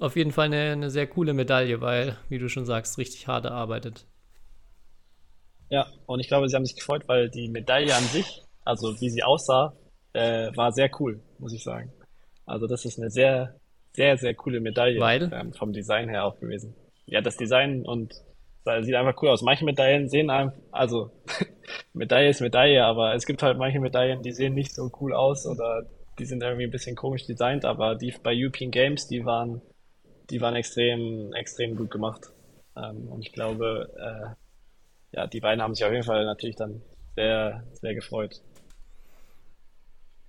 auf 0.00 0.16
jeden 0.16 0.32
Fall 0.32 0.46
eine, 0.46 0.72
eine 0.72 0.90
sehr 0.90 1.06
coole 1.06 1.34
Medaille, 1.34 1.80
weil, 1.80 2.16
wie 2.28 2.38
du 2.38 2.48
schon 2.48 2.66
sagst, 2.66 2.98
richtig 2.98 3.26
hart 3.26 3.44
erarbeitet. 3.44 4.06
Ja, 5.70 5.86
und 6.06 6.20
ich 6.20 6.28
glaube, 6.28 6.48
sie 6.48 6.54
haben 6.54 6.66
sich 6.66 6.76
gefreut, 6.76 7.04
weil 7.08 7.30
die 7.30 7.48
Medaille 7.48 7.94
an 7.94 8.04
sich, 8.04 8.42
also 8.64 9.00
wie 9.00 9.10
sie 9.10 9.22
aussah, 9.22 9.74
äh, 10.12 10.54
war 10.54 10.70
sehr 10.72 10.90
cool, 11.00 11.20
muss 11.38 11.52
ich 11.52 11.64
sagen. 11.64 11.90
Also 12.44 12.66
das 12.66 12.84
ist 12.84 12.98
eine 12.98 13.10
sehr, 13.10 13.56
sehr, 13.94 14.18
sehr 14.18 14.34
coole 14.34 14.60
Medaille 14.60 15.00
Weil? 15.00 15.30
Ähm, 15.32 15.52
vom 15.52 15.72
Design 15.72 16.08
her 16.08 16.24
auch 16.24 16.38
gewesen. 16.38 16.74
Ja, 17.06 17.20
das 17.20 17.36
Design 17.36 17.84
und 17.84 18.14
das 18.64 18.86
sieht 18.86 18.94
einfach 18.94 19.20
cool 19.22 19.30
aus. 19.30 19.42
Manche 19.42 19.64
Medaillen 19.64 20.08
sehen 20.08 20.30
einfach, 20.30 20.56
also 20.70 21.10
Medaille 21.92 22.30
ist 22.30 22.40
Medaille, 22.40 22.84
aber 22.84 23.14
es 23.14 23.26
gibt 23.26 23.42
halt 23.42 23.58
manche 23.58 23.80
Medaillen, 23.80 24.22
die 24.22 24.32
sehen 24.32 24.54
nicht 24.54 24.74
so 24.74 24.90
cool 25.00 25.12
aus 25.14 25.46
oder 25.46 25.86
die 26.18 26.24
sind 26.24 26.42
irgendwie 26.42 26.64
ein 26.64 26.70
bisschen 26.70 26.94
komisch 26.94 27.26
designt, 27.26 27.64
aber 27.64 27.94
die 27.96 28.14
bei 28.22 28.32
European 28.34 28.70
Games, 28.70 29.08
die 29.08 29.24
waren, 29.24 29.62
die 30.30 30.40
waren 30.40 30.54
extrem, 30.54 31.32
extrem 31.32 31.76
gut 31.76 31.90
gemacht. 31.90 32.30
Ähm, 32.76 33.08
und 33.08 33.22
ich 33.22 33.32
glaube, 33.32 33.90
äh, 33.98 35.16
ja, 35.16 35.26
die 35.26 35.40
beiden 35.40 35.62
haben 35.62 35.74
sich 35.74 35.84
auf 35.84 35.92
jeden 35.92 36.04
Fall 36.04 36.24
natürlich 36.24 36.56
dann 36.56 36.82
sehr, 37.16 37.64
sehr 37.72 37.94
gefreut. 37.94 38.40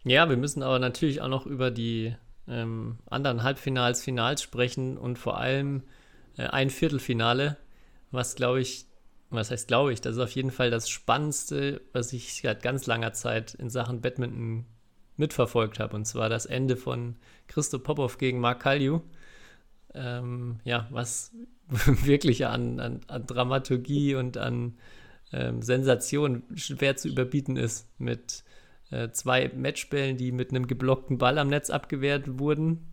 Ja, 0.03 0.27
wir 0.29 0.37
müssen 0.37 0.63
aber 0.63 0.79
natürlich 0.79 1.21
auch 1.21 1.29
noch 1.29 1.45
über 1.45 1.71
die 1.71 2.15
ähm, 2.47 2.99
anderen 3.09 3.43
Halbfinals, 3.43 4.03
Finals 4.03 4.41
sprechen 4.41 4.97
und 4.97 5.17
vor 5.17 5.37
allem 5.37 5.83
ein 6.37 6.69
Viertelfinale, 6.69 7.57
was 8.11 8.35
glaube 8.35 8.61
ich, 8.61 8.85
was 9.29 9.51
heißt 9.51 9.67
glaube 9.67 9.93
ich, 9.93 10.01
das 10.01 10.15
ist 10.15 10.21
auf 10.21 10.31
jeden 10.31 10.51
Fall 10.51 10.71
das 10.71 10.89
Spannendste, 10.89 11.81
was 11.91 12.13
ich 12.13 12.41
seit 12.41 12.63
ganz 12.63 12.85
langer 12.85 13.13
Zeit 13.13 13.53
in 13.55 13.69
Sachen 13.69 14.01
Badminton 14.01 14.65
mitverfolgt 15.17 15.79
habe. 15.79 15.95
Und 15.95 16.05
zwar 16.05 16.29
das 16.29 16.45
Ende 16.45 16.75
von 16.75 17.15
Christo 17.47 17.79
Popov 17.79 18.17
gegen 18.17 18.39
Mark 18.39 18.61
Kalju. 18.61 19.01
Ähm, 19.93 20.59
ja, 20.63 20.87
was 20.89 21.31
wirklich 21.69 22.45
an, 22.45 22.79
an, 22.79 23.01
an 23.07 23.25
Dramaturgie 23.25 24.15
und 24.15 24.37
an 24.37 24.77
ähm, 25.31 25.61
Sensation 25.61 26.43
schwer 26.55 26.95
zu 26.95 27.09
überbieten 27.09 27.57
ist 27.57 27.87
mit 27.99 28.43
äh, 28.91 29.09
zwei 29.11 29.51
Matchbällen, 29.55 30.17
die 30.17 30.31
mit 30.31 30.49
einem 30.49 30.67
geblockten 30.67 31.17
Ball 31.17 31.37
am 31.37 31.49
Netz 31.49 31.69
abgewehrt 31.69 32.39
wurden. 32.39 32.87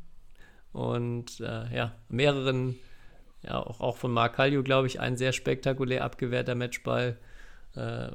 Und 0.73 1.41
äh, 1.41 1.75
ja, 1.75 1.97
mehreren, 2.09 2.77
ja, 3.43 3.59
auch, 3.59 3.81
auch 3.81 3.97
von 3.97 4.13
Mark 4.13 4.37
Kallio, 4.37 4.63
glaube 4.63 4.87
ich, 4.87 5.01
ein 5.01 5.17
sehr 5.17 5.33
spektakulär 5.33 6.05
abgewehrter 6.05 6.55
Matchball. 6.55 7.19
Äh, 7.75 8.11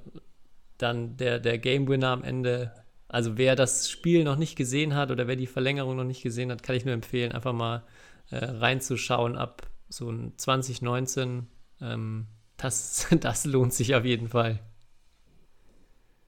dann 0.78 1.17
der, 1.17 1.39
der 1.39 1.57
Game 1.57 1.88
Winner 1.88 2.09
am 2.09 2.23
Ende. 2.23 2.73
Also 3.07 3.38
wer 3.38 3.55
das 3.55 3.89
Spiel 3.89 4.23
noch 4.23 4.36
nicht 4.36 4.55
gesehen 4.55 4.95
hat 4.95 5.11
oder 5.11 5.28
wer 5.28 5.36
die 5.36 5.47
Verlängerung 5.47 5.95
noch 5.95 6.03
nicht 6.03 6.21
gesehen 6.21 6.51
hat, 6.51 6.63
kann 6.63 6.76
ich 6.76 6.86
nur 6.86 6.93
empfehlen, 6.93 7.32
einfach 7.32 7.53
mal 7.53 7.84
äh, 8.30 8.43
reinzuschauen 8.43 9.38
ab 9.38 9.67
so 9.89 10.09
ein 10.09 10.34
2019. 10.38 11.47
Ähm, 11.82 12.28
das, 12.57 13.07
das 13.19 13.45
lohnt 13.45 13.73
sich 13.73 13.95
auf 13.95 14.05
jeden 14.05 14.28
Fall. 14.28 14.59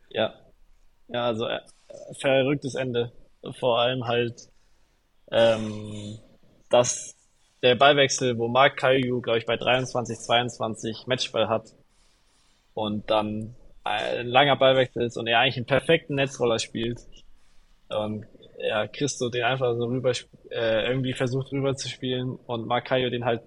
Ja, 0.09 0.33
ja, 1.09 1.25
also 1.25 1.47
äh, 1.47 1.59
verrücktes 2.19 2.75
Ende. 2.75 3.11
Vor 3.59 3.79
allem 3.79 4.07
halt, 4.07 4.49
ähm, 5.31 6.19
dass 6.69 7.16
der 7.63 7.75
Ballwechsel, 7.75 8.37
wo 8.37 8.47
Mark 8.47 8.77
Caillou, 8.77 9.21
glaube 9.21 9.39
ich, 9.39 9.45
bei 9.45 9.57
23, 9.57 10.17
22 10.17 11.07
Matchball 11.07 11.49
hat 11.49 11.73
und 12.73 13.09
dann 13.09 13.55
ein 13.83 14.27
langer 14.27 14.55
Ballwechsel 14.55 15.03
ist 15.03 15.17
und 15.17 15.27
er 15.27 15.39
eigentlich 15.39 15.57
einen 15.57 15.65
perfekten 15.65 16.15
Netzroller 16.15 16.59
spielt 16.59 16.99
und 17.89 18.25
ja, 18.59 18.87
Christo 18.87 19.29
den 19.29 19.43
einfach 19.43 19.75
so 19.75 19.85
rüber 19.85 20.11
äh, 20.51 20.87
irgendwie 20.87 21.13
versucht 21.13 21.51
rüber 21.51 21.75
zu 21.75 21.87
spielen 21.89 22.37
und 22.47 22.67
Mark 22.67 22.85
Caillou 22.85 23.09
den 23.09 23.25
halt 23.25 23.41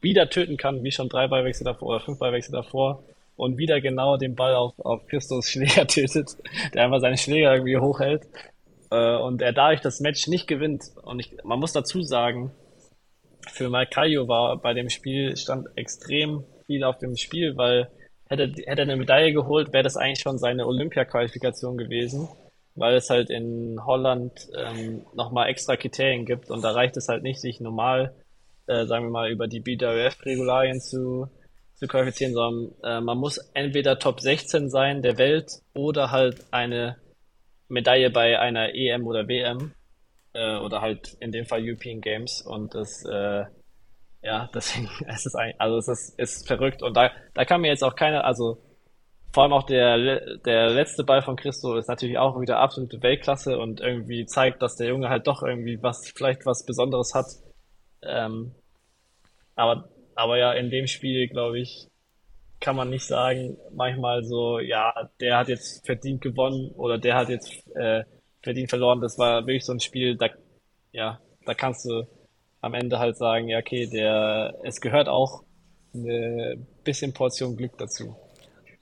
wieder 0.00 0.28
töten 0.28 0.56
kann, 0.56 0.82
wie 0.82 0.90
schon 0.90 1.08
drei 1.08 1.28
Ballwechsel 1.28 1.64
davor 1.64 1.88
oder 1.88 2.00
fünf 2.00 2.18
Ballwechsel 2.18 2.52
davor 2.52 3.02
und 3.36 3.58
wieder 3.58 3.80
genau 3.80 4.16
den 4.16 4.34
Ball 4.34 4.54
auf, 4.54 4.78
auf 4.78 5.06
Christos 5.06 5.48
Schläger 5.50 5.86
tötet, 5.86 6.36
der 6.74 6.84
einfach 6.84 7.00
seinen 7.00 7.16
Schläger 7.16 7.54
irgendwie 7.54 7.78
hochhält 7.78 8.22
äh, 8.90 9.16
und 9.16 9.40
er 9.42 9.52
dadurch 9.52 9.80
das 9.80 10.00
Match 10.00 10.26
nicht 10.26 10.46
gewinnt. 10.46 10.84
Und 11.02 11.20
ich, 11.20 11.32
man 11.44 11.58
muss 11.58 11.72
dazu 11.72 12.02
sagen, 12.02 12.52
für 13.48 13.68
Marcaio 13.68 14.28
war 14.28 14.58
bei 14.58 14.74
dem 14.74 14.88
Spiel 14.88 15.36
stand 15.36 15.66
extrem 15.76 16.44
viel 16.66 16.84
auf 16.84 16.98
dem 16.98 17.16
Spiel, 17.16 17.56
weil 17.56 17.90
hätte, 18.28 18.44
hätte 18.44 18.82
er 18.82 18.82
eine 18.82 18.96
Medaille 18.96 19.32
geholt, 19.32 19.72
wäre 19.72 19.82
das 19.82 19.96
eigentlich 19.96 20.20
schon 20.20 20.38
seine 20.38 20.66
Olympia-Qualifikation 20.66 21.76
gewesen, 21.76 22.28
weil 22.74 22.94
es 22.94 23.10
halt 23.10 23.30
in 23.30 23.78
Holland 23.84 24.32
ähm, 24.56 25.04
nochmal 25.14 25.48
extra 25.48 25.76
Kriterien 25.76 26.24
gibt 26.24 26.50
und 26.50 26.62
da 26.62 26.70
reicht 26.70 26.96
es 26.96 27.08
halt 27.08 27.22
nicht, 27.22 27.40
sich 27.40 27.60
normal, 27.60 28.14
äh, 28.66 28.86
sagen 28.86 29.06
wir 29.06 29.10
mal, 29.10 29.30
über 29.30 29.48
die 29.48 29.60
BWF-Regularien 29.60 30.80
zu, 30.80 31.28
zu 31.74 31.86
qualifizieren, 31.88 32.34
sondern 32.34 32.72
äh, 32.84 33.00
man 33.00 33.18
muss 33.18 33.38
entweder 33.54 33.98
Top 33.98 34.20
16 34.20 34.70
sein 34.70 35.02
der 35.02 35.18
Welt 35.18 35.50
oder 35.74 36.10
halt 36.10 36.44
eine 36.52 36.96
Medaille 37.68 38.10
bei 38.10 38.38
einer 38.38 38.74
EM 38.74 39.06
oder 39.06 39.26
WM 39.28 39.72
äh, 40.32 40.56
oder 40.58 40.80
halt 40.80 41.16
in 41.20 41.32
dem 41.32 41.46
Fall 41.46 41.60
European 41.62 42.00
Games 42.00 42.42
und 42.42 42.74
das 42.74 43.04
äh, 43.04 43.44
ja, 44.22 44.50
deswegen 44.54 44.88
es 45.06 45.26
ist 45.26 45.34
eigentlich, 45.34 45.60
also 45.60 45.78
es 45.78 45.88
ist, 45.88 46.18
ist 46.18 46.46
verrückt 46.46 46.82
und 46.82 46.96
da, 46.96 47.10
da 47.34 47.44
kann 47.44 47.60
mir 47.60 47.68
jetzt 47.68 47.84
auch 47.84 47.94
keiner, 47.94 48.24
also 48.24 48.62
vor 49.32 49.44
allem 49.44 49.52
auch 49.52 49.62
der, 49.62 50.38
der 50.38 50.70
letzte 50.70 51.04
Ball 51.04 51.22
von 51.22 51.36
Christo 51.36 51.76
ist 51.76 51.88
natürlich 51.88 52.18
auch 52.18 52.40
wieder 52.40 52.58
absolute 52.58 53.00
Weltklasse 53.00 53.58
und 53.58 53.80
irgendwie 53.80 54.26
zeigt, 54.26 54.60
dass 54.60 54.76
der 54.76 54.88
Junge 54.88 55.08
halt 55.08 55.26
doch 55.28 55.42
irgendwie 55.42 55.80
was, 55.80 56.10
vielleicht 56.10 56.46
was 56.46 56.66
Besonderes 56.66 57.14
hat. 57.14 57.26
Ähm, 58.02 58.52
aber, 59.54 59.88
aber 60.16 60.36
ja, 60.36 60.52
in 60.52 60.70
dem 60.70 60.88
Spiel, 60.88 61.28
glaube 61.28 61.60
ich, 61.60 61.86
kann 62.58 62.74
man 62.74 62.90
nicht 62.90 63.06
sagen, 63.06 63.56
manchmal 63.72 64.24
so, 64.24 64.58
ja, 64.58 64.92
der 65.20 65.38
hat 65.38 65.48
jetzt 65.48 65.86
verdient 65.86 66.22
gewonnen 66.22 66.72
oder 66.72 66.98
der 66.98 67.14
hat 67.14 67.28
jetzt 67.28 67.52
äh, 67.76 68.02
verdient 68.42 68.70
verloren. 68.70 69.00
Das 69.00 69.18
war 69.18 69.46
wirklich 69.46 69.64
so 69.64 69.72
ein 69.72 69.80
Spiel, 69.80 70.16
da, 70.16 70.28
ja, 70.92 71.20
da 71.44 71.54
kannst 71.54 71.84
du 71.84 72.06
am 72.60 72.74
Ende 72.74 72.98
halt 72.98 73.16
sagen, 73.16 73.48
ja, 73.48 73.58
okay, 73.58 73.86
der, 73.86 74.54
es 74.62 74.80
gehört 74.80 75.08
auch 75.08 75.42
eine 75.94 76.56
bisschen 76.84 77.12
Portion 77.12 77.56
Glück 77.56 77.76
dazu. 77.78 78.16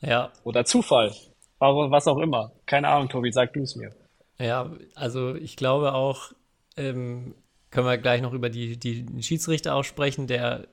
Ja. 0.01 0.33
Oder 0.45 0.65
Zufall. 0.65 1.13
Was 1.59 2.07
auch 2.07 2.19
immer. 2.19 2.53
Keine 2.67 2.89
Ahnung, 2.89 3.09
Tobi, 3.09 3.33
sag 3.33 3.53
du 3.53 3.63
es 3.63 3.75
mir. 3.75 3.91
Ja, 4.39 4.71
also 4.95 5.35
ich 5.35 5.57
glaube 5.57 5.95
auch, 5.95 6.33
ähm, 6.77 7.35
können 7.71 7.87
wir 7.87 7.99
gleich 7.99 8.23
noch 8.23 8.33
über 8.33 8.49
die, 8.49 8.79
die 8.79 9.23
Schiedsrichter 9.23 9.75
auch 9.75 9.83
sprechen, 9.83 10.29
der, 10.29 10.69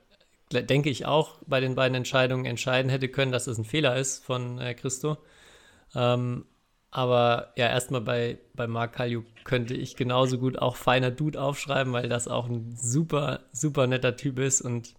denke 0.52 0.88
ich, 0.88 1.06
auch 1.06 1.38
bei 1.46 1.60
den 1.60 1.74
beiden 1.74 1.96
Entscheidungen 1.96 2.44
entscheiden 2.44 2.90
hätte 2.90 3.08
können, 3.08 3.32
dass 3.32 3.48
es 3.48 3.58
ein 3.58 3.64
Fehler 3.64 3.96
ist 3.96 4.24
von 4.24 4.60
äh, 4.60 4.74
Christo. 4.74 5.16
Ähm, 5.94 6.46
aber 6.96 7.52
ja, 7.56 7.68
erstmal 7.68 8.00
bei, 8.00 8.38
bei 8.54 8.66
Mark 8.66 8.94
Kalju 8.94 9.22
könnte 9.44 9.74
ich 9.74 9.96
genauso 9.96 10.38
gut 10.38 10.58
auch 10.58 10.76
feiner 10.76 11.10
Dude 11.10 11.38
aufschreiben, 11.38 11.92
weil 11.92 12.08
das 12.08 12.26
auch 12.26 12.48
ein 12.48 12.74
super, 12.74 13.40
super 13.52 13.86
netter 13.86 14.16
Typ 14.16 14.38
ist 14.38 14.62
und 14.62 14.94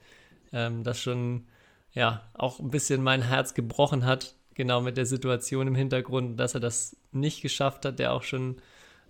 ähm, 0.53 0.83
das 0.83 1.01
schon 1.01 1.47
ja 1.93 2.21
auch 2.35 2.59
ein 2.59 2.69
bisschen 2.69 3.01
mein 3.01 3.23
Herz 3.23 3.55
gebrochen 3.55 4.05
hat, 4.05 4.35
genau 4.53 4.79
mit 4.81 4.95
der 4.95 5.07
Situation 5.07 5.65
im 5.65 5.73
Hintergrund, 5.73 6.39
dass 6.39 6.53
er 6.53 6.59
das 6.59 6.95
nicht 7.13 7.41
geschafft 7.41 7.83
hat, 7.83 7.97
der 7.97 8.13
auch 8.13 8.21
schon, 8.21 8.61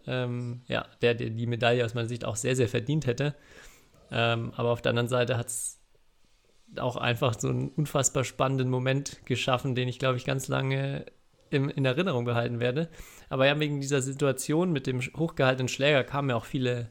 ähm, 0.05 0.61
ja, 0.69 0.85
der, 1.01 1.13
der 1.13 1.29
die 1.31 1.45
Medaille 1.45 1.83
aus 1.83 1.93
meiner 1.93 2.07
Sicht 2.07 2.23
auch 2.23 2.38
sehr, 2.38 2.55
sehr 2.55 2.69
verdient 2.69 3.05
hätte. 3.05 3.35
Ähm, 4.11 4.53
aber 4.55 4.69
auf 4.69 4.81
der 4.81 4.91
anderen 4.91 5.09
Seite 5.09 5.38
hat 5.38 5.47
es 5.47 5.81
auch 6.77 6.95
einfach 6.95 7.38
so 7.38 7.49
einen 7.49 7.67
unfassbar 7.67 8.23
spannenden 8.23 8.69
Moment 8.69 9.25
geschaffen, 9.25 9.75
den 9.75 9.89
ich, 9.89 9.99
glaube 9.99 10.15
ich, 10.15 10.23
ganz 10.23 10.47
lange 10.47 11.05
im, 11.50 11.70
in 11.70 11.86
Erinnerung 11.86 12.26
behalten 12.26 12.60
werde. 12.60 12.89
Aber 13.30 13.45
ja, 13.45 13.60
wegen 13.60 13.82
dieser 13.82 14.02
Situation 14.02 14.72
mit 14.72 14.88
dem 14.88 15.02
hochgehaltenen 15.02 15.68
Schläger 15.68 16.04
kamen 16.04 16.30
ja 16.30 16.36
auch 16.36 16.45
viele, 16.45 16.89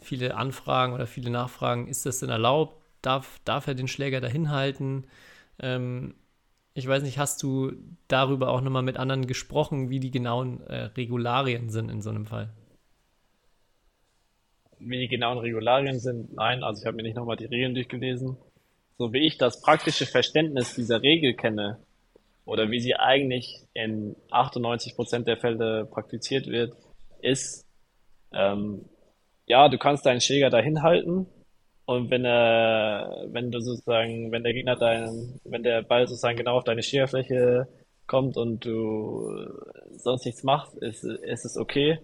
viele 0.00 0.36
Anfragen 0.36 0.92
oder 0.92 1.06
viele 1.06 1.30
Nachfragen. 1.30 1.88
Ist 1.88 2.06
das 2.06 2.20
denn 2.20 2.30
erlaubt? 2.30 2.80
Darf, 3.02 3.40
darf 3.44 3.66
er 3.66 3.74
den 3.74 3.88
Schläger 3.88 4.20
dahin 4.20 4.50
halten? 4.50 5.06
Ähm, 5.60 6.14
ich 6.74 6.86
weiß 6.86 7.02
nicht, 7.02 7.18
hast 7.18 7.42
du 7.42 7.72
darüber 8.08 8.48
auch 8.48 8.60
nochmal 8.60 8.82
mit 8.82 8.96
anderen 8.96 9.26
gesprochen, 9.26 9.90
wie 9.90 10.00
die 10.00 10.10
genauen 10.10 10.60
äh, 10.62 10.84
Regularien 10.96 11.68
sind 11.68 11.90
in 11.90 12.00
so 12.00 12.10
einem 12.10 12.26
Fall? 12.26 12.50
Wie 14.78 14.98
die 14.98 15.08
genauen 15.08 15.38
Regularien 15.38 15.98
sind? 15.98 16.32
Nein, 16.34 16.62
also 16.62 16.80
ich 16.80 16.86
habe 16.86 16.96
mir 16.96 17.02
nicht 17.02 17.16
nochmal 17.16 17.36
die 17.36 17.44
Regeln 17.44 17.74
durchgelesen. 17.74 18.36
So 18.98 19.12
wie 19.12 19.26
ich 19.26 19.38
das 19.38 19.60
praktische 19.60 20.06
Verständnis 20.06 20.74
dieser 20.74 21.02
Regel 21.02 21.34
kenne, 21.34 21.78
oder 22.44 22.70
wie 22.70 22.80
sie 22.80 22.94
eigentlich 22.94 23.62
in 23.74 24.16
98 24.30 24.96
Prozent 24.96 25.26
der 25.26 25.36
Fälle 25.36 25.86
praktiziert 25.86 26.46
wird, 26.46 26.74
ist, 27.20 27.66
ähm, 28.32 28.84
ja, 29.46 29.68
du 29.68 29.78
kannst 29.78 30.06
deinen 30.06 30.20
Schläger 30.20 30.50
dahin 30.50 30.82
halten 30.82 31.26
und 31.84 32.10
wenn 32.10 32.24
er, 32.24 33.26
wenn 33.28 33.50
du 33.50 33.60
sozusagen, 33.60 34.32
wenn 34.32 34.44
der 34.44 34.52
Gegner 34.52 34.76
dein, 34.76 35.40
wenn 35.44 35.62
der 35.62 35.82
Ball 35.82 36.06
sozusagen 36.06 36.38
genau 36.38 36.56
auf 36.56 36.64
deine 36.64 36.82
Schlägerfläche 36.82 37.66
kommt 38.06 38.36
und 38.36 38.64
du 38.64 39.48
sonst 39.96 40.24
nichts 40.24 40.42
machst, 40.42 40.76
ist, 40.78 41.04
ist 41.04 41.44
es 41.44 41.56
okay. 41.56 41.98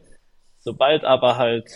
Sobald 0.59 1.05
aber 1.05 1.37
halt, 1.37 1.69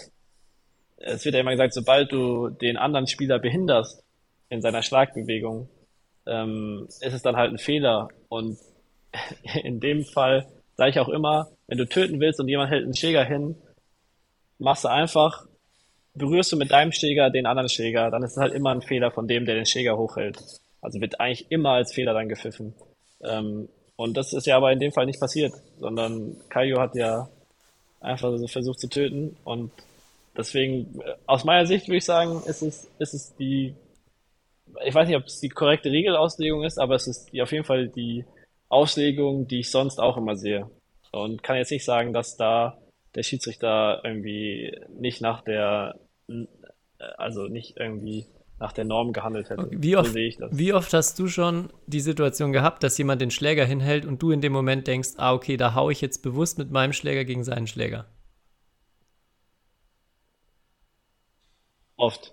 es 0.97 1.25
wird 1.25 1.35
ja 1.35 1.41
immer 1.41 1.53
gesagt, 1.53 1.75
sobald 1.75 2.13
du 2.13 2.49
den 2.49 2.77
anderen 2.77 3.07
Spieler 3.07 3.39
behinderst 3.39 4.05
in 4.49 4.61
seiner 4.61 4.83
Schlagbewegung, 4.83 5.69
ähm, 6.27 6.87
ist 6.89 7.15
es 7.15 7.23
dann 7.23 7.37
halt 7.37 7.53
ein 7.53 7.59
Fehler. 7.59 8.09
Und 8.33 8.57
in 9.63 9.79
dem 9.79 10.07
Fall 10.07 10.47
sage 10.79 10.91
ich 10.91 10.99
auch 10.99 11.11
immer, 11.11 11.51
wenn 11.67 11.77
du 11.77 11.87
töten 11.87 12.19
willst 12.19 12.41
und 12.41 12.49
jemand 12.49 12.71
hält 12.71 12.85
einen 12.85 12.97
Schläger 12.97 13.25
hin, 13.25 13.57
machst 14.59 14.85
du 14.85 14.89
einfach, 14.89 15.45
berührst 16.15 16.51
du 16.51 16.57
mit 16.57 16.71
deinem 16.71 16.93
Schläger 16.93 17.29
den 17.29 17.45
anderen 17.45 17.69
Schläger, 17.69 18.11
dann 18.11 18.23
ist 18.23 18.33
es 18.33 18.37
halt 18.39 18.55
immer 18.55 18.71
ein 18.71 18.81
Fehler 18.81 19.11
von 19.11 19.29
dem, 19.29 19.45
der 19.45 19.57
den 19.57 19.67
Schläger 19.67 19.99
hochhält. 19.99 20.39
Also 20.81 20.99
wird 20.99 21.21
eigentlich 21.21 21.51
immer 21.51 21.73
als 21.73 21.93
Fehler 21.93 22.15
dann 22.15 22.31
gepfiffen. 22.31 22.75
Ähm, 23.23 23.69
und 23.97 24.17
das 24.17 24.33
ist 24.33 24.47
ja 24.47 24.57
aber 24.57 24.73
in 24.73 24.81
dem 24.81 24.93
Fall 24.93 25.05
nicht 25.05 25.21
passiert, 25.21 25.53
sondern 25.79 26.37
Kaio 26.49 26.81
hat 26.81 26.95
ja 26.95 27.29
einfach 28.01 28.35
so 28.39 28.47
versucht 28.47 28.81
zu 28.81 28.89
töten 28.89 29.37
und 29.45 29.71
deswegen, 30.35 31.01
äh, 31.03 31.15
aus 31.27 31.45
meiner 31.45 31.67
Sicht 31.67 31.87
würde 31.87 31.99
ich 31.99 32.07
sagen, 32.07 32.43
ist 32.47 32.63
es, 32.63 32.89
ist 32.99 33.13
es 33.13 33.37
die 33.37 33.75
ich 34.85 34.95
weiß 34.95 35.09
nicht, 35.09 35.17
ob 35.17 35.25
es 35.25 35.41
die 35.41 35.49
korrekte 35.49 35.91
Regelauslegung 35.91 36.65
ist, 36.65 36.79
aber 36.79 36.95
es 36.95 37.07
ist 37.07 37.33
die, 37.33 37.43
auf 37.43 37.53
jeden 37.53 37.65
Fall 37.65 37.89
die 37.89 38.25
Auslegung, 38.69 39.47
die 39.47 39.61
ich 39.61 39.71
sonst 39.71 39.99
auch 39.99 40.17
immer 40.17 40.37
sehe. 40.37 40.71
Und 41.11 41.43
kann 41.43 41.57
jetzt 41.57 41.71
nicht 41.71 41.85
sagen, 41.85 42.13
dass 42.13 42.37
da 42.37 42.79
der 43.15 43.23
Schiedsrichter 43.23 44.01
irgendwie 44.03 44.79
nicht 44.99 45.21
nach 45.21 45.43
der, 45.43 45.99
also 47.19 47.49
nicht 47.49 47.77
irgendwie 47.77 48.27
nach 48.59 48.73
der 48.73 48.85
Norm 48.85 49.13
gehandelt 49.13 49.51
hätte. 49.51 49.69
Wie 49.71 49.97
oft, 49.97 50.13
so 50.13 50.47
wie 50.51 50.73
oft 50.73 50.95
hast 50.95 51.19
du 51.19 51.27
schon 51.27 51.71
die 51.87 52.01
Situation 52.01 52.53
gehabt, 52.53 52.83
dass 52.83 52.97
jemand 52.97 53.21
den 53.21 53.31
Schläger 53.31 53.67
hinhält 53.67 54.07
und 54.07 54.23
du 54.23 54.31
in 54.31 54.41
dem 54.41 54.53
Moment 54.53 54.87
denkst, 54.87 55.11
ah, 55.17 55.35
okay, 55.35 55.57
da 55.57 55.75
haue 55.75 55.93
ich 55.93 56.01
jetzt 56.01 56.23
bewusst 56.23 56.59
mit 56.59 56.71
meinem 56.71 56.93
Schläger 56.93 57.25
gegen 57.25 57.45
seinen 57.45 57.67
Schläger? 57.67 58.07
Oft. 61.97 62.33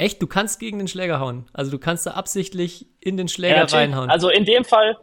Echt? 0.00 0.22
Du 0.22 0.26
kannst 0.26 0.60
gegen 0.60 0.78
den 0.78 0.88
Schläger 0.88 1.20
hauen. 1.20 1.46
Also 1.52 1.70
du 1.70 1.78
kannst 1.78 2.06
da 2.06 2.12
absichtlich 2.12 2.86
in 3.00 3.18
den 3.18 3.28
Schläger 3.28 3.56
ja, 3.56 3.64
reinhauen. 3.64 4.08
Also 4.08 4.30
in 4.30 4.46
dem 4.46 4.64
Fall, 4.64 4.96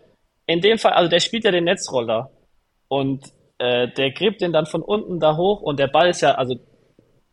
in 0.47 0.59
dem 0.59 0.79
Fall, 0.79 0.93
also 0.93 1.07
der 1.07 1.19
spielt 1.19 1.43
ja 1.43 1.51
den 1.51 1.65
Netzroller 1.65 2.31
und 2.87 3.23
äh, 3.59 3.89
der 3.93 4.11
gräbt 4.11 4.41
den 4.41 4.51
dann 4.51 4.65
von 4.65 4.81
unten 4.81 5.19
da 5.19 5.37
hoch 5.37 5.61
und 5.61 5.79
der 5.79 5.87
Ball 5.87 6.09
ist 6.09 6.21
ja, 6.21 6.33
also 6.33 6.55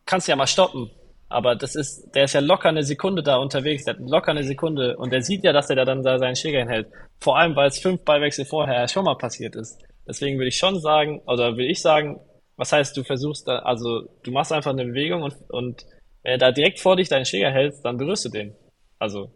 kannst 0.04 0.28
ja 0.28 0.36
mal 0.36 0.46
stoppen. 0.46 0.90
Aber 1.30 1.56
das 1.56 1.74
ist, 1.74 2.10
der 2.14 2.24
ist 2.24 2.34
ja 2.34 2.40
locker 2.40 2.68
eine 2.68 2.82
Sekunde 2.82 3.22
da 3.22 3.36
unterwegs, 3.36 3.84
der 3.84 3.94
hat 3.94 4.00
locker 4.00 4.32
eine 4.32 4.44
Sekunde 4.44 4.98
und 4.98 5.10
der 5.10 5.22
sieht 5.22 5.42
ja, 5.42 5.54
dass 5.54 5.68
der 5.68 5.76
da 5.76 5.86
dann 5.86 6.02
da 6.02 6.18
seinen 6.18 6.36
Schläger 6.36 6.58
hinhält. 6.58 6.88
Vor 7.18 7.38
allem, 7.38 7.56
weil 7.56 7.68
es 7.68 7.78
fünf 7.78 8.04
Ballwechsel 8.04 8.44
vorher 8.44 8.86
schon 8.88 9.06
mal 9.06 9.16
passiert 9.16 9.56
ist. 9.56 9.80
Deswegen 10.06 10.36
würde 10.36 10.48
ich 10.48 10.58
schon 10.58 10.78
sagen, 10.80 11.22
oder 11.26 11.56
will 11.56 11.70
ich 11.70 11.80
sagen, 11.80 12.20
was 12.56 12.72
heißt, 12.72 12.94
du 12.94 13.04
versuchst 13.04 13.48
da, 13.48 13.60
also 13.60 14.02
du 14.22 14.32
machst 14.32 14.52
einfach 14.52 14.72
eine 14.72 14.84
Bewegung 14.84 15.22
und, 15.22 15.34
und 15.48 15.86
wenn 16.24 16.32
er 16.32 16.38
da 16.38 16.50
direkt 16.50 16.80
vor 16.80 16.96
dich 16.96 17.08
deinen 17.08 17.26
Schläger 17.26 17.52
hält, 17.52 17.76
dann 17.84 17.98
berührst 17.98 18.24
du 18.24 18.30
den. 18.30 18.54
Also, 18.98 19.30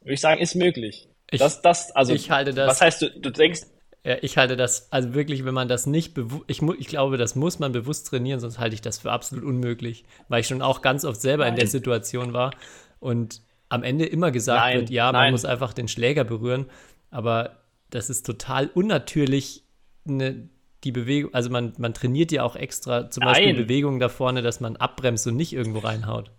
würde 0.00 0.14
ich 0.14 0.20
sagen, 0.20 0.40
ist 0.40 0.54
möglich. 0.54 1.08
Ich, 1.30 1.40
das, 1.40 1.62
das, 1.62 1.90
also, 1.96 2.14
ich 2.14 2.30
halte 2.30 2.54
das. 2.54 2.68
Was 2.68 2.80
heißt, 2.80 3.02
du, 3.02 3.10
du 3.10 3.30
denkst. 3.30 3.62
Ja, 4.04 4.16
ich 4.22 4.38
halte 4.38 4.56
das, 4.56 4.92
also 4.92 5.12
wirklich, 5.12 5.44
wenn 5.44 5.54
man 5.54 5.66
das 5.66 5.86
nicht 5.86 6.14
bewusst, 6.14 6.44
ich, 6.46 6.62
ich 6.62 6.86
glaube, 6.86 7.16
das 7.16 7.34
muss 7.34 7.58
man 7.58 7.72
bewusst 7.72 8.06
trainieren, 8.06 8.38
sonst 8.38 8.58
halte 8.58 8.74
ich 8.74 8.80
das 8.80 8.98
für 8.98 9.10
absolut 9.10 9.44
unmöglich, 9.44 10.04
weil 10.28 10.40
ich 10.40 10.46
schon 10.46 10.62
auch 10.62 10.82
ganz 10.82 11.04
oft 11.04 11.20
selber 11.20 11.44
nein. 11.44 11.54
in 11.54 11.58
der 11.58 11.66
Situation 11.66 12.32
war 12.32 12.52
und 13.00 13.42
am 13.68 13.82
Ende 13.82 14.06
immer 14.06 14.30
gesagt 14.30 14.60
nein, 14.60 14.80
wird, 14.80 14.90
ja, 14.90 15.06
man 15.06 15.14
nein. 15.14 15.32
muss 15.32 15.44
einfach 15.44 15.72
den 15.72 15.88
Schläger 15.88 16.24
berühren, 16.24 16.66
aber 17.10 17.58
das 17.90 18.08
ist 18.08 18.24
total 18.24 18.68
unnatürlich, 18.68 19.64
eine, 20.06 20.48
die 20.88 20.92
Bewegung, 20.92 21.34
also 21.34 21.50
man, 21.50 21.74
man 21.76 21.92
trainiert 21.92 22.32
ja 22.32 22.44
auch 22.44 22.56
extra 22.56 23.10
zum 23.10 23.22
Nein. 23.22 23.34
Beispiel 23.34 23.54
Bewegungen 23.54 24.00
da 24.00 24.08
vorne, 24.08 24.40
dass 24.40 24.60
man 24.60 24.76
abbremst 24.76 25.26
und 25.26 25.36
nicht 25.36 25.52
irgendwo 25.52 25.80
reinhaut. 25.80 26.30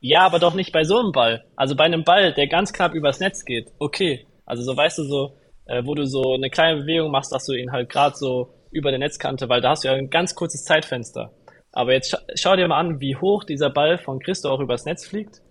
Ja, 0.00 0.20
aber 0.20 0.38
doch 0.38 0.54
nicht 0.54 0.72
bei 0.72 0.84
so 0.84 0.98
einem 0.98 1.12
Ball. 1.12 1.44
Also 1.54 1.76
bei 1.76 1.84
einem 1.84 2.02
Ball, 2.02 2.32
der 2.32 2.46
ganz 2.46 2.72
knapp 2.72 2.94
übers 2.94 3.20
Netz 3.20 3.44
geht. 3.44 3.72
Okay. 3.78 4.26
Also 4.46 4.62
so 4.62 4.74
weißt 4.74 4.96
du 4.98 5.04
so, 5.04 5.36
äh, 5.66 5.82
wo 5.84 5.94
du 5.94 6.06
so 6.06 6.32
eine 6.32 6.48
kleine 6.48 6.80
Bewegung 6.80 7.10
machst, 7.10 7.30
dass 7.30 7.44
du 7.44 7.52
ihn 7.52 7.72
halt 7.72 7.90
gerade 7.90 8.16
so 8.16 8.54
über 8.70 8.88
der 8.88 9.00
Netzkante, 9.00 9.50
weil 9.50 9.60
da 9.60 9.70
hast 9.70 9.84
du 9.84 9.88
ja 9.88 9.94
ein 9.94 10.08
ganz 10.08 10.34
kurzes 10.34 10.64
Zeitfenster. 10.64 11.32
Aber 11.72 11.92
jetzt 11.92 12.10
scha 12.10 12.18
schau 12.36 12.56
dir 12.56 12.68
mal 12.68 12.80
an, 12.80 13.00
wie 13.00 13.16
hoch 13.16 13.44
dieser 13.44 13.68
Ball 13.68 13.98
von 13.98 14.18
Christo 14.18 14.48
auch 14.48 14.60
übers 14.60 14.86
Netz 14.86 15.06
fliegt 15.06 15.42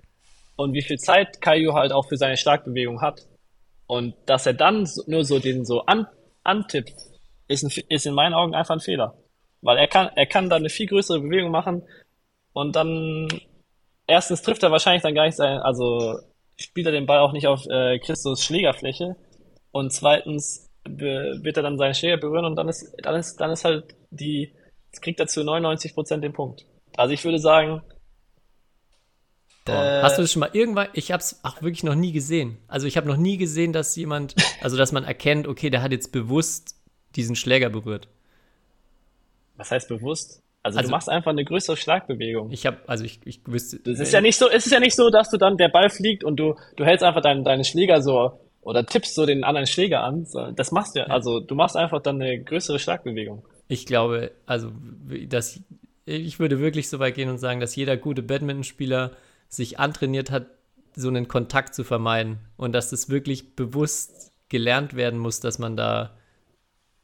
und 0.56 0.74
wie 0.74 0.82
viel 0.82 0.98
Zeit 0.98 1.40
Caillou 1.40 1.74
halt 1.74 1.92
auch 1.92 2.08
für 2.08 2.18
seine 2.18 2.38
Starkbewegung 2.38 3.02
hat. 3.02 3.28
Und 3.86 4.16
dass 4.26 4.48
er 4.48 4.54
dann 4.54 4.90
nur 5.06 5.24
so 5.24 5.38
den 5.38 5.66
so 5.66 5.82
an, 5.82 6.08
antippt, 6.44 6.96
ist, 7.48 7.64
ein, 7.64 7.84
ist 7.90 8.06
in 8.06 8.14
meinen 8.14 8.34
Augen 8.34 8.56
einfach 8.56 8.76
ein 8.76 8.80
Fehler. 8.80 9.18
Weil 9.62 9.78
er 9.78 9.88
kann, 9.88 10.10
er 10.16 10.26
kann 10.26 10.50
dann 10.50 10.62
eine 10.62 10.70
viel 10.70 10.88
größere 10.88 11.22
Bewegung 11.22 11.52
machen 11.52 11.84
und 12.54 12.76
dann 12.76 13.28
erstens 14.08 14.42
trifft 14.42 14.64
er 14.64 14.72
wahrscheinlich 14.72 15.04
dann 15.04 15.16
gar 15.16 15.26
nicht 15.26 15.38
sein, 15.38 15.60
also 15.60 16.20
spielt 16.58 16.86
er 16.86 16.92
den 16.92 17.06
Ball 17.06 17.20
auch 17.20 17.32
nicht 17.32 17.48
auf 17.48 17.66
äh, 17.68 18.00
Christus 18.00 18.44
Schlägerfläche 18.44 19.16
und 19.72 19.92
zweitens 19.92 20.70
wird 20.88 21.58
er 21.58 21.64
dann 21.64 21.78
seinen 21.78 21.96
Schläger 21.96 22.18
berühren 22.18 22.46
und 22.46 22.56
dann 22.56 22.70
ist, 22.70 22.94
dann 23.02 23.16
ist, 23.16 23.38
dann 23.38 23.52
ist 23.52 23.66
halt 23.66 23.96
die, 24.12 24.54
kriegt 25.02 25.20
er 25.20 25.28
zu 25.28 25.42
99% 25.42 26.18
den 26.18 26.34
Punkt. 26.34 26.66
Also 26.96 27.14
ich 27.14 27.24
würde 27.24 27.40
sagen, 27.40 27.82
Boah. 29.66 29.84
Äh, 29.84 30.02
Hast 30.04 30.18
du 30.18 30.22
das 30.22 30.32
schon 30.32 30.42
mal 30.42 30.52
irgendwann? 30.54 30.90
Ich 30.94 31.12
habe 31.12 31.22
es 31.22 31.44
auch 31.44 31.64
wirklich 31.64 31.84
noch 31.84 31.96
nie 31.96 32.12
gesehen. 32.12 32.60
Also 32.68 32.86
ich 32.86 32.98
habe 32.98 33.08
noch 33.08 33.18
nie 33.18 33.38
gesehen, 33.38 33.74
dass 33.74 33.96
jemand, 33.96 34.36
also 34.62 34.78
dass 34.78 34.92
man 34.92 35.04
erkennt, 35.04 35.48
okay, 35.48 35.72
der 35.72 35.82
hat 35.82 35.92
jetzt 35.92 36.12
bewusst 36.12 36.76
diesen 37.16 37.36
Schläger 37.36 37.70
berührt. 37.70 38.08
was 39.58 39.72
heißt 39.72 39.88
bewusst? 39.88 40.42
Also, 40.64 40.80
Also- 40.80 40.90
du 40.90 40.92
machst 40.92 41.10
einfach 41.10 41.32
eine 41.32 41.46
größere 41.46 41.78
Schlagbewegung. 41.78 42.52
Ich 42.52 42.66
habe, 42.66 42.78
also 42.88 43.06
ich, 43.06 43.20
ich 43.24 43.40
wüsste. 43.46 43.78
Es 43.90 44.00
ist 44.00 44.12
ja 44.12 44.20
nicht 44.20 44.38
so, 44.38 44.50
es 44.50 44.66
ist 44.66 44.72
ja 44.72 44.80
nicht 44.80 44.96
so, 44.96 45.10
dass 45.10 45.30
du 45.30 45.38
dann 45.38 45.58
der 45.58 45.70
Ball 45.70 45.90
fliegt 45.90 46.24
und 46.24 46.38
du, 46.38 46.56
du 46.76 46.84
hältst 46.86 47.04
einfach 47.04 47.22
deinen, 47.22 47.44
deinen 47.44 47.64
Schläger 47.64 48.02
so 48.02 48.40
oder 48.62 48.86
tippst 48.86 49.14
so 49.16 49.26
den 49.26 49.44
anderen 49.44 49.68
Schläger 49.68 50.04
an. 50.04 50.26
Das 50.56 50.72
machst 50.72 50.96
du 50.96 51.00
ja. 51.02 51.06
Also 51.06 51.40
du 51.40 51.56
machst 51.56 51.78
einfach 51.78 52.02
dann 52.02 52.22
eine 52.22 52.42
größere 52.44 52.80
Schlagbewegung. 52.80 53.46
Ich 53.68 53.86
glaube, 53.86 54.32
also 54.46 54.72
dass 55.30 55.60
ich 56.06 56.40
würde 56.40 56.60
wirklich 56.60 56.90
so 56.90 57.00
weit 57.00 57.16
gehen 57.16 57.30
und 57.30 57.38
sagen, 57.38 57.60
dass 57.60 57.76
jeder 57.76 57.96
gute 57.96 58.24
Badmintonspieler 58.24 59.12
sich 59.48 59.80
antrainiert 59.80 60.32
hat, 60.32 60.48
so 60.96 61.08
einen 61.08 61.28
Kontakt 61.28 61.76
zu 61.76 61.84
vermeiden 61.84 62.40
und 62.58 62.74
dass 62.74 62.90
das 62.90 63.10
wirklich 63.10 63.56
bewusst 63.56 64.32
gelernt 64.50 64.96
werden 64.96 65.20
muss, 65.20 65.40
dass 65.40 65.60
man 65.60 65.76
da, 65.78 66.16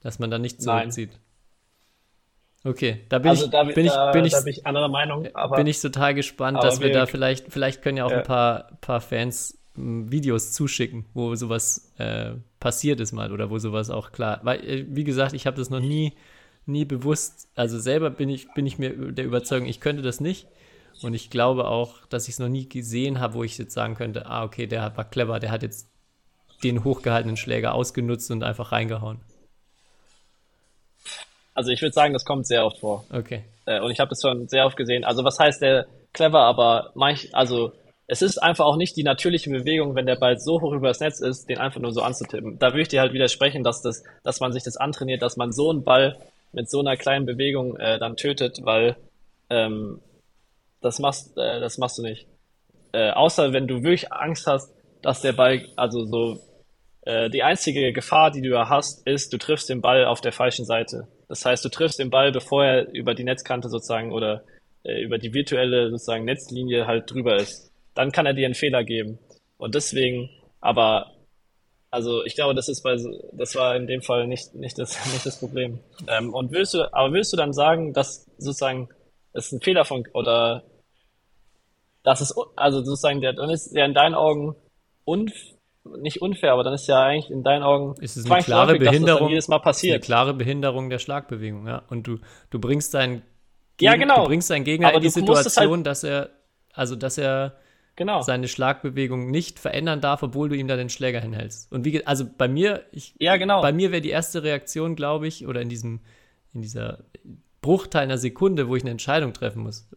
dass 0.01 0.19
man 0.19 0.29
da 0.31 0.37
nicht 0.39 0.61
Nein. 0.61 0.91
zurückzieht. 0.91 1.19
Okay, 2.63 3.01
da 3.09 3.17
bin 3.17 3.29
Also 3.31 3.45
ich, 3.45 3.51
da, 3.51 3.63
bin 3.63 3.85
ich, 3.85 3.91
da, 3.91 4.11
bin 4.11 4.25
ich, 4.25 4.33
bin 4.33 4.47
ich 4.47 4.65
anderer 4.67 4.87
Meinung, 4.87 5.27
aber 5.33 5.55
bin 5.55 5.65
ich 5.65 5.81
total 5.81 6.13
gespannt, 6.13 6.61
dass 6.61 6.79
wir 6.79 6.87
wir- 6.89 6.93
da 6.93 7.05
vielleicht, 7.07 7.51
vielleicht 7.51 7.81
können 7.81 7.97
ja 7.97 8.05
auch 8.05 8.11
Ja. 8.11 8.17
ein 8.17 8.23
paar, 8.23 8.77
paar 8.81 9.01
Fans 9.01 9.57
m, 9.75 10.11
Videos 10.11 10.51
zuschicken, 10.51 11.05
wo 11.15 11.33
sowas 11.33 11.91
äh, 11.97 12.33
passiert 12.59 12.99
ist 12.99 13.13
mal 13.13 13.31
oder 13.31 13.49
wo 13.49 13.57
sowas 13.57 13.89
auch 13.89 14.11
klar, 14.11 14.41
weil, 14.43 14.63
äh, 14.63 14.85
wie 14.89 15.03
gesagt, 15.03 15.33
ich 15.33 15.47
habe 15.47 15.57
das 15.57 15.71
noch 15.71 15.79
nie, 15.79 16.13
nie 16.67 16.85
bewusst, 16.85 17.47
also 17.55 17.79
selber 17.79 18.11
bin 18.11 18.29
ich, 18.29 18.53
bin 18.53 18.67
ich 18.67 18.77
mir 18.77 18.91
der 19.11 19.25
Überzeugung, 19.25 19.67
ich 19.67 19.79
könnte 19.79 20.03
das 20.03 20.19
nicht 20.19 20.47
und 21.01 21.15
ich 21.15 21.31
glaube 21.31 21.65
auch, 21.67 22.05
dass 22.07 22.27
ich 22.27 22.33
es 22.35 22.39
noch 22.39 22.49
nie 22.49 22.69
gesehen 22.69 23.19
habe, 23.19 23.33
wo 23.33 23.43
ich 23.43 23.57
jetzt 23.57 23.73
sagen 23.73 23.95
könnte, 23.95 24.27
ah, 24.27 24.43
okay, 24.43 24.67
der 24.67 24.95
war 24.95 25.05
clever, 25.09 25.39
der 25.39 25.49
hat 25.49 25.63
jetzt 25.63 25.89
den 26.63 26.83
hochgehaltenen 26.83 27.37
Schläger 27.37 27.73
ausgenutzt 27.73 28.29
und 28.29 28.43
einfach 28.43 28.71
reingehauen. 28.71 29.19
Also 31.53 31.71
ich 31.71 31.81
würde 31.81 31.93
sagen, 31.93 32.13
das 32.13 32.25
kommt 32.25 32.47
sehr 32.47 32.65
oft 32.65 32.79
vor. 32.79 33.05
Okay. 33.11 33.43
Äh, 33.65 33.79
und 33.81 33.91
ich 33.91 33.99
habe 33.99 34.09
das 34.09 34.21
schon 34.21 34.47
sehr 34.47 34.65
oft 34.65 34.77
gesehen. 34.77 35.03
Also 35.03 35.23
was 35.23 35.39
heißt 35.39 35.61
der 35.61 35.85
clever, 36.13 36.41
aber 36.41 36.91
manch, 36.95 37.33
also 37.33 37.73
es 38.07 38.21
ist 38.21 38.37
einfach 38.39 38.65
auch 38.65 38.75
nicht 38.75 38.97
die 38.97 39.03
natürliche 39.03 39.49
Bewegung, 39.49 39.95
wenn 39.95 40.05
der 40.05 40.17
Ball 40.17 40.37
so 40.37 40.59
hoch 40.59 40.73
über 40.73 40.89
das 40.89 40.99
Netz 40.99 41.21
ist, 41.21 41.47
den 41.47 41.59
einfach 41.59 41.79
nur 41.79 41.93
so 41.93 42.01
anzutippen. 42.01 42.59
Da 42.59 42.67
würde 42.67 42.81
ich 42.81 42.87
dir 42.89 42.99
halt 42.99 43.13
widersprechen, 43.13 43.63
dass 43.63 43.81
das, 43.81 44.03
dass 44.23 44.41
man 44.41 44.51
sich 44.51 44.63
das 44.63 44.75
antrainiert, 44.75 45.21
dass 45.21 45.37
man 45.37 45.53
so 45.53 45.69
einen 45.69 45.83
Ball 45.83 46.17
mit 46.51 46.69
so 46.69 46.79
einer 46.79 46.97
kleinen 46.97 47.25
Bewegung 47.25 47.77
äh, 47.77 47.99
dann 47.99 48.17
tötet, 48.17 48.59
weil 48.63 48.97
ähm, 49.49 50.01
das 50.81 50.99
machst, 50.99 51.37
äh, 51.37 51.59
das 51.61 51.77
machst 51.77 51.99
du 51.99 52.01
nicht. 52.01 52.27
Äh, 52.91 53.11
außer 53.11 53.53
wenn 53.53 53.67
du 53.67 53.83
wirklich 53.83 54.11
Angst 54.11 54.47
hast, 54.47 54.73
dass 55.01 55.21
der 55.21 55.31
Ball, 55.33 55.65
also 55.77 56.03
so 56.05 56.39
äh, 57.03 57.29
die 57.29 57.43
einzige 57.43 57.93
Gefahr, 57.93 58.31
die 58.31 58.41
du 58.41 58.49
ja 58.49 58.67
hast, 58.69 59.07
ist, 59.07 59.31
du 59.31 59.37
triffst 59.37 59.69
den 59.69 59.81
Ball 59.81 60.05
auf 60.05 60.21
der 60.21 60.33
falschen 60.33 60.65
Seite. 60.65 61.07
Das 61.31 61.45
heißt, 61.45 61.63
du 61.63 61.69
triffst 61.69 61.97
den 61.97 62.09
Ball, 62.09 62.33
bevor 62.33 62.65
er 62.65 62.91
über 62.93 63.15
die 63.15 63.23
Netzkante 63.23 63.69
sozusagen 63.69 64.11
oder 64.11 64.43
äh, 64.83 65.01
über 65.01 65.17
die 65.17 65.33
virtuelle 65.33 65.89
sozusagen 65.89 66.25
Netzlinie 66.25 66.87
halt 66.87 67.09
drüber 67.09 67.37
ist. 67.37 67.71
Dann 67.93 68.11
kann 68.11 68.25
er 68.25 68.33
dir 68.33 68.45
einen 68.45 68.53
Fehler 68.53 68.83
geben. 68.83 69.17
Und 69.57 69.73
deswegen, 69.73 70.29
aber 70.59 71.13
also 71.89 72.25
ich 72.25 72.35
glaube, 72.35 72.53
das 72.53 72.67
ist 72.67 72.83
bei 72.83 72.97
das 73.31 73.55
war 73.55 73.77
in 73.77 73.87
dem 73.87 74.01
Fall 74.01 74.27
nicht 74.27 74.55
nicht 74.55 74.77
das 74.77 75.05
nicht 75.13 75.25
das 75.25 75.39
Problem. 75.39 75.79
Ähm, 76.09 76.33
und 76.33 76.51
willst 76.51 76.73
du, 76.73 76.93
aber 76.93 77.13
willst 77.13 77.31
du 77.31 77.37
dann 77.37 77.53
sagen, 77.53 77.93
dass 77.93 78.25
sozusagen 78.37 78.89
es 79.31 79.53
ein 79.53 79.61
Fehler 79.61 79.85
von 79.85 80.03
oder 80.13 80.65
das 82.03 82.19
ist 82.19 82.35
also 82.57 82.83
sozusagen 82.83 83.21
der 83.21 83.31
dann 83.31 83.49
ist 83.49 83.73
der 83.73 83.85
in 83.85 83.93
deinen 83.93 84.15
Augen 84.15 84.57
unf 85.05 85.31
nicht 85.83 86.21
unfair, 86.21 86.53
aber 86.53 86.63
dann 86.63 86.73
ist 86.73 86.87
ja 86.87 87.01
eigentlich 87.03 87.31
in 87.31 87.43
deinen 87.43 87.63
Augen 87.63 87.95
ist 88.01 88.15
es 88.17 88.29
eine 88.29 88.43
klare 88.43 88.73
dass 88.73 88.79
das 88.79 88.91
Behinderung. 88.91 89.29
jedes 89.29 89.47
Mal 89.47 89.55
ist 89.55 89.61
eine 89.61 89.63
passiert. 89.63 90.03
klare 90.03 90.33
Behinderung 90.33 90.89
der 90.89 90.99
Schlagbewegung, 90.99 91.67
ja. 91.67 91.83
Und 91.89 92.05
du, 92.07 92.19
du 92.51 92.59
bringst 92.59 92.93
deinen 92.93 93.23
Ja, 93.79 93.95
genau. 93.95 94.21
du 94.21 94.27
bringst 94.27 94.49
deinen 94.49 94.63
Gegner 94.63 94.87
Aber 94.89 94.97
in 94.97 95.01
die 95.01 95.07
es 95.07 95.13
Situation, 95.15 95.83
dass 95.83 96.03
er, 96.03 96.29
also 96.73 96.95
dass 96.95 97.17
er 97.17 97.55
Genau. 97.97 98.21
seine 98.21 98.47
Schlagbewegung 98.47 99.29
nicht 99.31 99.59
verändern 99.59 99.99
darf, 100.01 100.23
obwohl 100.23 100.49
du 100.49 100.55
ihm 100.55 100.67
da 100.67 100.77
den 100.77 100.89
Schläger 100.89 101.19
hinhältst. 101.19 101.71
Und 101.71 101.83
wie, 101.83 102.05
also 102.07 102.25
bei 102.25 102.47
mir, 102.47 102.83
ich, 102.91 103.15
Ja, 103.19 103.35
genau. 103.37 103.61
bei 103.61 103.73
mir 103.73 103.91
wäre 103.91 104.01
die 104.01 104.09
erste 104.09 104.43
Reaktion, 104.43 104.95
glaube 104.95 105.27
ich, 105.27 105.45
oder 105.45 105.61
in 105.61 105.67
diesem, 105.69 105.99
in 106.53 106.61
dieser 106.61 106.99
Bruchteil 107.61 108.03
einer 108.03 108.17
Sekunde, 108.17 108.67
wo 108.69 108.75
ich 108.75 108.83
eine 108.83 108.91
Entscheidung 108.91 109.33
treffen 109.33 109.63
muss. 109.63 109.87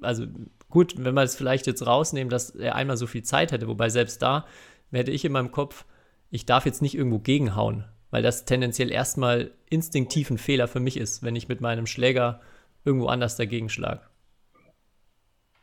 Also 0.00 0.26
gut, 0.70 0.94
wenn 0.96 1.14
wir 1.14 1.22
es 1.22 1.34
vielleicht 1.36 1.66
jetzt 1.66 1.86
rausnehmen, 1.86 2.30
dass 2.30 2.50
er 2.50 2.76
einmal 2.76 2.96
so 2.96 3.06
viel 3.06 3.24
Zeit 3.24 3.52
hätte, 3.52 3.66
wobei 3.68 3.88
selbst 3.88 4.22
da 4.22 4.46
hätte 4.94 5.10
ich 5.10 5.24
in 5.24 5.32
meinem 5.32 5.52
Kopf, 5.52 5.84
ich 6.30 6.46
darf 6.46 6.66
jetzt 6.66 6.82
nicht 6.82 6.94
irgendwo 6.96 7.18
gegenhauen, 7.18 7.84
weil 8.10 8.22
das 8.22 8.44
tendenziell 8.44 8.90
erstmal 8.90 9.50
instinktiv 9.70 10.30
ein 10.30 10.38
Fehler 10.38 10.68
für 10.68 10.80
mich 10.80 10.96
ist, 10.96 11.22
wenn 11.22 11.36
ich 11.36 11.48
mit 11.48 11.60
meinem 11.60 11.86
Schläger 11.86 12.40
irgendwo 12.84 13.06
anders 13.06 13.36
dagegen 13.36 13.68
schlage. 13.68 14.02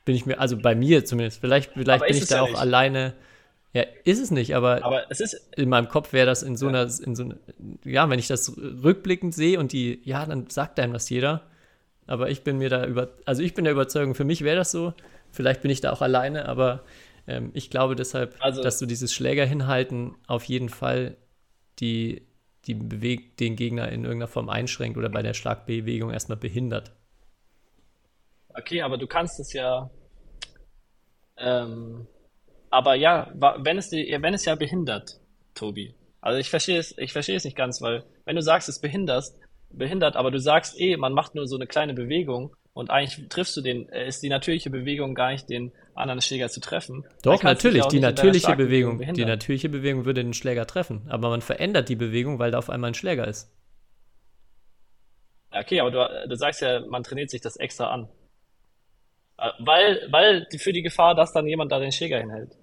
Bin 0.06 0.16
ich 0.16 0.26
mir, 0.26 0.40
also 0.40 0.58
bei 0.58 0.76
mir 0.76 1.06
zumindest, 1.06 1.40
vielleicht, 1.40 1.72
vielleicht 1.74 2.06
bin 2.06 2.18
ich 2.18 2.28
da 2.28 2.38
ja 2.38 2.42
auch 2.42 2.50
nicht. 2.50 2.60
alleine. 2.60 3.14
Ja, 3.74 3.84
ist 4.04 4.20
es 4.20 4.32
nicht, 4.32 4.56
aber 4.56 4.84
Aber 4.84 5.10
es 5.10 5.22
ist 5.22 5.34
in 5.56 5.70
meinem 5.70 5.88
Kopf 5.88 6.12
wäre 6.12 6.26
das 6.26 6.44
in 6.44 6.58
so 6.58 6.68
einer, 6.68 6.82
in 6.84 7.16
so 7.16 7.24
einer, 7.24 7.36
ja, 7.86 8.10
wenn 8.10 8.20
ich 8.20 8.28
das 8.28 8.58
rückblickend 8.58 9.34
sehe 9.34 9.60
und 9.60 9.72
die, 9.72 10.02
ja, 10.04 10.26
dann 10.26 10.50
sagt 10.50 10.80
einem 10.80 10.94
das 10.94 11.10
jeder. 11.10 11.44
Aber 12.08 12.30
ich 12.30 12.44
bin 12.44 12.58
mir 12.58 12.70
da 12.70 12.86
über, 12.86 13.10
also 13.26 13.44
ich 13.44 13.54
bin 13.54 13.64
der 13.64 13.72
Überzeugung, 13.72 14.16
für 14.16 14.26
mich 14.26 14.44
wäre 14.44 14.58
das 14.58 14.72
so. 14.72 14.94
Vielleicht 15.32 15.62
bin 15.62 15.72
ich 15.72 15.80
da 15.80 15.94
auch 15.94 16.02
alleine, 16.02 16.50
aber 16.50 16.84
ähm, 17.32 17.52
ich 17.54 17.70
glaube 17.70 17.96
deshalb, 17.96 18.36
Also- 18.40 18.62
dass 18.62 18.78
du 18.78 18.86
dieses 18.86 19.14
Schläger 19.14 19.46
hinhalten 19.46 20.16
auf 20.28 20.44
jeden 20.44 20.70
Fall 20.70 21.16
die, 21.80 22.28
die 22.66 22.74
bewegt 22.74 23.40
den 23.40 23.56
Gegner 23.56 23.90
in 23.90 24.04
irgendeiner 24.04 24.28
Form 24.28 24.50
einschränkt 24.50 24.98
oder 24.98 25.10
bei 25.10 25.22
der 25.22 25.34
Schlagbewegung 25.34 26.12
erstmal 26.12 26.38
behindert. 26.38 26.92
Okay, 28.50 28.82
aber 28.82 28.98
du 28.98 29.08
kannst 29.08 29.40
es 29.40 29.54
ja. 29.54 29.90
Ähm, 31.38 32.06
aber 32.70 32.96
ja, 32.96 33.32
wenn 33.34 33.78
es 33.78 33.92
wenn 33.92 34.34
es 34.34 34.46
ja 34.46 34.56
behindert, 34.56 35.20
Tobi. 35.56 35.96
Also 36.20 36.38
ich 36.38 36.50
verstehe 36.50 36.78
es, 36.78 36.96
ich 36.98 37.14
verstehe 37.14 37.38
es 37.38 37.46
nicht 37.46 37.56
ganz, 37.58 37.82
weil 37.82 38.04
wenn 38.26 38.36
du 38.36 38.42
sagst, 38.42 38.70
es 38.70 38.80
behinderst, 38.80 39.40
behindert, 39.70 40.16
aber 40.16 40.32
du 40.32 40.40
sagst 40.40 40.80
eh, 40.80 40.98
man 40.98 41.14
macht 41.14 41.34
nur 41.34 41.48
so 41.48 41.56
eine 41.56 41.66
kleine 41.66 41.94
Bewegung 41.94 42.54
und 42.74 42.90
eigentlich 42.90 43.28
triffst 43.30 43.56
du 43.58 43.62
den, 43.62 43.90
äh, 43.90 44.08
ist 44.08 44.24
die 44.24 44.30
natürliche 44.30 44.70
Bewegung 44.70 45.16
gar 45.16 45.32
nicht 45.32 45.50
den 45.50 45.72
anderen 45.94 46.22
Schläger 46.22 46.50
zu 46.50 46.60
treffen. 46.62 47.06
Doch, 47.24 47.44
natürlich, 47.44 47.86
ja 47.86 47.90
die 47.90 48.00
natürliche 48.00 48.56
Schlagbewegung 48.56 48.98
Bewegung, 48.98 49.14
die 49.14 49.26
natürliche 49.26 49.70
Bewegung 49.70 50.06
würde 50.06 50.24
den 50.24 50.34
Schläger 50.34 50.66
treffen, 50.68 51.06
aber 51.10 51.30
man 51.30 51.42
verändert 51.42 51.90
die 51.90 51.96
Bewegung, 51.96 52.40
weil 52.40 52.52
da 52.52 52.60
auf 52.60 52.70
einmal 52.70 52.92
ein 52.92 52.96
Schläger 52.96 53.28
ist. 53.28 53.52
Okay, 55.52 55.80
aber 55.82 55.92
du, 55.92 56.28
du 56.30 56.36
sagst 56.36 56.62
ja, 56.62 56.80
man 56.88 57.04
trainiert 57.04 57.30
sich 57.30 57.42
das 57.42 57.56
extra 57.58 57.90
an. 57.92 58.10
Äh, 59.38 59.50
Weil, 59.60 60.08
weil 60.10 60.48
für 60.58 60.72
die 60.74 60.82
Gefahr, 60.84 61.16
dass 61.16 61.34
dann 61.34 61.48
jemand 61.48 61.72
da 61.72 61.80
den 61.80 61.92
Schläger 61.92 62.20
hinhält. 62.20 62.58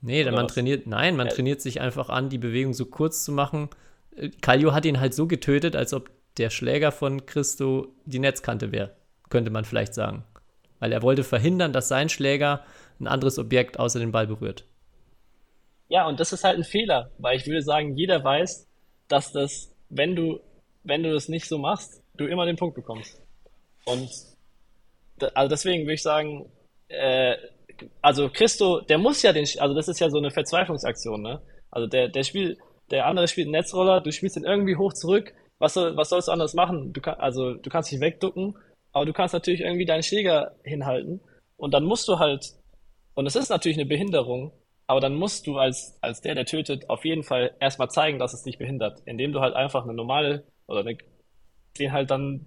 Nee, 0.00 0.22
Oder 0.22 0.32
man 0.32 0.46
was? 0.46 0.54
trainiert, 0.54 0.86
nein, 0.86 1.16
man 1.16 1.28
Äh, 1.28 1.30
trainiert 1.30 1.60
sich 1.60 1.80
einfach 1.80 2.08
an, 2.08 2.30
die 2.30 2.38
Bewegung 2.38 2.72
so 2.74 2.86
kurz 2.86 3.24
zu 3.24 3.32
machen. 3.32 3.68
Äh, 4.16 4.30
Kallio 4.40 4.72
hat 4.72 4.84
ihn 4.86 5.00
halt 5.00 5.14
so 5.14 5.26
getötet, 5.26 5.76
als 5.76 5.92
ob 5.94 6.10
der 6.38 6.50
Schläger 6.50 6.92
von 6.92 7.26
Christo 7.26 7.94
die 8.06 8.18
Netzkante 8.18 8.72
wäre, 8.72 8.96
könnte 9.30 9.50
man 9.50 9.64
vielleicht 9.64 9.94
sagen. 9.94 10.24
Weil 10.78 10.92
er 10.92 11.02
wollte 11.02 11.24
verhindern, 11.24 11.72
dass 11.72 11.88
sein 11.88 12.08
Schläger 12.08 12.64
ein 13.00 13.06
anderes 13.06 13.38
Objekt 13.38 13.78
außer 13.78 13.98
den 13.98 14.12
Ball 14.12 14.26
berührt. 14.26 14.64
Ja, 15.88 16.06
und 16.06 16.20
das 16.20 16.32
ist 16.32 16.44
halt 16.44 16.56
ein 16.56 16.64
Fehler, 16.64 17.10
weil 17.18 17.36
ich 17.36 17.46
würde 17.46 17.62
sagen, 17.62 17.96
jeder 17.96 18.22
weiß, 18.22 18.68
dass 19.08 19.32
das, 19.32 19.74
wenn 19.88 20.14
du, 20.14 20.40
wenn 20.84 21.02
du 21.02 21.12
das 21.12 21.28
nicht 21.28 21.48
so 21.48 21.58
machst, 21.58 22.02
du 22.16 22.26
immer 22.26 22.46
den 22.46 22.56
Punkt 22.56 22.76
bekommst. 22.76 23.20
Und 23.84 24.08
also 25.34 25.48
deswegen 25.48 25.84
würde 25.84 25.94
ich 25.94 26.02
sagen, 26.02 26.50
äh, 26.88 27.36
also 28.02 28.28
Christo, 28.30 28.80
der 28.82 28.98
muss 28.98 29.22
ja 29.22 29.32
den, 29.32 29.46
also 29.58 29.74
das 29.74 29.88
ist 29.88 30.00
ja 30.00 30.10
so 30.10 30.18
eine 30.18 30.30
Verzweiflungsaktion, 30.30 31.22
ne? 31.22 31.40
Also 31.70 31.86
der, 31.86 32.08
der 32.08 32.22
spielt, 32.22 32.58
der 32.90 33.06
andere 33.06 33.26
spielt 33.28 33.46
einen 33.46 33.52
Netzroller, 33.52 34.00
du 34.00 34.12
spielst 34.12 34.36
ihn 34.36 34.44
irgendwie 34.44 34.76
hoch 34.76 34.92
zurück. 34.92 35.32
Was 35.58 35.74
soll, 35.74 35.96
was 35.96 36.08
sollst 36.08 36.28
du 36.28 36.32
anderes 36.32 36.54
machen? 36.54 36.92
Du 36.92 37.00
kann, 37.00 37.14
also 37.14 37.54
du 37.54 37.70
kannst 37.70 37.90
dich 37.90 38.00
wegducken 38.00 38.56
aber 38.92 39.06
du 39.06 39.12
kannst 39.12 39.34
natürlich 39.34 39.60
irgendwie 39.60 39.84
deinen 39.84 40.02
Schläger 40.02 40.56
hinhalten 40.64 41.20
und 41.56 41.72
dann 41.74 41.84
musst 41.84 42.08
du 42.08 42.18
halt, 42.18 42.54
und 43.14 43.26
es 43.26 43.36
ist 43.36 43.50
natürlich 43.50 43.78
eine 43.78 43.86
Behinderung, 43.86 44.52
aber 44.86 45.00
dann 45.00 45.14
musst 45.14 45.46
du 45.46 45.58
als, 45.58 45.98
als 46.00 46.20
der, 46.20 46.34
der 46.34 46.46
tötet, 46.46 46.90
auf 46.90 47.04
jeden 47.04 47.22
Fall 47.22 47.54
erstmal 47.60 47.90
zeigen, 47.90 48.18
dass 48.18 48.32
es 48.32 48.42
dich 48.42 48.58
behindert, 48.58 49.00
indem 49.04 49.32
du 49.32 49.40
halt 49.40 49.54
einfach 49.54 49.84
eine 49.84 49.94
normale 49.94 50.44
oder 50.66 50.80
eine, 50.80 50.98
den 51.78 51.92
halt 51.92 52.10
dann 52.10 52.46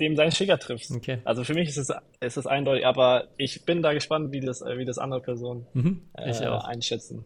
dem 0.00 0.16
seinen 0.16 0.30
Schläger 0.32 0.58
triffst. 0.58 0.92
Okay. 0.92 1.18
Also 1.24 1.44
für 1.44 1.54
mich 1.54 1.68
ist 1.68 1.76
es, 1.76 1.92
ist 2.20 2.36
es 2.36 2.46
eindeutig, 2.46 2.86
aber 2.86 3.28
ich 3.36 3.64
bin 3.64 3.82
da 3.82 3.92
gespannt, 3.92 4.32
wie 4.32 4.40
das, 4.40 4.62
wie 4.62 4.84
das 4.84 4.98
andere 4.98 5.20
Personen 5.20 5.66
Mhm, 5.74 6.08
äh, 6.14 6.46
einschätzen. 6.46 7.24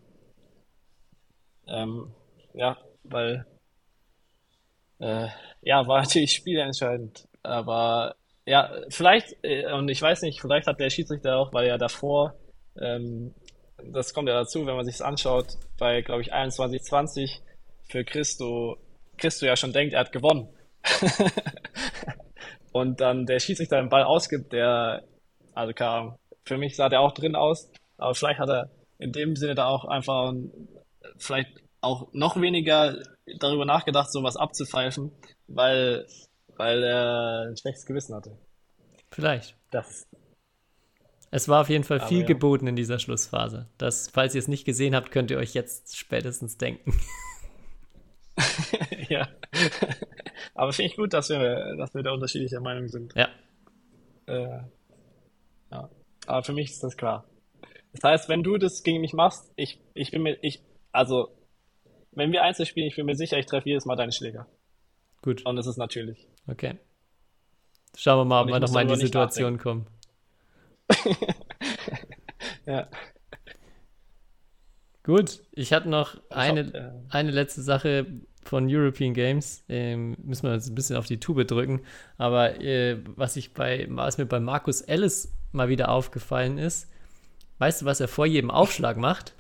Ähm, 1.66 2.12
ja, 2.54 2.76
weil 3.04 3.46
äh, 5.00 5.28
ja, 5.62 5.86
war 5.86 6.00
natürlich 6.02 6.32
spielentscheidend. 6.32 7.28
Aber 7.42 8.14
ja, 8.46 8.72
vielleicht, 8.88 9.36
äh, 9.42 9.72
und 9.72 9.88
ich 9.88 10.00
weiß 10.00 10.22
nicht, 10.22 10.40
vielleicht 10.40 10.66
hat 10.66 10.80
der 10.80 10.90
Schiedsrichter 10.90 11.36
auch, 11.36 11.52
weil 11.52 11.68
ja 11.68 11.78
davor, 11.78 12.34
ähm, 12.80 13.34
das 13.84 14.14
kommt 14.14 14.28
ja 14.28 14.34
dazu, 14.34 14.66
wenn 14.66 14.76
man 14.76 14.84
sich 14.84 15.02
anschaut, 15.04 15.56
bei, 15.78 16.02
glaube 16.02 16.22
ich, 16.22 16.32
21-20 16.32 17.40
für 17.88 18.04
Christo, 18.04 18.76
Christo 19.18 19.46
ja 19.46 19.56
schon 19.56 19.72
denkt, 19.72 19.94
er 19.94 20.00
hat 20.00 20.12
gewonnen. 20.12 20.48
Und 22.72 23.00
dann 23.00 23.26
der 23.26 23.38
Schiedsrichter 23.38 23.76
den 23.76 23.90
Ball 23.90 24.04
ausgibt, 24.04 24.52
der, 24.52 25.02
also 25.54 25.72
keine 25.72 25.90
Ahnung, 25.90 26.18
für 26.44 26.56
mich 26.58 26.76
sah 26.76 26.88
der 26.88 27.00
auch 27.00 27.12
drin 27.12 27.36
aus, 27.36 27.70
aber 27.98 28.14
vielleicht 28.14 28.40
hat 28.40 28.48
er 28.48 28.70
in 28.98 29.12
dem 29.12 29.36
Sinne 29.36 29.54
da 29.54 29.66
auch 29.66 29.84
einfach 29.84 30.32
ein, 30.32 30.50
vielleicht 31.18 31.50
auch 31.80 32.08
noch 32.12 32.40
weniger 32.40 32.96
darüber 33.38 33.64
nachgedacht, 33.64 34.10
sowas 34.10 34.36
abzupfeifen, 34.36 35.12
weil, 35.48 36.06
weil 36.56 36.82
er 36.82 37.46
ein 37.48 37.56
schlechtes 37.56 37.86
Gewissen 37.86 38.14
hatte. 38.14 38.36
Vielleicht. 39.10 39.56
Das, 39.70 40.06
Es 41.30 41.48
war 41.48 41.62
auf 41.62 41.68
jeden 41.68 41.84
Fall 41.84 42.00
viel 42.00 42.20
ja. 42.20 42.26
geboten 42.26 42.66
in 42.66 42.76
dieser 42.76 42.98
Schlussphase. 42.98 43.68
Das, 43.78 44.08
falls 44.12 44.34
ihr 44.34 44.38
es 44.38 44.48
nicht 44.48 44.64
gesehen 44.64 44.94
habt, 44.94 45.10
könnt 45.10 45.30
ihr 45.30 45.38
euch 45.38 45.54
jetzt 45.54 45.96
spätestens 45.96 46.58
denken. 46.58 46.98
ja. 49.08 49.28
Aber 50.54 50.72
finde 50.72 50.90
ich 50.90 50.96
gut, 50.96 51.12
dass 51.12 51.30
wir, 51.30 51.76
dass 51.76 51.94
wir 51.94 52.02
da 52.02 52.12
unterschiedlicher 52.12 52.60
Meinung 52.60 52.88
sind. 52.88 53.14
Ja, 53.14 53.28
Äh, 54.26 54.60
ja. 55.70 55.90
Aber 56.26 56.42
für 56.42 56.52
mich 56.52 56.70
ist 56.70 56.82
das 56.82 56.96
klar. 56.96 57.24
Das 57.92 58.04
heißt, 58.04 58.28
wenn 58.28 58.42
du 58.42 58.56
das 58.56 58.82
gegen 58.82 59.00
mich 59.00 59.12
machst, 59.12 59.52
ich, 59.56 59.80
ich 59.94 60.10
bin 60.10 60.22
mir, 60.22 60.38
ich, 60.42 60.62
also, 60.92 61.36
wenn 62.12 62.32
wir 62.32 62.42
Einzel 62.42 62.66
spielen, 62.66 62.86
ich 62.86 62.96
bin 62.96 63.06
mir 63.06 63.16
sicher, 63.16 63.38
ich 63.38 63.46
treffe 63.46 63.68
jedes 63.68 63.84
Mal 63.84 63.96
deine 63.96 64.12
Schläger. 64.12 64.46
Gut. 65.22 65.44
Und 65.46 65.58
es 65.58 65.66
ist 65.66 65.76
natürlich. 65.78 66.26
Okay. 66.46 66.78
Schauen 67.96 68.20
wir 68.20 68.24
mal, 68.24 68.42
ob 68.42 68.48
wir 68.48 68.60
nochmal 68.60 68.82
in 68.84 68.88
die 68.90 68.96
Situation 69.06 69.58
kommen. 69.58 69.86
Ja. 72.66 72.88
Gut, 75.04 75.42
ich 75.50 75.72
hatte 75.72 75.88
noch 75.88 76.14
äh, 76.30 76.34
eine, 76.34 77.04
eine 77.08 77.30
letzte 77.32 77.60
Sache 77.60 78.06
von 78.44 78.66
European 78.70 79.14
Games. 79.14 79.64
Ähm, 79.68 80.16
müssen 80.22 80.44
wir 80.46 80.52
uns 80.52 80.68
ein 80.68 80.74
bisschen 80.74 80.96
auf 80.96 81.06
die 81.06 81.18
Tube 81.18 81.44
drücken. 81.46 81.82
Aber 82.18 82.60
äh, 82.60 82.98
was, 83.16 83.34
ich 83.36 83.52
bei, 83.52 83.86
was 83.90 84.18
mir 84.18 84.26
bei 84.26 84.38
Markus 84.38 84.80
Ellis 84.80 85.32
mal 85.50 85.68
wieder 85.68 85.88
aufgefallen 85.90 86.56
ist, 86.58 86.88
weißt 87.58 87.82
du, 87.82 87.86
was 87.86 88.00
er 88.00 88.08
vor 88.08 88.26
jedem 88.26 88.50
Aufschlag 88.50 88.96
macht? 88.96 89.34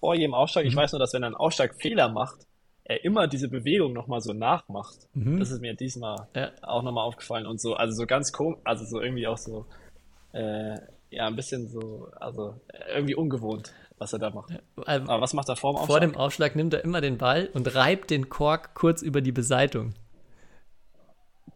Vor 0.00 0.14
jedem 0.14 0.34
Aufschlag, 0.34 0.64
ich 0.64 0.74
Mhm. 0.74 0.78
weiß 0.78 0.92
nur, 0.92 0.98
dass 0.98 1.12
wenn 1.12 1.22
er 1.22 1.26
einen 1.28 1.36
Aufschlagfehler 1.36 2.08
macht, 2.08 2.45
er 2.88 3.04
immer 3.04 3.26
diese 3.26 3.48
Bewegung 3.48 3.92
nochmal 3.92 4.20
so 4.20 4.32
nachmacht. 4.32 4.96
Mhm. 5.14 5.38
Das 5.40 5.50
ist 5.50 5.60
mir 5.60 5.74
diesmal 5.74 6.28
Ja. 6.34 6.50
auch 6.62 6.82
nochmal 6.82 7.04
aufgefallen 7.04 7.44
und 7.46 7.60
so, 7.60 7.74
also 7.74 7.94
so 7.94 8.06
ganz 8.06 8.32
komisch, 8.32 8.58
also 8.64 8.84
so 8.84 9.00
irgendwie 9.00 9.26
auch 9.26 9.38
so, 9.38 9.66
äh, 10.32 10.74
ja, 11.10 11.26
ein 11.26 11.34
bisschen 11.36 11.68
so, 11.68 12.08
also 12.20 12.60
irgendwie 12.94 13.14
ungewohnt, 13.14 13.72
was 13.98 14.12
er 14.12 14.18
da 14.20 14.30
macht. 14.30 14.50
Äh, 14.50 14.58
Aber 14.86 15.20
was 15.20 15.32
macht 15.34 15.48
er 15.48 15.56
vor 15.56 15.72
dem 15.72 15.76
Aufschlag? 15.78 15.86
Vor 15.88 16.00
dem 16.00 16.16
Aufschlag 16.16 16.56
nimmt 16.56 16.74
er 16.74 16.84
immer 16.84 17.00
den 17.00 17.18
Ball 17.18 17.48
und 17.54 17.74
reibt 17.74 18.10
den 18.10 18.28
Kork 18.28 18.74
kurz 18.74 19.02
über 19.02 19.20
die 19.20 19.32
Beseitung. 19.32 19.94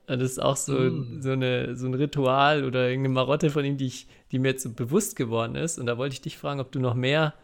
Das 0.07 0.21
ist 0.23 0.43
auch 0.43 0.57
so, 0.57 0.73
Mm. 0.73 1.23
so, 1.23 1.31
eine, 1.31 1.77
so 1.77 1.87
ein 1.87 1.95
Ritual 1.95 2.65
oder 2.65 2.89
irgendeine 2.89 3.15
Marotte 3.15 3.51
von 3.51 3.65
ihm, 3.65 3.77
die, 3.77 3.87
ich, 3.87 4.09
die 4.33 4.41
mir 4.41 4.49
jetzt 4.49 4.65
so 4.65 4.73
bewusst 4.73 5.15
geworden 5.15 5.55
ist. 5.55 5.79
Und 5.79 5.87
da 5.87 5.97
wollte 5.99 6.15
ich 6.15 6.21
dich 6.21 6.37
fragen, 6.39 6.59
ob 6.59 6.73
du 6.73 6.81
noch 6.81 6.95
mehr 6.95 7.35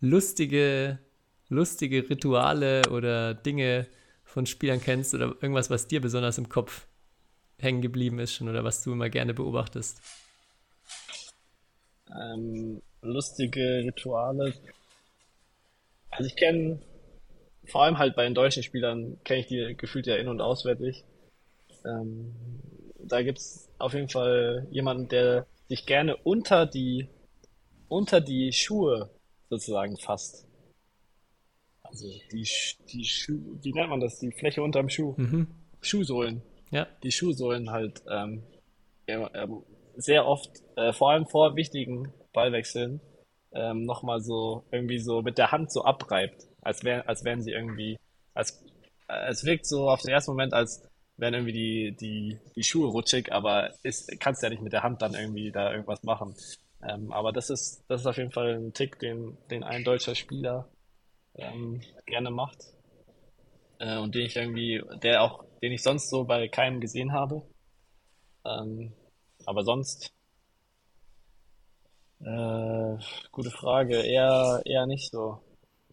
lustige, 0.00 0.98
lustige 1.52 2.08
Rituale 2.08 2.82
oder 2.90 3.34
Dinge 3.34 3.86
von 4.24 4.46
Spielern 4.46 4.80
kennst 4.80 5.14
oder 5.14 5.26
irgendwas, 5.40 5.70
was 5.70 5.86
dir 5.86 6.00
besonders 6.00 6.38
im 6.38 6.48
Kopf 6.48 6.86
hängen 7.58 7.82
geblieben 7.82 8.18
ist 8.18 8.32
schon 8.32 8.48
oder 8.48 8.64
was 8.64 8.82
du 8.82 8.92
immer 8.92 9.08
gerne 9.08 9.34
beobachtest. 9.34 10.00
ähm, 12.14 12.82
lustige 13.02 13.84
Rituale. 13.84 14.54
Also 16.10 16.26
ich 16.26 16.36
kenne, 16.36 16.80
vor 17.66 17.84
allem 17.84 17.98
halt 17.98 18.16
bei 18.16 18.24
den 18.24 18.34
deutschen 18.34 18.62
Spielern, 18.62 19.18
kenne 19.24 19.40
ich 19.40 19.46
die 19.46 19.74
gefühlt 19.76 20.06
ja 20.06 20.16
in- 20.16 20.28
und 20.28 20.40
auswendig. 20.40 21.04
Ähm, 21.84 22.34
da 22.98 23.22
gibt's 23.22 23.68
auf 23.78 23.94
jeden 23.94 24.08
Fall 24.08 24.66
jemanden, 24.70 25.08
der 25.08 25.46
sich 25.68 25.86
gerne 25.86 26.16
unter 26.16 26.66
die, 26.66 27.08
unter 27.88 28.20
die 28.20 28.52
Schuhe 28.52 29.10
sozusagen 29.48 29.96
fasst. 29.96 30.46
Also 31.92 32.08
die, 32.32 32.48
die 32.88 33.04
Schuh, 33.04 33.58
wie 33.62 33.72
nennt 33.72 33.90
man 33.90 34.00
das? 34.00 34.18
Die 34.18 34.32
Fläche 34.32 34.62
unterm 34.62 34.88
Schuh. 34.88 35.14
Mhm. 35.18 35.46
Schuhsohlen 35.82 36.42
Ja, 36.70 36.86
die 37.02 37.12
Schuhsohlen 37.12 37.70
halt 37.70 38.02
ähm, 38.10 38.42
ähm, 39.06 39.62
sehr 39.96 40.26
oft, 40.26 40.50
äh, 40.76 40.92
vor 40.92 41.10
allem 41.10 41.26
vor 41.26 41.54
wichtigen 41.54 42.12
Ballwechseln, 42.32 43.00
ähm, 43.52 43.84
nochmal 43.84 44.20
so 44.20 44.64
irgendwie 44.70 44.98
so 44.98 45.20
mit 45.20 45.36
der 45.36 45.52
Hand 45.52 45.70
so 45.70 45.84
abreibt, 45.84 46.46
als 46.62 46.82
wär, 46.82 47.06
als 47.08 47.24
wären 47.24 47.42
sie 47.42 47.50
irgendwie, 47.50 47.98
als 48.32 48.64
es 49.28 49.44
wirkt 49.44 49.66
so 49.66 49.90
auf 49.90 50.00
den 50.00 50.12
ersten 50.12 50.30
Moment, 50.30 50.54
als 50.54 50.88
wären 51.18 51.34
irgendwie 51.34 51.52
die, 51.52 51.96
die, 52.00 52.38
die 52.56 52.64
Schuhe 52.64 52.88
rutschig, 52.88 53.32
aber 53.32 53.70
ist, 53.82 54.18
kannst 54.18 54.42
ja 54.42 54.48
nicht 54.48 54.62
mit 54.62 54.72
der 54.72 54.82
Hand 54.82 55.02
dann 55.02 55.14
irgendwie 55.14 55.52
da 55.52 55.70
irgendwas 55.70 56.02
machen. 56.04 56.34
Ähm, 56.82 57.12
aber 57.12 57.32
das 57.32 57.50
ist, 57.50 57.84
das 57.88 58.00
ist 58.00 58.06
auf 58.06 58.16
jeden 58.16 58.32
Fall 58.32 58.54
ein 58.54 58.72
Tick, 58.72 58.98
den, 58.98 59.36
den 59.50 59.62
ein 59.62 59.84
deutscher 59.84 60.14
Spieler 60.14 60.68
ähm, 61.36 61.80
gerne 62.06 62.30
macht 62.30 62.58
äh, 63.78 63.98
und 63.98 64.14
den 64.14 64.26
ich 64.26 64.36
irgendwie, 64.36 64.82
der 65.02 65.22
auch, 65.22 65.44
den 65.60 65.72
ich 65.72 65.82
sonst 65.82 66.08
so 66.10 66.24
bei 66.24 66.48
keinem 66.48 66.80
gesehen 66.80 67.12
habe. 67.12 67.42
Ähm, 68.44 68.92
aber 69.44 69.64
sonst, 69.64 70.12
äh, 72.20 72.96
gute 73.32 73.50
Frage, 73.50 73.96
eher, 74.02 74.62
eher 74.64 74.86
nicht 74.86 75.10
so. 75.10 75.38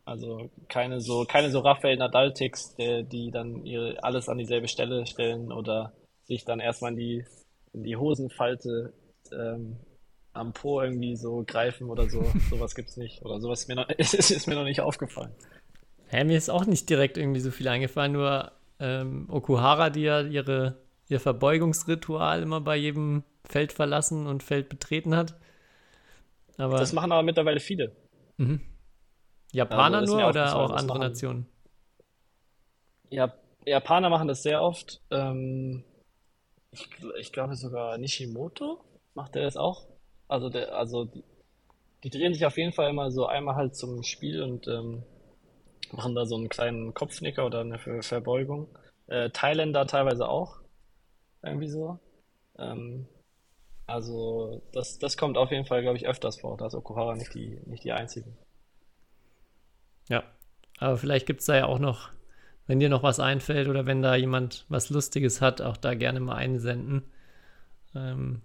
Also 0.06 0.50
keine 0.68 1.02
so, 1.02 1.26
keine 1.26 1.52
so 1.52 1.60
Rafael 1.60 1.98
Nadal-Ticks, 1.98 2.76
die, 2.76 3.32
dann 3.32 3.66
ihre, 3.66 4.04
alles 4.04 4.28
an 4.28 4.40
dieselbe 4.40 4.68
Stelle 4.68 5.06
stellen 5.06 5.52
oder 5.52 5.94
sich 6.24 6.46
dann 6.46 6.60
erstmal 6.60 6.92
in 6.92 6.98
die, 6.98 7.26
in 7.74 7.84
die 7.84 7.96
Hosenfalte 7.96 8.94
ähm, 9.32 9.78
am 10.34 10.54
Po 10.54 10.82
irgendwie 10.82 11.16
so 11.16 11.44
greifen 11.46 11.90
oder 11.90 12.10
so. 12.10 12.24
Sowas 12.50 12.76
gibt's 12.76 12.98
nicht. 12.98 13.24
Oder 13.24 13.40
sowas 13.40 13.62
ist 13.62 13.68
mir 13.68 13.76
noch, 13.76 13.90
ist, 13.98 14.14
ist 14.14 14.48
mir 14.48 14.56
noch 14.56 14.64
nicht 14.64 14.82
aufgefallen. 14.82 15.32
Hä, 16.08 16.24
mir 16.24 16.38
ist 16.38 16.50
auch 16.50 16.66
nicht 16.66 16.90
direkt 16.90 17.18
irgendwie 17.18 17.40
so 17.40 17.52
viel 17.52 17.68
eingefallen, 17.68 18.12
nur 18.14 18.52
ähm, 18.80 19.28
Okuhara, 19.30 19.90
die 19.90 20.02
ja 20.04 20.22
ihre, 20.22 20.78
ihr 21.08 21.20
Verbeugungsritual 21.20 22.42
immer 22.42 22.62
bei 22.62 22.76
jedem 22.78 23.24
Feld 23.44 23.72
verlassen 23.74 24.26
und 24.28 24.42
Feld 24.44 24.70
betreten 24.70 25.16
hat. 25.16 25.36
Aber 26.58 26.80
Das 26.80 26.94
machen 26.94 27.12
aber 27.12 27.24
mittlerweile 27.24 27.60
viele. 27.60 27.96
Japaner 29.52 30.00
also 30.00 30.18
nur 30.18 30.28
oder 30.30 30.56
auch 30.56 30.72
andere 30.72 30.98
machen- 31.00 31.10
Nationen? 31.12 31.46
Ja, 33.10 33.34
Japaner 33.66 34.10
machen 34.10 34.28
das 34.28 34.44
sehr 34.44 34.62
oft. 34.62 35.02
Ähm, 35.12 35.84
ich, 36.72 36.90
ich 37.20 37.32
glaube 37.32 37.56
sogar 37.56 37.98
Nishimoto 37.98 38.84
macht 39.16 39.36
er 39.36 39.44
das 39.44 39.58
auch. 39.58 39.88
Also 40.30 40.50
der, 40.50 40.78
also 40.78 41.06
die, 41.06 41.24
die 42.04 42.10
drehen 42.10 42.34
sich 42.34 42.46
auf 42.46 42.58
jeden 42.58 42.72
Fall 42.72 42.90
immer 42.90 43.12
so 43.12 43.26
einmal 43.26 43.56
halt 43.56 43.76
zum 43.76 44.04
Spiel 44.04 44.42
und 44.42 44.68
ähm, 44.68 45.04
machen 45.92 46.16
da 46.16 46.26
so 46.26 46.36
einen 46.36 46.48
kleinen 46.48 46.94
Kopfnicker 46.94 47.46
oder 47.46 47.60
eine 47.62 47.80
Ver 47.80 48.02
Verbeugung. 48.02 48.70
Äh, 49.08 49.32
Thailänder 49.32 49.86
teilweise 49.88 50.30
auch. 50.30 50.62
Irgendwie 51.44 51.68
so. 51.68 52.00
Ähm, 52.58 53.08
also 53.88 54.62
das, 54.72 55.00
das 55.00 55.18
kommt 55.18 55.38
auf 55.38 55.52
jeden 55.52 55.66
Fall, 55.66 55.82
glaube 55.82 55.98
ich, 55.98 56.08
öfters 56.08 56.40
vor. 56.40 56.58
Da 56.58 56.68
ist 56.68 56.76
Okuhara 56.76 57.16
nicht 57.16 57.34
die, 57.34 57.60
nicht 57.66 57.84
die 57.84 57.92
einzige. 57.92 58.32
Ja. 60.08 60.24
Aber 60.78 60.96
vielleicht 60.96 61.26
gibt 61.26 61.42
es 61.42 61.48
da 61.48 61.58
ja 61.58 61.66
auch 61.66 61.80
noch, 61.80 62.10
wenn 62.68 62.80
dir 62.80 62.90
noch 62.90 63.04
was 63.04 63.20
einfällt 63.20 63.68
oder 63.68 63.86
wenn 63.86 64.02
da 64.02 64.16
jemand 64.16 64.66
was 64.70 64.90
Lustiges 64.90 65.42
hat, 65.42 65.60
auch 65.62 65.76
da 65.76 65.96
gerne 65.96 66.20
mal 66.20 66.36
einsenden. 66.36 67.12
Ähm, 67.96 68.44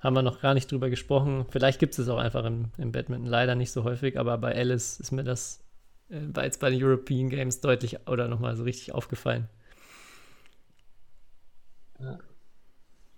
haben 0.00 0.14
wir 0.14 0.22
noch 0.22 0.40
gar 0.40 0.54
nicht 0.54 0.70
drüber 0.70 0.90
gesprochen. 0.90 1.46
Vielleicht 1.50 1.78
gibt 1.80 1.94
es 1.94 1.98
es 1.98 2.08
auch 2.08 2.18
einfach 2.18 2.44
im, 2.44 2.70
im 2.78 2.92
Badminton 2.92 3.26
leider 3.26 3.54
nicht 3.54 3.72
so 3.72 3.84
häufig, 3.84 4.18
aber 4.18 4.38
bei 4.38 4.54
Alice 4.54 5.00
ist 5.00 5.12
mir 5.12 5.24
das 5.24 5.64
äh, 6.10 6.20
war 6.34 6.44
jetzt 6.44 6.60
bei 6.60 6.70
den 6.70 6.82
European 6.82 7.28
Games 7.28 7.60
deutlich 7.60 8.08
oder 8.08 8.28
nochmal 8.28 8.56
so 8.56 8.64
richtig 8.64 8.94
aufgefallen. 8.94 9.48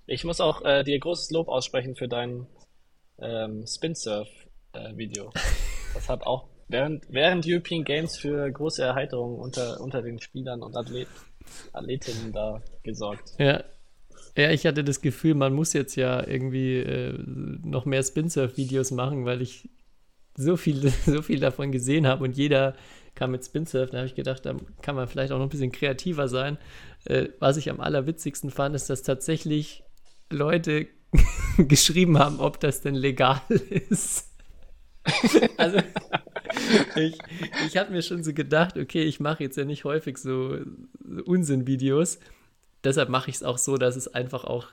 Ich 0.07 0.25
muss 0.25 0.41
auch 0.41 0.65
äh, 0.65 0.83
dir 0.83 0.99
großes 0.99 1.31
Lob 1.31 1.49
aussprechen 1.49 1.95
für 1.95 2.09
dein 2.09 2.47
ähm, 3.19 3.67
Spin-Surf-Video. 3.67 5.33
das 5.95 6.09
hat 6.09 6.27
auch 6.27 6.49
während, 6.69 7.05
während 7.11 7.47
European 7.47 7.85
Games 7.85 8.17
für 8.17 8.51
große 8.51 8.83
Erheiterung 8.83 9.39
unter, 9.39 9.81
unter 9.81 10.03
den 10.03 10.21
Spielern 10.21 10.63
und 10.63 10.77
Athlet, 10.77 11.09
Athletinnen 11.73 12.33
da 12.33 12.63
gesorgt. 12.83 13.35
Ja. 13.39 13.63
Ja, 14.37 14.51
ich 14.51 14.67
hatte 14.67 14.85
das 14.85 15.01
Gefühl, 15.01 15.35
man 15.35 15.53
muss 15.53 15.73
jetzt 15.73 15.97
ja 15.97 16.27
irgendwie 16.27 16.79
äh, 16.79 17.19
noch 17.65 17.85
mehr 17.85 18.03
Spin-Surf-Videos 18.03 18.91
machen, 18.93 19.25
weil 19.25 19.43
ich 19.43 19.69
so 20.37 20.57
viel, 20.57 20.93
so 21.07 21.23
viel 21.23 21.41
davon 21.41 21.73
gesehen 21.73 22.07
habe 22.07 22.25
und 22.25 22.37
jeder 22.37 22.75
kam 23.15 23.33
mit 23.33 23.45
Spin-Surf. 23.45 23.91
Da 23.91 23.99
habe 23.99 24.07
ich 24.07 24.15
gedacht, 24.15 24.47
da 24.47 24.57
kann 24.83 24.95
man 24.95 25.09
vielleicht 25.09 25.33
auch 25.33 25.39
noch 25.39 25.47
ein 25.47 25.51
bisschen 25.51 25.73
kreativer 25.73 26.29
sein. 26.29 26.59
Äh, 27.05 27.29
was 27.39 27.57
ich 27.57 27.71
am 27.71 27.81
allerwitzigsten 27.81 28.51
fand, 28.51 28.75
ist, 28.75 28.89
dass 28.89 29.03
tatsächlich 29.03 29.83
Leute 30.31 30.87
geschrieben 31.59 32.19
haben, 32.19 32.39
ob 32.41 32.61
das 32.61 32.81
denn 32.81 32.95
legal 32.95 33.41
ist. 33.89 34.29
also 35.57 35.79
ich, 36.97 37.19
ich 37.67 37.77
habe 37.77 37.91
mir 37.91 38.03
schon 38.03 38.23
so 38.23 38.33
gedacht, 38.33 38.77
okay, 38.77 39.03
ich 39.03 39.19
mache 39.19 39.43
jetzt 39.43 39.57
ja 39.57 39.65
nicht 39.65 39.85
häufig 39.85 40.19
so 40.19 40.59
Unsinn-Videos. 41.25 42.19
Deshalb 42.85 43.09
mache 43.09 43.31
ich 43.31 43.37
es 43.37 43.43
auch 43.43 43.59
so, 43.59 43.77
dass 43.77 43.97
es 43.97 44.09
einfach 44.09 44.45
auch 44.45 44.69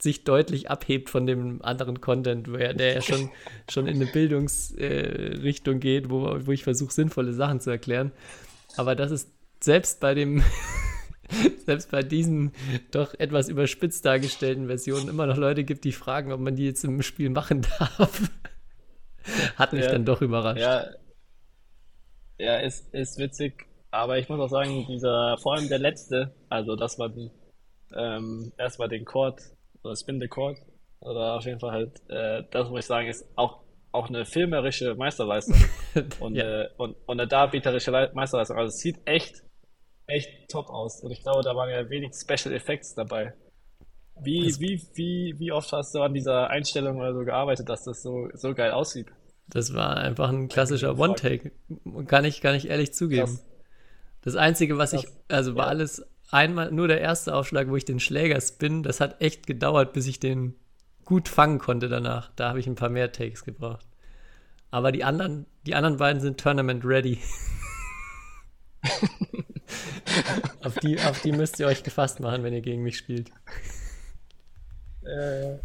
sich 0.00 0.24
deutlich 0.24 0.70
abhebt 0.70 1.10
von 1.10 1.26
dem 1.26 1.60
anderen 1.62 2.00
Content, 2.00 2.46
der, 2.46 2.94
ja 2.94 3.02
schon, 3.02 3.30
schon 3.70 3.86
in 3.88 3.96
eine 3.96 4.06
Bildungsrichtung 4.06 5.76
äh, 5.76 5.80
geht, 5.80 6.10
wo, 6.10 6.46
wo 6.46 6.52
ich 6.52 6.62
versuche, 6.62 6.92
sinnvolle 6.92 7.32
Sachen 7.32 7.60
zu 7.60 7.70
erklären. 7.70 8.12
Aber 8.76 8.94
das 8.94 9.10
ist 9.10 9.30
selbst 9.60 9.98
bei 10.00 10.14
dem, 10.14 10.42
selbst 11.66 11.90
bei 11.90 12.02
diesen 12.04 12.52
doch 12.92 13.14
etwas 13.18 13.48
überspitzt 13.48 14.04
dargestellten 14.04 14.68
Versionen 14.68 15.08
immer 15.08 15.26
noch 15.26 15.36
Leute 15.36 15.64
gibt, 15.64 15.84
die 15.84 15.92
fragen, 15.92 16.30
ob 16.32 16.40
man 16.40 16.54
die 16.54 16.66
jetzt 16.66 16.84
im 16.84 17.02
Spiel 17.02 17.30
machen 17.30 17.62
darf. 17.78 18.30
Hat 19.56 19.72
mich 19.72 19.84
Ja. 19.84 19.90
dann 19.92 20.04
doch 20.04 20.22
überrascht. 20.22 20.60
Ja, 20.60 20.86
ja 22.38 22.58
ist, 22.58 22.94
ist 22.94 23.18
witzig, 23.18 23.66
aber 23.90 24.18
ich 24.18 24.28
muss 24.28 24.40
auch 24.40 24.48
sagen, 24.50 24.86
dieser, 24.88 25.36
vor 25.38 25.54
allem 25.54 25.68
der 25.68 25.78
letzte, 25.78 26.34
also 26.48 26.76
das 26.76 26.98
war 26.98 27.08
die, 27.08 27.30
ähm, 27.96 28.52
erstmal 28.58 28.88
den 28.88 29.04
Chord, 29.04 29.40
oder 29.82 29.96
Spin 29.96 30.20
the 30.20 30.28
Chord, 30.28 30.58
oder 31.00 31.34
auf 31.36 31.44
jeden 31.44 31.60
Fall 31.60 31.72
halt, 31.72 32.00
äh, 32.10 32.42
das 32.50 32.68
muss 32.68 32.80
ich 32.80 32.86
sagen, 32.86 33.08
ist 33.08 33.26
auch, 33.36 33.60
auch 33.92 34.08
eine 34.08 34.24
filmerische 34.26 34.94
Meisterleistung 34.94 35.56
und, 36.20 36.34
Ja. 36.34 36.62
äh, 36.62 36.68
und, 36.76 36.96
und 37.06 37.20
eine 37.20 37.26
darbieterische 37.26 37.90
Le 37.90 38.10
Meisterleistung. 38.14 38.58
Also 38.58 38.68
es 38.68 38.78
sieht 38.80 38.98
echt, 39.06 39.42
echt 40.06 40.28
top 40.50 40.68
aus. 40.68 41.02
Und 41.02 41.10
ich 41.10 41.22
glaube, 41.22 41.42
da 41.42 41.54
waren 41.56 41.70
ja 41.70 41.88
wenig 41.88 42.12
Special 42.14 42.54
Effects 42.54 42.94
dabei. 42.94 43.32
Wie, 44.20 44.46
Das- 44.46 44.60
wie, 44.60 44.82
wie, 44.94 45.34
wie 45.38 45.52
oft 45.52 45.72
hast 45.72 45.94
du 45.94 46.02
an 46.02 46.12
dieser 46.12 46.50
Einstellung 46.50 46.98
oder 46.98 47.14
so 47.14 47.24
gearbeitet, 47.24 47.68
dass 47.68 47.84
das 47.84 48.02
so, 48.02 48.28
so 48.34 48.52
geil 48.54 48.72
aussieht? 48.72 49.06
Das 49.46 49.72
war 49.72 49.96
einfach 49.96 50.28
ein 50.28 50.48
klassischer 50.48 50.98
One-Take. 50.98 51.52
Kann 52.06 52.26
ich, 52.26 52.42
kann 52.42 52.54
ich 52.54 52.68
ehrlich 52.68 52.92
zugeben. 52.92 53.22
Krass. 53.26 53.46
Das 54.28 54.36
Einzige, 54.36 54.78
was 54.78 54.92
ich, 54.92 55.04
Krass. 55.04 55.16
also 55.28 55.54
war 55.56 55.64
Ja. 55.64 55.70
alles 55.70 56.04
einmal, 56.30 56.70
nur 56.70 56.88
der 56.88 57.00
erste 57.00 57.34
Aufschlag, 57.34 57.68
wo 57.68 57.76
ich 57.76 57.84
den 57.84 58.00
Schläger 58.00 58.40
spin, 58.40 58.82
das 58.82 59.00
hat 59.00 59.20
echt 59.20 59.46
gedauert, 59.46 59.92
bis 59.92 60.06
ich 60.06 60.20
den 60.20 60.54
gut 61.04 61.28
fangen 61.28 61.58
konnte 61.58 61.88
danach. 61.88 62.30
Da 62.36 62.48
habe 62.50 62.60
ich 62.60 62.66
ein 62.66 62.74
paar 62.74 62.90
mehr 62.90 63.10
Takes 63.12 63.44
gebraucht. 63.44 63.86
Aber 64.70 64.92
die 64.92 65.04
anderen, 65.04 65.46
die 65.66 65.74
anderen 65.74 65.96
beiden 65.96 66.20
sind 66.20 66.38
Tournament 66.38 66.84
ready. 66.84 67.18
auf, 70.62 70.74
die, 70.76 71.00
auf 71.00 71.20
die 71.22 71.32
müsst 71.32 71.58
ihr 71.58 71.66
euch 71.66 71.82
gefasst 71.82 72.20
machen, 72.20 72.42
wenn 72.42 72.52
ihr 72.52 72.60
gegen 72.60 72.82
mich 72.82 72.98
spielt. 72.98 73.30
Äh, 75.08 75.52
äh, 75.52 75.58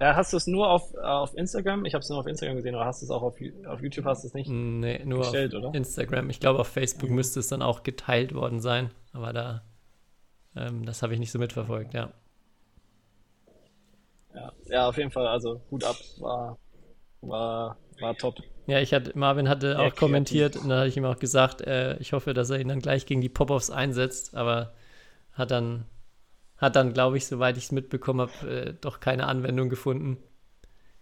ja, 0.00 0.16
hast 0.16 0.32
du 0.32 0.38
es 0.38 0.46
nur 0.46 0.70
auf, 0.70 0.94
auf 0.94 1.36
Instagram? 1.36 1.84
Ich 1.84 1.94
habe 1.94 2.02
es 2.02 2.08
nur 2.08 2.18
auf 2.18 2.26
Instagram 2.26 2.56
gesehen, 2.56 2.74
oder 2.74 2.86
hast 2.86 3.02
du 3.02 3.06
es 3.06 3.10
auch 3.10 3.22
auf, 3.22 3.36
auf 3.66 3.82
YouTube? 3.82 4.04
Hast 4.06 4.24
du 4.24 4.28
es 4.28 4.34
nicht? 4.34 4.48
Nee, 4.48 5.02
nur 5.04 5.20
Gestellt, 5.20 5.54
auf 5.54 5.62
oder? 5.62 5.74
Instagram. 5.74 6.30
Ich 6.30 6.40
glaube, 6.40 6.60
auf 6.60 6.68
Facebook 6.68 7.10
müsste 7.10 7.40
es 7.40 7.48
dann 7.48 7.62
auch 7.62 7.82
geteilt 7.82 8.34
worden 8.34 8.60
sein. 8.60 8.90
Aber 9.12 9.32
da, 9.32 9.62
ähm, 10.56 10.86
das 10.86 11.02
habe 11.02 11.12
ich 11.12 11.20
nicht 11.20 11.30
so 11.30 11.38
mitverfolgt, 11.38 11.94
ja. 11.94 12.10
Ja, 14.34 14.52
ja, 14.66 14.88
auf 14.88 14.96
jeden 14.96 15.10
Fall. 15.10 15.26
Also 15.26 15.60
Hut 15.70 15.84
ab, 15.84 15.96
war, 16.18 16.58
war, 17.20 17.76
war 18.00 18.16
top. 18.16 18.36
Ja, 18.66 18.80
ich 18.80 18.92
hatte, 18.92 19.12
Marvin 19.16 19.48
hatte 19.48 19.76
auch 19.76 19.82
kreativ. 19.82 19.98
kommentiert 19.98 20.56
und 20.56 20.68
dann 20.68 20.78
hatte 20.78 20.88
ich 20.88 20.96
ihm 20.96 21.04
auch 21.04 21.18
gesagt, 21.18 21.60
äh, 21.60 21.96
ich 21.98 22.12
hoffe, 22.12 22.34
dass 22.34 22.50
er 22.50 22.58
ihn 22.58 22.68
dann 22.68 22.80
gleich 22.80 23.06
gegen 23.06 23.20
die 23.20 23.28
Pop-Offs 23.28 23.70
einsetzt, 23.70 24.34
aber 24.34 24.72
hat 25.32 25.50
dann, 25.50 25.84
hat 26.58 26.76
dann, 26.76 26.92
glaube 26.92 27.16
ich, 27.16 27.26
soweit 27.26 27.56
ich 27.56 27.64
es 27.64 27.72
mitbekommen 27.72 28.20
habe, 28.20 28.50
äh, 28.50 28.74
doch 28.80 29.00
keine 29.00 29.26
Anwendung 29.26 29.68
gefunden. 29.68 30.18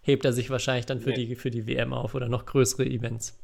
Hebt 0.01 0.25
er 0.25 0.33
sich 0.33 0.49
wahrscheinlich 0.49 0.85
dann 0.85 0.99
für, 0.99 1.09
Nee. 1.11 1.25
die, 1.25 1.35
für 1.35 1.51
die 1.51 1.67
WM 1.67 1.93
auf 1.93 2.13
oder 2.15 2.29
noch 2.29 2.45
größere 2.45 2.85
Events. 2.85 3.39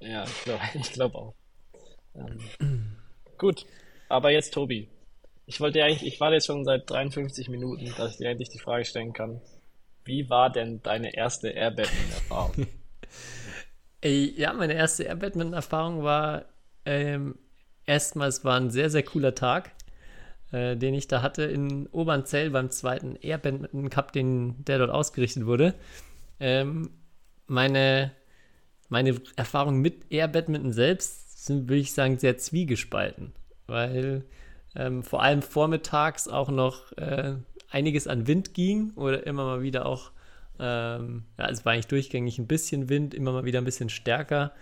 Ja, 0.00 0.24
ich 0.24 0.44
glaube 0.44 0.60
glaub 0.92 1.14
auch. 1.14 1.34
Ähm, 2.14 2.38
gut, 3.38 3.66
aber 4.08 4.30
jetzt 4.30 4.54
Tobi. 4.54 4.88
Ich 5.46 5.60
wollte 5.60 5.82
eigentlich, 5.84 6.06
ich 6.10 6.20
warte 6.20 6.34
jetzt 6.34 6.46
schon 6.46 6.64
seit 6.64 6.88
53 6.88 7.48
Minuten, 7.48 7.92
dass 7.96 8.12
ich 8.12 8.16
dir 8.18 8.30
endlich 8.30 8.48
die 8.48 8.58
Frage 8.58 8.84
stellen 8.84 9.12
kann. 9.12 9.40
Wie 10.04 10.30
war 10.30 10.50
denn 10.50 10.82
deine 10.82 11.14
erste 11.14 11.50
Airbag-Erfahrung? 11.50 12.66
Ey, 14.00 14.32
ja, 14.38 14.52
meine 14.52 14.74
erste 14.74 15.04
Air-Badminton-Erfahrung 15.04 16.02
war 16.02 16.46
ähm, 16.86 17.38
erstmal, 17.86 18.28
es 18.28 18.44
war 18.44 18.58
ein 18.58 18.70
sehr, 18.70 18.90
sehr 18.90 19.02
cooler 19.02 19.34
Tag, 19.34 19.72
äh, 20.54 20.76
den 20.76 20.94
ich 20.94 21.08
da 21.08 21.20
hatte 21.20 21.42
in 21.42 21.88
Obernzell 21.88 22.50
beim 22.50 22.70
zweiten 22.70 23.16
Air-Badminton-Cup, 23.16 24.12
den, 24.12 24.64
der 24.64 24.78
dort 24.78 24.90
ausgerichtet 24.90 25.46
wurde. 25.46 25.74
Ähm, 26.38 26.90
meine, 27.48 28.12
meine 28.88 29.20
Erfahrungen 29.34 29.80
mit 29.80 30.12
Air-Badminton 30.12 30.72
selbst 30.72 31.44
sind, 31.44 31.68
würde 31.68 31.80
ich 31.80 31.92
sagen, 31.92 32.18
sehr 32.18 32.38
zwiegespalten, 32.38 33.32
weil 33.66 34.24
ähm, 34.76 35.02
vor 35.02 35.24
allem 35.24 35.42
vormittags 35.42 36.28
auch 36.28 36.50
noch 36.50 36.92
äh, 36.98 37.34
einiges 37.68 38.06
an 38.06 38.28
Wind 38.28 38.54
ging 38.54 38.92
oder 38.94 39.26
immer 39.26 39.44
mal 39.44 39.62
wieder 39.62 39.86
auch, 39.86 40.12
ähm, 40.60 41.24
ja, 41.36 41.48
es 41.50 41.64
war 41.64 41.72
eigentlich 41.72 41.88
durchgängig 41.88 42.38
ein 42.38 42.46
bisschen 42.46 42.88
Wind, 42.88 43.12
immer 43.12 43.32
mal 43.32 43.44
wieder 43.44 43.60
ein 43.60 43.64
bisschen 43.64 43.88
stärker. 43.88 44.52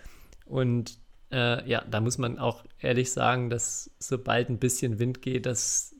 Und 0.47 0.99
äh, 1.33 1.69
ja, 1.69 1.85
da 1.91 2.01
muss 2.01 2.19
man 2.19 2.39
auch 2.39 2.65
ehrlich 2.81 3.13
sagen, 3.13 3.51
dass 3.51 3.91
sobald 3.99 4.49
ein 4.49 4.59
bisschen 4.59 4.99
Wind 4.99 5.23
geht, 5.23 5.47
dass 5.47 5.95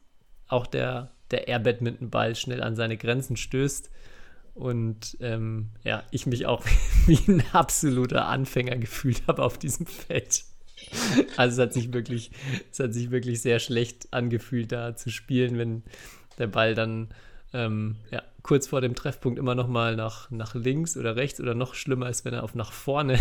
auch 0.49 0.67
der, 0.67 1.11
der 1.31 1.49
Air-Badminton-Ball 1.49 2.37
schnell 2.37 2.63
an 2.63 2.77
seine 2.77 2.97
Grenzen 2.97 3.37
stößt. 3.37 3.91
Und 4.55 5.17
ähm, 5.21 5.71
ja, 5.83 6.03
ich 6.11 6.27
mich 6.27 6.45
auch 6.47 6.65
wie 7.07 7.19
ein 7.27 7.43
absoluter 7.53 8.27
Anfänger 8.27 8.77
gefühlt 8.77 9.23
habe 9.27 9.43
auf 9.43 9.59
diesem 9.59 9.87
Feld. 9.87 10.45
Also 11.37 11.63
es 11.63 11.67
hat 11.67 11.73
sich 11.73 11.93
wirklich, 11.93 12.33
es 12.71 12.81
hat 12.81 12.93
sich 12.93 13.11
wirklich 13.11 13.41
sehr 13.41 13.61
schlecht 13.61 14.13
angefühlt, 14.13 14.73
da 14.73 14.95
zu 14.95 15.11
spielen, 15.11 15.57
wenn 15.57 15.83
der 16.39 16.49
Ball 16.49 16.75
dann 16.75 17.09
ähm, 17.55 17.97
ja, 18.11 18.23
kurz 18.43 18.67
vor 18.67 18.81
dem 18.81 18.95
Treffpunkt 18.95 19.39
immer 19.39 19.55
noch 19.55 19.69
mal 19.69 19.97
nach, 19.97 20.31
nach 20.31 20.55
links 20.55 20.97
oder 20.97 21.17
rechts 21.17 21.41
oder 21.41 21.55
noch 21.55 21.75
schlimmer 21.75 22.11
ist, 22.11 22.25
wenn 22.25 22.35
er 22.35 22.43
auf 22.43 22.55
nach 22.55 22.73
vorne, 22.73 23.19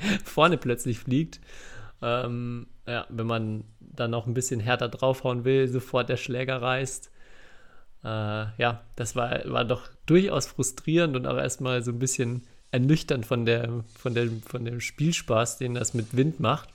vorne 0.24 0.58
plötzlich 0.58 0.98
fliegt. 0.98 1.40
Ähm, 2.02 2.66
ja, 2.86 3.06
wenn 3.08 3.26
man 3.26 3.64
dann 3.80 4.10
noch 4.10 4.26
ein 4.26 4.34
bisschen 4.34 4.60
härter 4.60 4.88
draufhauen 4.88 5.44
will, 5.44 5.68
sofort 5.68 6.08
der 6.08 6.16
Schläger 6.16 6.60
reißt. 6.60 7.10
Äh, 8.04 8.08
ja, 8.08 8.82
das 8.94 9.16
war, 9.16 9.40
war 9.46 9.64
doch 9.64 9.88
durchaus 10.06 10.46
frustrierend 10.46 11.16
und 11.16 11.26
auch 11.26 11.36
erstmal 11.36 11.82
so 11.82 11.90
ein 11.90 11.98
bisschen 11.98 12.46
ernüchternd 12.70 13.26
von, 13.26 13.46
der, 13.46 13.82
von, 13.96 14.14
dem, 14.14 14.42
von 14.42 14.64
dem 14.64 14.80
Spielspaß, 14.80 15.58
den 15.58 15.74
das 15.74 15.94
mit 15.94 16.16
Wind 16.16 16.40
macht. 16.40 16.68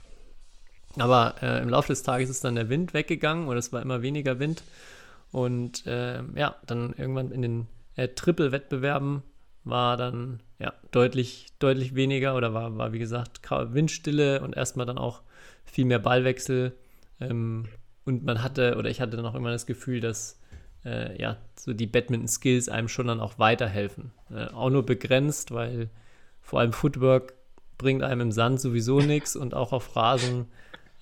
Aber 0.97 1.35
äh, 1.41 1.61
im 1.61 1.69
Laufe 1.69 1.89
des 1.89 2.03
Tages 2.03 2.29
ist 2.29 2.43
dann 2.43 2.55
der 2.55 2.69
Wind 2.69 2.93
weggegangen 2.93 3.47
oder 3.47 3.59
es 3.59 3.71
war 3.71 3.81
immer 3.81 4.01
weniger 4.01 4.39
Wind. 4.39 4.63
Und 5.31 5.85
äh, 5.87 6.21
ja, 6.35 6.55
dann 6.65 6.93
irgendwann 6.97 7.31
in 7.31 7.41
den 7.41 7.67
äh, 7.95 8.09
Triple-Wettbewerben 8.09 9.23
war 9.63 9.97
dann 9.97 10.41
ja 10.59 10.73
deutlich, 10.91 11.47
deutlich 11.59 11.95
weniger 11.95 12.35
oder 12.35 12.53
war, 12.53 12.77
war 12.77 12.93
wie 12.93 12.99
gesagt 12.99 13.41
Windstille 13.49 14.41
und 14.41 14.55
erstmal 14.55 14.85
dann 14.85 14.97
auch 14.97 15.21
viel 15.65 15.85
mehr 15.85 15.99
Ballwechsel. 15.99 16.75
Ähm, 17.19 17.65
und 18.05 18.23
man 18.23 18.41
hatte, 18.41 18.77
oder 18.77 18.89
ich 18.89 19.01
hatte 19.01 19.17
dann 19.17 19.25
auch 19.25 19.35
immer 19.35 19.51
das 19.51 19.65
Gefühl, 19.65 19.99
dass 19.99 20.39
äh, 20.85 21.19
ja, 21.21 21.37
so 21.55 21.73
die 21.73 21.87
Badminton-Skills 21.87 22.69
einem 22.69 22.87
schon 22.87 23.07
dann 23.07 23.19
auch 23.19 23.39
weiterhelfen. 23.39 24.11
Äh, 24.31 24.47
auch 24.47 24.69
nur 24.69 24.85
begrenzt, 24.85 25.51
weil 25.51 25.89
vor 26.41 26.59
allem 26.59 26.73
Footwork 26.73 27.33
bringt 27.77 28.03
einem 28.03 28.21
im 28.21 28.31
Sand 28.31 28.59
sowieso 28.59 28.99
nichts 29.01 29.35
und 29.35 29.53
auch 29.53 29.73
auf 29.73 29.95
Rasen. 29.95 30.47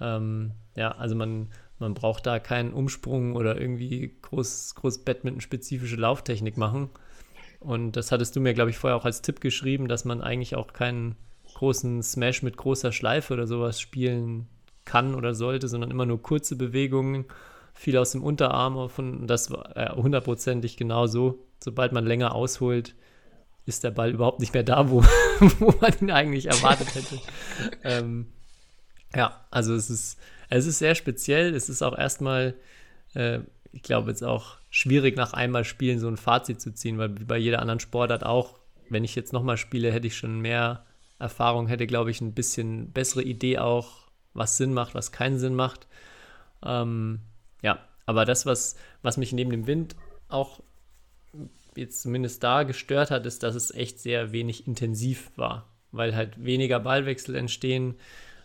Ähm, 0.02 0.52
ja, 0.76 0.92
also 0.92 1.16
man, 1.16 1.50
man 1.78 1.94
braucht 1.94 2.26
da 2.26 2.40
keinen 2.40 2.74
Umsprung 2.74 3.36
oder 3.36 3.60
irgendwie 3.60 4.18
groß, 4.22 4.76
groß 4.76 5.06
Badminton-spezifische 5.06 5.96
Lauftechnik 5.96 6.58
machen. 6.58 6.90
Und 7.60 7.94
das 7.94 8.12
hattest 8.12 8.36
du 8.36 8.40
mir, 8.40 8.54
glaube 8.54 8.70
ich, 8.70 8.78
vorher 8.78 8.98
auch 8.98 9.06
als 9.06 9.22
Tipp 9.22 9.42
geschrieben, 9.42 9.88
dass 9.88 10.06
man 10.06 10.22
eigentlich 10.22 10.56
auch 10.56 10.72
keinen 10.74 11.16
großen 11.56 12.02
Smash 12.04 12.42
mit 12.42 12.58
großer 12.58 12.92
Schleife 12.92 13.34
oder 13.34 13.48
sowas 13.48 13.82
spielen 13.82 14.48
kann 14.86 15.14
oder 15.14 15.34
sollte, 15.34 15.68
sondern 15.68 15.92
immer 15.92 16.06
nur 16.06 16.22
kurze 16.22 16.56
Bewegungen, 16.56 17.26
viel 17.74 17.98
aus 17.98 18.12
dem 18.12 18.24
Unterarm 18.24 18.90
von 18.90 19.28
das 19.28 19.52
war 19.52 19.76
äh, 19.78 19.96
hundertprozentig 19.96 20.78
genau 20.78 21.08
so. 21.08 21.46
Sobald 21.62 21.92
man 21.92 22.06
länger 22.06 22.34
ausholt, 22.34 22.96
ist 23.66 23.84
der 23.84 23.92
Ball 23.92 24.12
überhaupt 24.12 24.40
nicht 24.40 24.54
mehr 24.54 24.64
da, 24.64 24.90
wo, 24.90 25.04
wo 25.60 25.74
man 25.80 25.94
ihn 26.02 26.12
eigentlich 26.12 26.48
erwartet 26.48 26.96
hätte. 26.96 27.20
ähm, 27.84 28.28
ja, 29.16 29.46
also 29.52 29.74
es 29.74 29.90
ist, 29.90 30.20
es 30.50 30.66
ist 30.66 30.80
sehr 30.80 30.96
speziell. 30.96 31.54
Es 31.54 31.70
ist 31.70 31.82
auch 31.82 31.98
erstmal, 31.98 32.56
äh, 33.14 33.40
ich 33.72 33.84
glaube, 33.84 34.10
jetzt 34.10 34.24
auch 34.24 34.59
schwierig 34.70 35.16
nach 35.16 35.34
einmal 35.34 35.64
Spielen 35.64 36.00
so 36.00 36.08
ein 36.08 36.18
Fazit 36.18 36.62
zu 36.62 36.74
ziehen, 36.74 36.98
weil 36.98 37.20
wie 37.20 37.26
bei 37.26 37.38
jeder 37.38 37.60
anderen 37.60 37.80
Sportart 37.80 38.24
auch, 38.26 38.60
wenn 38.90 39.04
ich 39.04 39.16
jetzt 39.16 39.34
nochmal 39.34 39.58
spiele, 39.58 39.92
hätte 39.92 40.08
ich 40.08 40.18
schon 40.18 40.40
mehr 40.40 40.86
Erfahrung, 41.20 41.68
hätte, 41.68 41.88
glaube 41.88 42.12
ich, 42.12 42.22
ein 42.22 42.34
bisschen 42.34 42.92
bessere 42.92 43.24
Idee 43.24 43.60
auch, 43.60 44.08
was 44.34 44.58
Sinn 44.58 44.74
macht, 44.74 44.96
was 44.96 45.12
keinen 45.12 45.40
Sinn 45.40 45.56
macht. 45.56 45.88
Ähm, 46.64 47.20
ja, 47.62 47.80
aber 48.06 48.26
das, 48.26 48.46
was, 48.46 48.76
was 49.02 49.18
mich 49.18 49.34
neben 49.34 49.52
dem 49.52 49.68
Wind 49.68 49.96
auch 50.28 50.62
jetzt 51.76 52.02
zumindest 52.02 52.44
da 52.44 52.64
gestört 52.64 53.12
hat, 53.12 53.26
ist, 53.26 53.44
dass 53.44 53.56
es 53.56 53.72
echt 53.72 54.00
sehr 54.00 54.32
wenig 54.32 54.68
intensiv 54.68 55.32
war, 55.36 55.68
weil 55.92 56.16
halt 56.16 56.44
weniger 56.44 56.80
Ballwechsel 56.80 57.36
entstehen, 57.36 57.96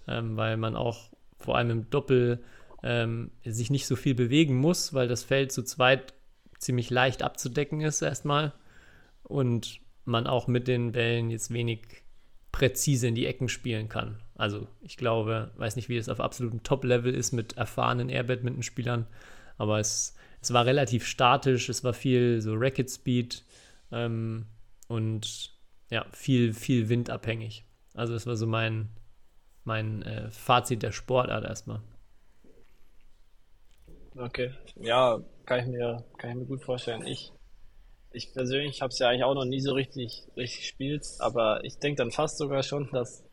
ähm, 0.07 0.37
weil 0.37 0.57
man 0.57 0.77
auch 0.77 1.11
vor 1.39 1.57
allem 1.57 1.70
im 1.70 1.91
Doppel 1.91 2.43
ähm, 2.83 3.31
sich 3.45 3.70
nicht 3.70 3.87
so 3.87 3.97
viel 3.97 4.14
bewegen 4.14 4.57
muss, 4.57 4.95
weil 4.95 5.09
das 5.09 5.25
Feld 5.25 5.53
zu 5.53 5.62
zweit 5.62 6.14
ziemlich 6.65 6.91
leicht 6.91 7.23
abzudecken 7.23 7.81
ist 7.81 8.03
erstmal 8.03 8.53
und 9.23 9.81
man 10.05 10.27
auch 10.27 10.49
mit 10.49 10.69
den 10.69 10.93
Bällen 10.93 11.31
jetzt 11.31 11.53
wenig 11.53 12.05
präzise 12.53 13.09
in 13.09 13.15
die 13.15 13.27
Ecken 13.27 13.49
spielen 13.49 13.89
kann. 13.89 14.23
Also 14.37 14.69
ich 14.81 14.97
glaube, 14.97 15.51
weiß 15.57 15.77
nicht, 15.77 15.89
wie 15.89 15.97
es 15.97 16.09
auf 16.09 16.21
absolutem 16.21 16.62
Top-Level 16.62 17.15
ist 17.15 17.33
mit 17.33 17.57
erfahrenen 17.57 18.09
Air-Badminton-Spielern, 18.09 19.07
aber 19.59 19.79
es, 19.79 20.15
es 20.41 20.53
war 20.53 20.67
relativ 20.67 21.07
statisch, 21.07 21.69
es 21.69 21.85
war 21.85 21.95
viel 21.95 22.41
so 22.41 22.55
Racket-Speed 22.55 23.45
ähm, 23.93 24.47
und 24.89 25.53
ja, 25.91 26.07
viel, 26.12 26.55
viel 26.55 26.89
windabhängig. 26.89 27.65
Also 27.95 28.12
das 28.12 28.27
war 28.27 28.37
so 28.37 28.47
mein, 28.47 28.89
mein 29.65 30.03
äh, 30.03 30.31
Fazit 30.31 30.83
der 30.83 30.93
Sportart 30.93 31.45
erstmal. 31.45 31.81
Okay, 34.17 34.53
ja, 34.77 35.21
kann 35.47 35.61
ich 35.61 35.67
mir, 35.67 36.05
kann 36.19 36.31
ich 36.31 36.37
mir 36.37 36.47
gut 36.47 36.63
vorstellen. 36.63 37.07
Ich, 37.07 37.33
ich 38.13 38.33
persönlich 38.33 38.81
habe 38.81 38.91
es 38.91 38.99
ja 38.99 39.09
eigentlich 39.09 39.25
auch 39.25 39.35
noch 39.35 39.45
nie 39.45 39.61
so 39.61 39.73
richtig, 39.73 40.27
richtig 40.37 40.61
gespielt, 40.61 41.07
aber 41.19 41.65
ich 41.65 41.79
denke 41.79 41.99
dann 41.99 42.11
fast 42.11 42.39
sogar 42.39 42.63
schon, 42.63 42.89
dass 42.93 43.25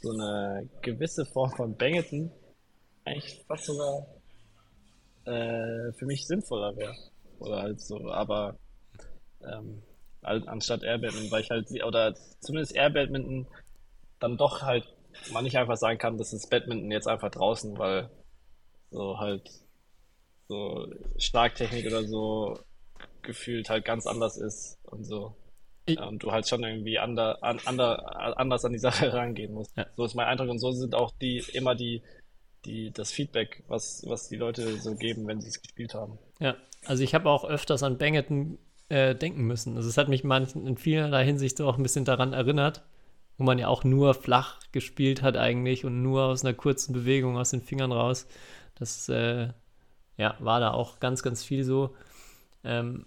so 0.00 0.12
eine 0.12 0.68
gewisse 0.82 1.24
Form 1.26 1.50
von 1.50 1.76
Bengetton 1.76 2.30
eigentlich 3.04 3.44
fast 3.46 3.64
sogar 3.64 4.06
äh, 5.24 5.92
für 5.92 6.06
mich 6.06 6.26
sinnvoller 6.26 6.76
wäre. 6.76 6.94
Oder 7.38 7.62
halt 7.62 7.80
so, 7.80 8.10
aber 8.10 8.56
ähm, 9.42 9.82
anstatt 10.22 10.82
Airbadminton, 10.82 11.30
weil 11.30 11.42
ich 11.42 11.50
halt, 11.50 11.68
oder 11.84 12.14
zumindest 12.40 12.74
Airbadminton 12.74 13.46
dann 14.18 14.36
doch 14.36 14.62
halt 14.62 14.84
man 15.32 15.44
nicht 15.44 15.58
einfach 15.58 15.76
sagen 15.76 15.98
kann, 15.98 16.18
das 16.18 16.32
ist 16.32 16.50
Badminton 16.50 16.90
jetzt 16.90 17.08
einfach 17.08 17.30
draußen, 17.30 17.78
weil 17.78 18.10
so 18.90 19.18
halt 19.18 19.48
so 20.48 20.88
Schlagtechnik 21.18 21.86
oder 21.86 22.04
so 22.04 22.58
gefühlt 23.22 23.68
halt 23.68 23.84
ganz 23.84 24.06
anders 24.06 24.36
ist 24.36 24.78
und 24.84 25.04
so. 25.04 25.36
Ich, 25.86 25.98
und 25.98 26.22
du 26.22 26.32
halt 26.32 26.46
schon 26.48 26.62
irgendwie 26.64 26.98
ander, 26.98 27.42
an, 27.42 27.60
ander, 27.64 28.38
anders 28.38 28.64
an 28.64 28.72
die 28.72 28.78
Sache 28.78 29.12
rangehen 29.12 29.54
musst. 29.54 29.76
Ja. 29.76 29.86
So 29.96 30.04
ist 30.04 30.14
mein 30.14 30.26
Eindruck 30.26 30.48
und 30.48 30.58
so 30.58 30.72
sind 30.72 30.94
auch 30.94 31.12
die 31.20 31.42
immer 31.52 31.74
die, 31.74 32.02
die, 32.64 32.90
das 32.90 33.12
Feedback, 33.12 33.62
was, 33.68 34.02
was 34.06 34.28
die 34.28 34.36
Leute 34.36 34.76
so 34.78 34.94
geben, 34.94 35.26
wenn 35.26 35.40
sie 35.40 35.48
es 35.48 35.62
gespielt 35.62 35.94
haben. 35.94 36.18
Ja, 36.40 36.56
also 36.84 37.02
ich 37.02 37.14
habe 37.14 37.30
auch 37.30 37.44
öfters 37.44 37.82
an 37.82 37.98
Bengetton 37.98 38.58
äh, 38.88 39.14
denken 39.14 39.42
müssen. 39.44 39.76
Also 39.76 39.88
es 39.88 39.96
hat 39.96 40.08
mich 40.08 40.24
manchen, 40.24 40.66
in 40.66 40.76
vielerlei 40.76 41.24
Hinsicht 41.24 41.56
so 41.56 41.66
auch 41.66 41.76
ein 41.76 41.82
bisschen 41.82 42.04
daran 42.04 42.32
erinnert, 42.32 42.82
wo 43.36 43.44
man 43.44 43.58
ja 43.58 43.68
auch 43.68 43.84
nur 43.84 44.14
flach 44.14 44.60
gespielt 44.72 45.22
hat 45.22 45.36
eigentlich 45.36 45.84
und 45.84 46.02
nur 46.02 46.24
aus 46.24 46.44
einer 46.44 46.54
kurzen 46.54 46.92
Bewegung 46.92 47.38
aus 47.38 47.50
den 47.50 47.62
Fingern 47.62 47.92
raus. 47.92 48.26
Das 48.74 49.08
äh, 49.08 49.48
ja, 50.18 50.34
war 50.40 50.60
da 50.60 50.72
auch 50.72 51.00
ganz, 51.00 51.22
ganz 51.22 51.42
viel 51.42 51.64
so. 51.64 51.94
Ähm, 52.64 53.06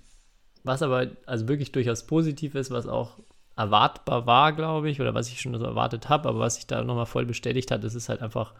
was 0.64 0.82
aber 0.82 1.08
also 1.26 1.48
wirklich 1.48 1.72
durchaus 1.72 2.08
positiv 2.08 2.56
ist, 2.56 2.72
was 2.72 2.88
auch 2.88 3.20
erwartbar 3.56 4.26
war, 4.26 4.54
glaube 4.54 4.90
ich, 4.90 5.02
oder 5.02 5.14
was 5.14 5.28
ich 5.28 5.42
schon 5.42 5.58
so 5.58 5.66
erwartet 5.66 6.10
habe, 6.10 6.30
aber 6.30 6.40
was 6.40 6.56
sich 6.56 6.68
da 6.68 6.84
nochmal 6.84 7.06
voll 7.06 7.26
bestätigt 7.26 7.70
hat, 7.70 7.84
ist 7.84 7.96
es 7.96 8.10
halt 8.10 8.22
einfach 8.22 8.54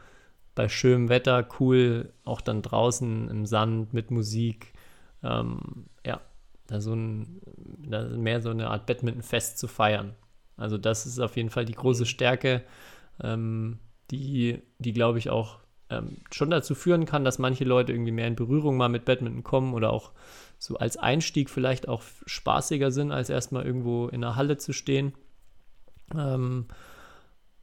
bei 0.54 0.68
schönem 0.68 1.10
Wetter 1.10 1.48
cool, 1.60 2.12
auch 2.26 2.42
dann 2.42 2.62
draußen 2.62 3.30
im 3.30 3.46
Sand 3.46 3.94
mit 3.94 4.12
Musik. 4.12 4.74
Ähm, 5.24 5.86
ja, 6.06 6.20
da 6.68 6.82
so 6.82 6.94
ein, 6.94 7.42
da 7.88 8.04
mehr 8.04 8.42
so 8.42 8.50
eine 8.50 8.70
Art 8.70 8.86
Badminton-Fest 8.86 9.58
zu 9.58 9.68
feiern. 9.68 10.14
Also 10.58 10.78
das 10.78 11.06
ist 11.06 11.20
auf 11.20 11.38
jeden 11.38 11.50
Fall 11.50 11.66
die 11.66 11.74
große 11.74 12.06
Stärke, 12.06 12.64
ähm, 13.24 13.80
die, 14.12 14.62
die 14.80 14.94
glaube 14.94 15.20
ich 15.20 15.30
auch 15.30 15.60
ähm, 15.92 16.18
schon 16.32 16.50
dazu 16.50 16.74
führen 16.74 17.06
kann, 17.06 17.24
dass 17.24 17.40
manche 17.40 17.66
Leute 17.66 17.92
irgendwie 17.92 18.12
mehr 18.12 18.28
in 18.28 18.36
Berührung 18.36 18.78
mal 18.78 18.90
mit 18.90 19.06
Badminton 19.06 19.44
kommen 19.44 19.74
oder 19.74 19.92
auch 19.92 20.12
so 20.58 20.78
als 20.78 20.98
Einstieg 20.98 21.50
vielleicht 21.50 21.88
auch 21.88 22.04
spaßiger 22.26 22.92
sind, 22.92 23.12
als 23.12 23.30
erstmal 23.30 23.66
irgendwo 23.66 24.08
in 24.08 24.22
der 24.22 24.36
Halle 24.36 24.58
zu 24.58 24.74
stehen. 24.74 25.14
Ähm, 26.16 26.66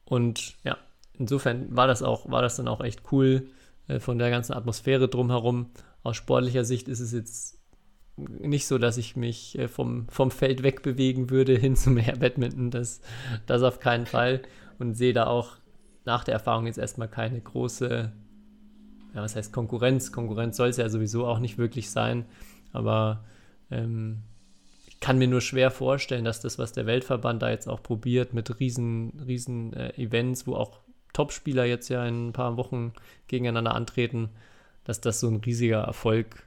und 0.05 0.57
ja, 0.65 0.77
insofern 1.15 1.75
war 1.75 1.87
das 1.87 2.03
auch, 2.03 2.31
war 2.31 2.43
das 2.43 2.57
dann 2.57 2.69
auch 2.69 2.81
echt 2.81 3.03
cool 3.13 3.49
äh, 3.89 4.01
von 4.01 4.19
der 4.19 4.31
ganzen 4.31 4.53
Atmosphäre 4.53 5.09
drumherum. 5.09 5.71
Aus 6.03 6.17
sportlicher 6.17 6.65
Sicht 6.65 6.89
ist 6.89 7.01
es 7.01 7.13
jetzt 7.13 7.59
nicht 8.17 8.67
so, 8.67 8.79
dass 8.79 8.97
ich 8.97 9.17
mich 9.17 9.59
äh, 9.59 9.69
vom, 9.69 10.09
vom 10.09 10.31
Feld 10.31 10.63
wegbewegen 10.63 11.31
würde 11.31 11.55
hin 11.59 11.77
zum 11.77 11.95
Badminton. 11.97 12.71
Das, 12.71 13.01
das 13.47 13.63
auf 13.63 13.81
keinen 13.81 14.07
Fall. 14.07 14.43
Und 14.79 14.95
sehe 14.95 15.13
da 15.13 15.27
auch 15.27 15.57
nach 16.09 16.25
der 16.25 16.35
Erfahrung 16.35 16.67
jetzt 16.67 16.79
erstmal 16.79 17.07
keine 17.07 17.39
große, 17.39 18.11
ja, 19.15 19.23
was 19.23 19.37
heißt 19.37 19.53
Konkurrenz? 19.53 20.11
Konkurrenz 20.11 20.57
soll 20.57 20.71
es 20.71 20.79
ja 20.79 20.89
sowieso 20.89 21.27
auch 21.27 21.39
nicht 21.39 21.59
wirklich 21.59 21.91
sein. 21.91 22.25
Aber 22.73 23.25
ähm, 23.71 24.23
ich 24.87 25.01
kann 25.01 25.19
mir 25.19 25.29
nur 25.29 25.43
schwer 25.43 25.71
vorstellen, 25.71 26.25
dass 26.25 26.41
das, 26.41 26.59
was 26.59 26.73
der 26.73 26.87
Weltverband 26.87 27.43
da 27.43 27.51
jetzt 27.51 27.69
auch 27.69 27.83
probiert, 27.83 28.33
mit 28.33 28.59
riesen, 28.59 29.23
riesen 29.27 29.75
äh, 29.75 29.93
Events, 30.03 30.47
wo 30.47 30.55
auch 30.55 30.81
Topspieler 31.13 31.67
jetzt 31.67 31.91
ja 31.91 32.07
in 32.07 32.29
ein 32.29 32.33
paar 32.33 32.57
Wochen 32.57 32.95
gegeneinander 33.27 33.75
antreten, 33.75 34.31
dass 34.85 35.03
das 35.03 35.21
so 35.21 35.29
ein 35.29 35.37
riesiger 35.37 35.83
Erfolg 35.83 36.47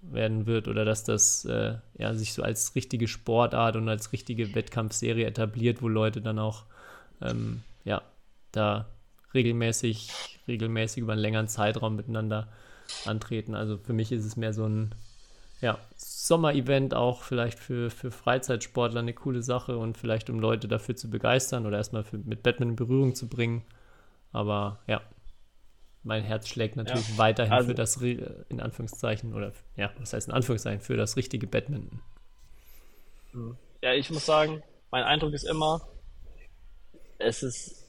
werden 0.00 0.46
wird 0.46 0.68
oder 0.68 0.84
dass 0.84 1.02
das 1.02 1.44
äh, 1.44 1.74
ja, 1.98 2.14
sich 2.14 2.34
so 2.34 2.44
als 2.44 2.76
richtige 2.76 3.08
Sportart 3.08 3.74
und 3.74 3.88
als 3.88 4.12
richtige 4.12 4.54
Wettkampfserie 4.54 5.26
etabliert, 5.26 5.82
wo 5.82 5.88
Leute 5.88 6.20
dann 6.20 6.38
auch 6.38 6.66
ähm, 7.20 7.62
ja, 7.84 8.02
da 8.52 8.86
regelmäßig, 9.34 10.40
regelmäßig 10.48 11.02
über 11.02 11.12
einen 11.12 11.22
längeren 11.22 11.48
Zeitraum 11.48 11.96
miteinander 11.96 12.48
antreten. 13.04 13.54
Also 13.54 13.78
für 13.78 13.92
mich 13.92 14.12
ist 14.12 14.24
es 14.24 14.36
mehr 14.36 14.52
so 14.52 14.66
ein 14.66 14.94
ja, 15.60 15.78
Sommer-Event 15.96 16.94
auch 16.94 17.22
vielleicht 17.22 17.58
für, 17.58 17.88
für 17.90 18.10
Freizeitsportler 18.10 19.00
eine 19.00 19.14
coole 19.14 19.42
Sache 19.42 19.78
und 19.78 19.96
vielleicht 19.96 20.28
um 20.28 20.40
Leute 20.40 20.66
dafür 20.66 20.96
zu 20.96 21.08
begeistern 21.08 21.66
oder 21.66 21.76
erstmal 21.76 22.04
für, 22.04 22.18
mit 22.18 22.42
Batman 22.42 22.70
in 22.70 22.76
Berührung 22.76 23.14
zu 23.14 23.28
bringen. 23.28 23.64
Aber 24.32 24.80
ja, 24.88 25.02
mein 26.02 26.24
Herz 26.24 26.48
schlägt 26.48 26.76
natürlich 26.76 27.10
ja, 27.10 27.18
weiterhin 27.18 27.52
also, 27.52 27.68
für 27.68 27.74
das, 27.74 27.96
in 28.48 28.60
Anführungszeichen, 28.60 29.34
oder 29.34 29.52
ja, 29.76 29.92
was 29.98 30.12
heißt 30.12 30.28
in 30.28 30.34
Anführungszeichen, 30.34 30.80
für 30.80 30.96
das 30.96 31.16
richtige 31.16 31.46
Badminton. 31.46 32.00
Ja, 33.82 33.94
ich 33.94 34.10
muss 34.10 34.26
sagen, 34.26 34.62
mein 34.90 35.04
Eindruck 35.04 35.32
ist 35.32 35.44
immer, 35.44 35.80
es 37.18 37.42
ist 37.42 37.81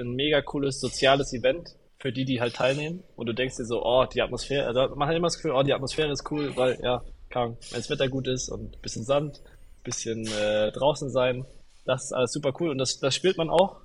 ein 0.00 0.14
mega 0.14 0.42
cooles 0.42 0.80
soziales 0.80 1.32
Event 1.32 1.76
für 1.98 2.12
die, 2.12 2.24
die 2.24 2.40
halt 2.40 2.54
teilnehmen. 2.54 3.02
Und 3.16 3.26
du 3.26 3.34
denkst 3.34 3.56
dir 3.56 3.64
so, 3.64 3.84
oh, 3.84 4.04
die 4.06 4.22
Atmosphäre, 4.22 4.66
also 4.66 4.94
man 4.96 5.08
hat 5.08 5.16
immer 5.16 5.26
das 5.26 5.36
Gefühl, 5.36 5.52
oh, 5.52 5.62
die 5.62 5.74
Atmosphäre 5.74 6.10
ist 6.10 6.30
cool, 6.30 6.56
weil, 6.56 6.78
ja, 6.82 7.02
kann, 7.28 7.56
wenn 7.70 7.78
das 7.78 7.90
Wetter 7.90 8.08
gut 8.08 8.26
ist 8.26 8.48
und 8.48 8.76
ein 8.76 8.80
bisschen 8.80 9.04
Sand, 9.04 9.40
ein 9.44 9.82
bisschen 9.84 10.26
äh, 10.26 10.72
draußen 10.72 11.10
sein, 11.10 11.46
das 11.84 12.04
ist 12.04 12.12
alles 12.12 12.32
super 12.32 12.52
cool 12.60 12.70
und 12.70 12.78
das, 12.78 12.98
das 12.98 13.14
spielt 13.14 13.38
man 13.38 13.50
auch 13.50 13.80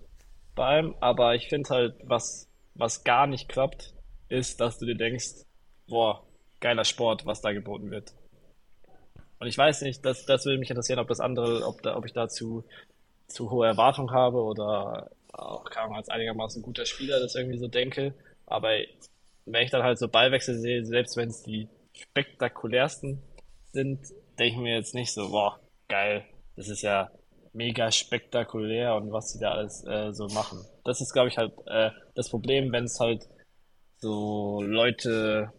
bei 0.56 0.66
einem, 0.66 0.96
aber 1.00 1.36
ich 1.36 1.48
finde 1.48 1.70
halt, 1.70 1.96
was, 2.04 2.50
was 2.74 3.04
gar 3.04 3.28
nicht 3.28 3.50
klappt, 3.50 3.94
ist, 4.30 4.60
dass 4.62 4.80
du 4.80 4.86
dir 4.86 4.96
denkst, 4.96 5.46
boah, 5.88 6.26
geiler 6.60 6.86
Sport, 6.86 7.26
was 7.26 7.42
da 7.42 7.52
geboten 7.52 7.92
wird. 7.92 8.14
Und 9.40 9.48
ich 9.48 9.58
weiß 9.58 9.82
nicht, 9.82 10.04
das, 10.06 10.26
das 10.26 10.46
würde 10.46 10.58
mich 10.58 10.70
interessieren, 10.70 11.00
ob 11.00 11.08
das 11.08 11.20
andere, 11.20 11.66
ob, 11.68 11.82
da, 11.84 11.96
ob 11.98 12.06
ich 12.06 12.14
dazu 12.14 12.64
zu 13.28 13.52
hohe 13.52 13.68
Erwartungen 13.68 14.12
habe 14.12 14.42
oder 14.42 15.12
auch 15.40 15.66
kaum 15.66 15.94
als 15.94 16.10
einigermaßen 16.10 16.62
guter 16.62 16.86
Spieler 16.86 17.20
das 17.20 17.36
irgendwie 17.36 17.58
so 17.58 17.68
denke. 17.68 18.14
Aber 18.46 18.70
wenn 19.46 19.64
ich 19.64 19.72
dann 19.72 19.84
halt 19.84 20.00
so 20.00 20.08
Ballwechsel 20.08 20.58
sehe, 20.58 20.86
selbst 20.86 21.18
wenn 21.18 21.30
es 21.30 21.44
die 21.44 21.68
spektakulärsten 21.94 23.22
sind, 23.72 24.00
denke 24.38 24.56
ich 24.56 24.58
mir 24.58 24.76
jetzt 24.76 24.96
nicht 24.96 25.14
so, 25.14 25.30
boah, 25.30 25.60
geil, 25.88 26.26
das 26.56 26.68
ist 26.68 26.82
ja 26.82 27.12
mega 27.54 27.92
spektakulär 27.92 28.96
und 28.96 29.12
was 29.12 29.32
sie 29.32 29.40
da 29.40 29.52
alles 29.52 29.86
äh, 29.86 30.14
so 30.14 30.28
machen. 30.28 30.60
Das 30.84 31.02
ist, 31.02 31.14
glaube 31.14 31.30
ich, 31.30 31.38
halt 31.38 31.54
äh, 31.68 31.92
das 32.14 32.30
Problem, 32.30 32.72
wenn 32.72 32.84
es 32.86 33.00
halt 33.00 33.28
so 33.98 34.62
Leute 34.62 35.52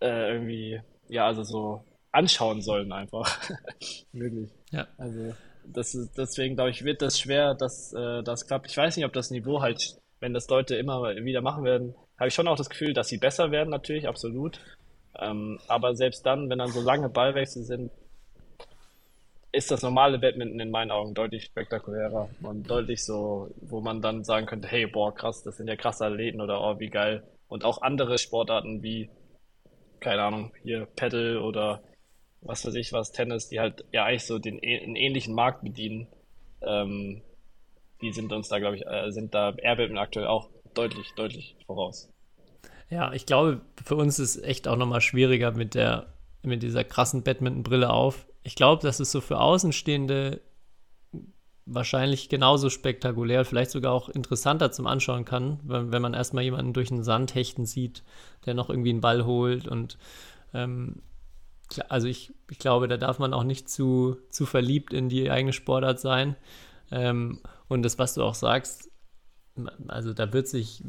äh, 0.00 0.32
irgendwie, 0.32 0.80
ja, 1.08 1.26
also 1.26 1.42
so 1.42 1.84
anschauen 2.12 2.62
sollen 2.62 2.92
einfach. 2.92 3.40
Möglich. 4.12 4.50
Ja. 4.70 4.88
Also 4.96 5.34
das 5.72 5.94
ist, 5.94 6.16
deswegen 6.16 6.54
glaube 6.54 6.70
ich, 6.70 6.84
wird 6.84 7.02
das 7.02 7.18
schwer, 7.18 7.54
dass 7.54 7.92
äh, 7.92 8.22
das 8.22 8.46
klappt. 8.46 8.70
Ich 8.70 8.76
weiß 8.76 8.96
nicht, 8.96 9.06
ob 9.06 9.12
das 9.12 9.30
Niveau 9.30 9.60
halt, 9.60 9.96
wenn 10.20 10.34
das 10.34 10.48
Leute 10.48 10.76
immer 10.76 11.02
wieder 11.16 11.40
machen 11.40 11.64
werden, 11.64 11.94
habe 12.18 12.28
ich 12.28 12.34
schon 12.34 12.48
auch 12.48 12.56
das 12.56 12.70
Gefühl, 12.70 12.92
dass 12.92 13.08
sie 13.08 13.18
besser 13.18 13.50
werden, 13.50 13.70
natürlich, 13.70 14.06
absolut. 14.06 14.60
Ähm, 15.18 15.58
aber 15.68 15.94
selbst 15.94 16.24
dann, 16.26 16.50
wenn 16.50 16.58
dann 16.58 16.70
so 16.70 16.80
lange 16.80 17.08
Ballwechsel 17.08 17.62
sind, 17.64 17.90
ist 19.52 19.70
das 19.70 19.82
normale 19.82 20.18
Badminton 20.18 20.60
in 20.60 20.70
meinen 20.70 20.90
Augen 20.90 21.14
deutlich 21.14 21.44
spektakulärer 21.44 22.28
und 22.42 22.70
deutlich 22.70 23.04
so, 23.04 23.50
wo 23.60 23.80
man 23.80 24.00
dann 24.00 24.22
sagen 24.22 24.46
könnte, 24.46 24.68
hey, 24.68 24.86
boah, 24.86 25.12
krass, 25.14 25.42
das 25.42 25.56
sind 25.56 25.66
ja 25.66 25.76
krasse 25.76 26.06
Athleten 26.06 26.40
oder 26.40 26.60
oh, 26.60 26.78
wie 26.78 26.88
geil. 26.88 27.24
Und 27.48 27.64
auch 27.64 27.82
andere 27.82 28.18
Sportarten 28.18 28.82
wie, 28.82 29.10
keine 29.98 30.22
Ahnung, 30.22 30.52
hier 30.62 30.86
Paddle 30.94 31.42
oder 31.42 31.82
was 32.42 32.66
weiß 32.66 32.74
ich 32.74 32.92
was, 32.92 33.12
Tennis, 33.12 33.48
die 33.48 33.60
halt 33.60 33.84
ja 33.92 34.04
eigentlich 34.04 34.26
so 34.26 34.38
den 34.38 34.60
einen 34.62 34.96
ähnlichen 34.96 35.34
Markt 35.34 35.62
bedienen, 35.62 36.06
ähm, 36.62 37.22
die 38.00 38.12
sind 38.12 38.32
uns 38.32 38.48
da, 38.48 38.58
glaube 38.58 38.76
ich, 38.76 38.86
äh, 38.86 39.10
sind 39.10 39.34
da 39.34 39.54
Airbnb 39.56 39.98
aktuell 39.98 40.26
auch 40.26 40.48
deutlich, 40.74 41.12
deutlich 41.16 41.56
voraus. 41.66 42.10
Ja, 42.88 43.12
ich 43.12 43.26
glaube, 43.26 43.60
für 43.84 43.96
uns 43.96 44.18
ist 44.18 44.42
echt 44.42 44.66
auch 44.66 44.76
nochmal 44.76 45.00
schwieriger 45.00 45.52
mit 45.52 45.74
der, 45.74 46.12
mit 46.42 46.62
dieser 46.62 46.82
krassen 46.82 47.22
Badminton-Brille 47.22 47.90
auf. 47.90 48.26
Ich 48.42 48.54
glaube, 48.54 48.82
das 48.82 49.00
ist 49.00 49.12
so 49.12 49.20
für 49.20 49.38
Außenstehende 49.38 50.40
wahrscheinlich 51.66 52.28
genauso 52.28 52.68
spektakulär, 52.68 53.44
vielleicht 53.44 53.70
sogar 53.70 53.92
auch 53.92 54.08
interessanter 54.08 54.72
zum 54.72 54.86
Anschauen 54.86 55.24
kann, 55.24 55.60
wenn, 55.62 55.92
wenn 55.92 56.02
man 56.02 56.14
erstmal 56.14 56.42
jemanden 56.42 56.72
durch 56.72 56.88
den 56.88 57.04
Sand 57.04 57.34
hechten 57.34 57.64
sieht, 57.64 58.02
der 58.44 58.54
noch 58.54 58.70
irgendwie 58.70 58.90
einen 58.90 59.00
Ball 59.00 59.24
holt 59.24 59.68
und 59.68 59.96
ähm, 60.52 61.02
also 61.88 62.08
ich, 62.08 62.32
ich 62.50 62.58
glaube, 62.58 62.88
da 62.88 62.96
darf 62.96 63.18
man 63.18 63.32
auch 63.32 63.44
nicht 63.44 63.68
zu, 63.68 64.16
zu 64.30 64.46
verliebt 64.46 64.92
in 64.92 65.08
die 65.08 65.30
eigene 65.30 65.52
Sportart 65.52 66.00
sein. 66.00 66.36
Ähm, 66.90 67.40
und 67.68 67.82
das, 67.82 67.98
was 67.98 68.14
du 68.14 68.22
auch 68.22 68.34
sagst, 68.34 68.90
also 69.88 70.12
da 70.12 70.32
wird 70.32 70.48
sich, 70.48 70.82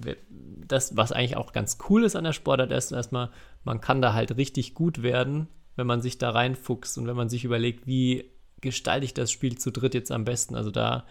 das, 0.68 0.96
was 0.96 1.12
eigentlich 1.12 1.38
auch 1.38 1.54
ganz 1.54 1.78
cool 1.90 2.04
ist 2.04 2.16
an 2.16 2.24
der 2.24 2.34
Sportart, 2.34 2.72
ist 2.72 2.92
erstmal, 2.92 3.30
man 3.64 3.82
kann 3.82 4.02
da 4.02 4.14
halt 4.14 4.38
richtig 4.38 4.74
gut 4.74 5.04
werden, 5.04 5.48
wenn 5.76 5.88
man 5.88 6.02
sich 6.02 6.18
da 6.18 6.32
reinfuchst 6.32 6.98
und 6.98 7.08
wenn 7.08 7.16
man 7.16 7.30
sich 7.30 7.44
überlegt, 7.44 7.88
wie 7.88 8.32
gestalte 8.62 9.06
ich 9.06 9.14
das 9.14 9.32
Spiel 9.32 9.58
zu 9.58 9.72
dritt 9.72 9.94
jetzt 9.94 10.12
am 10.12 10.24
besten. 10.24 10.56
Also 10.56 10.72
da, 10.72 11.06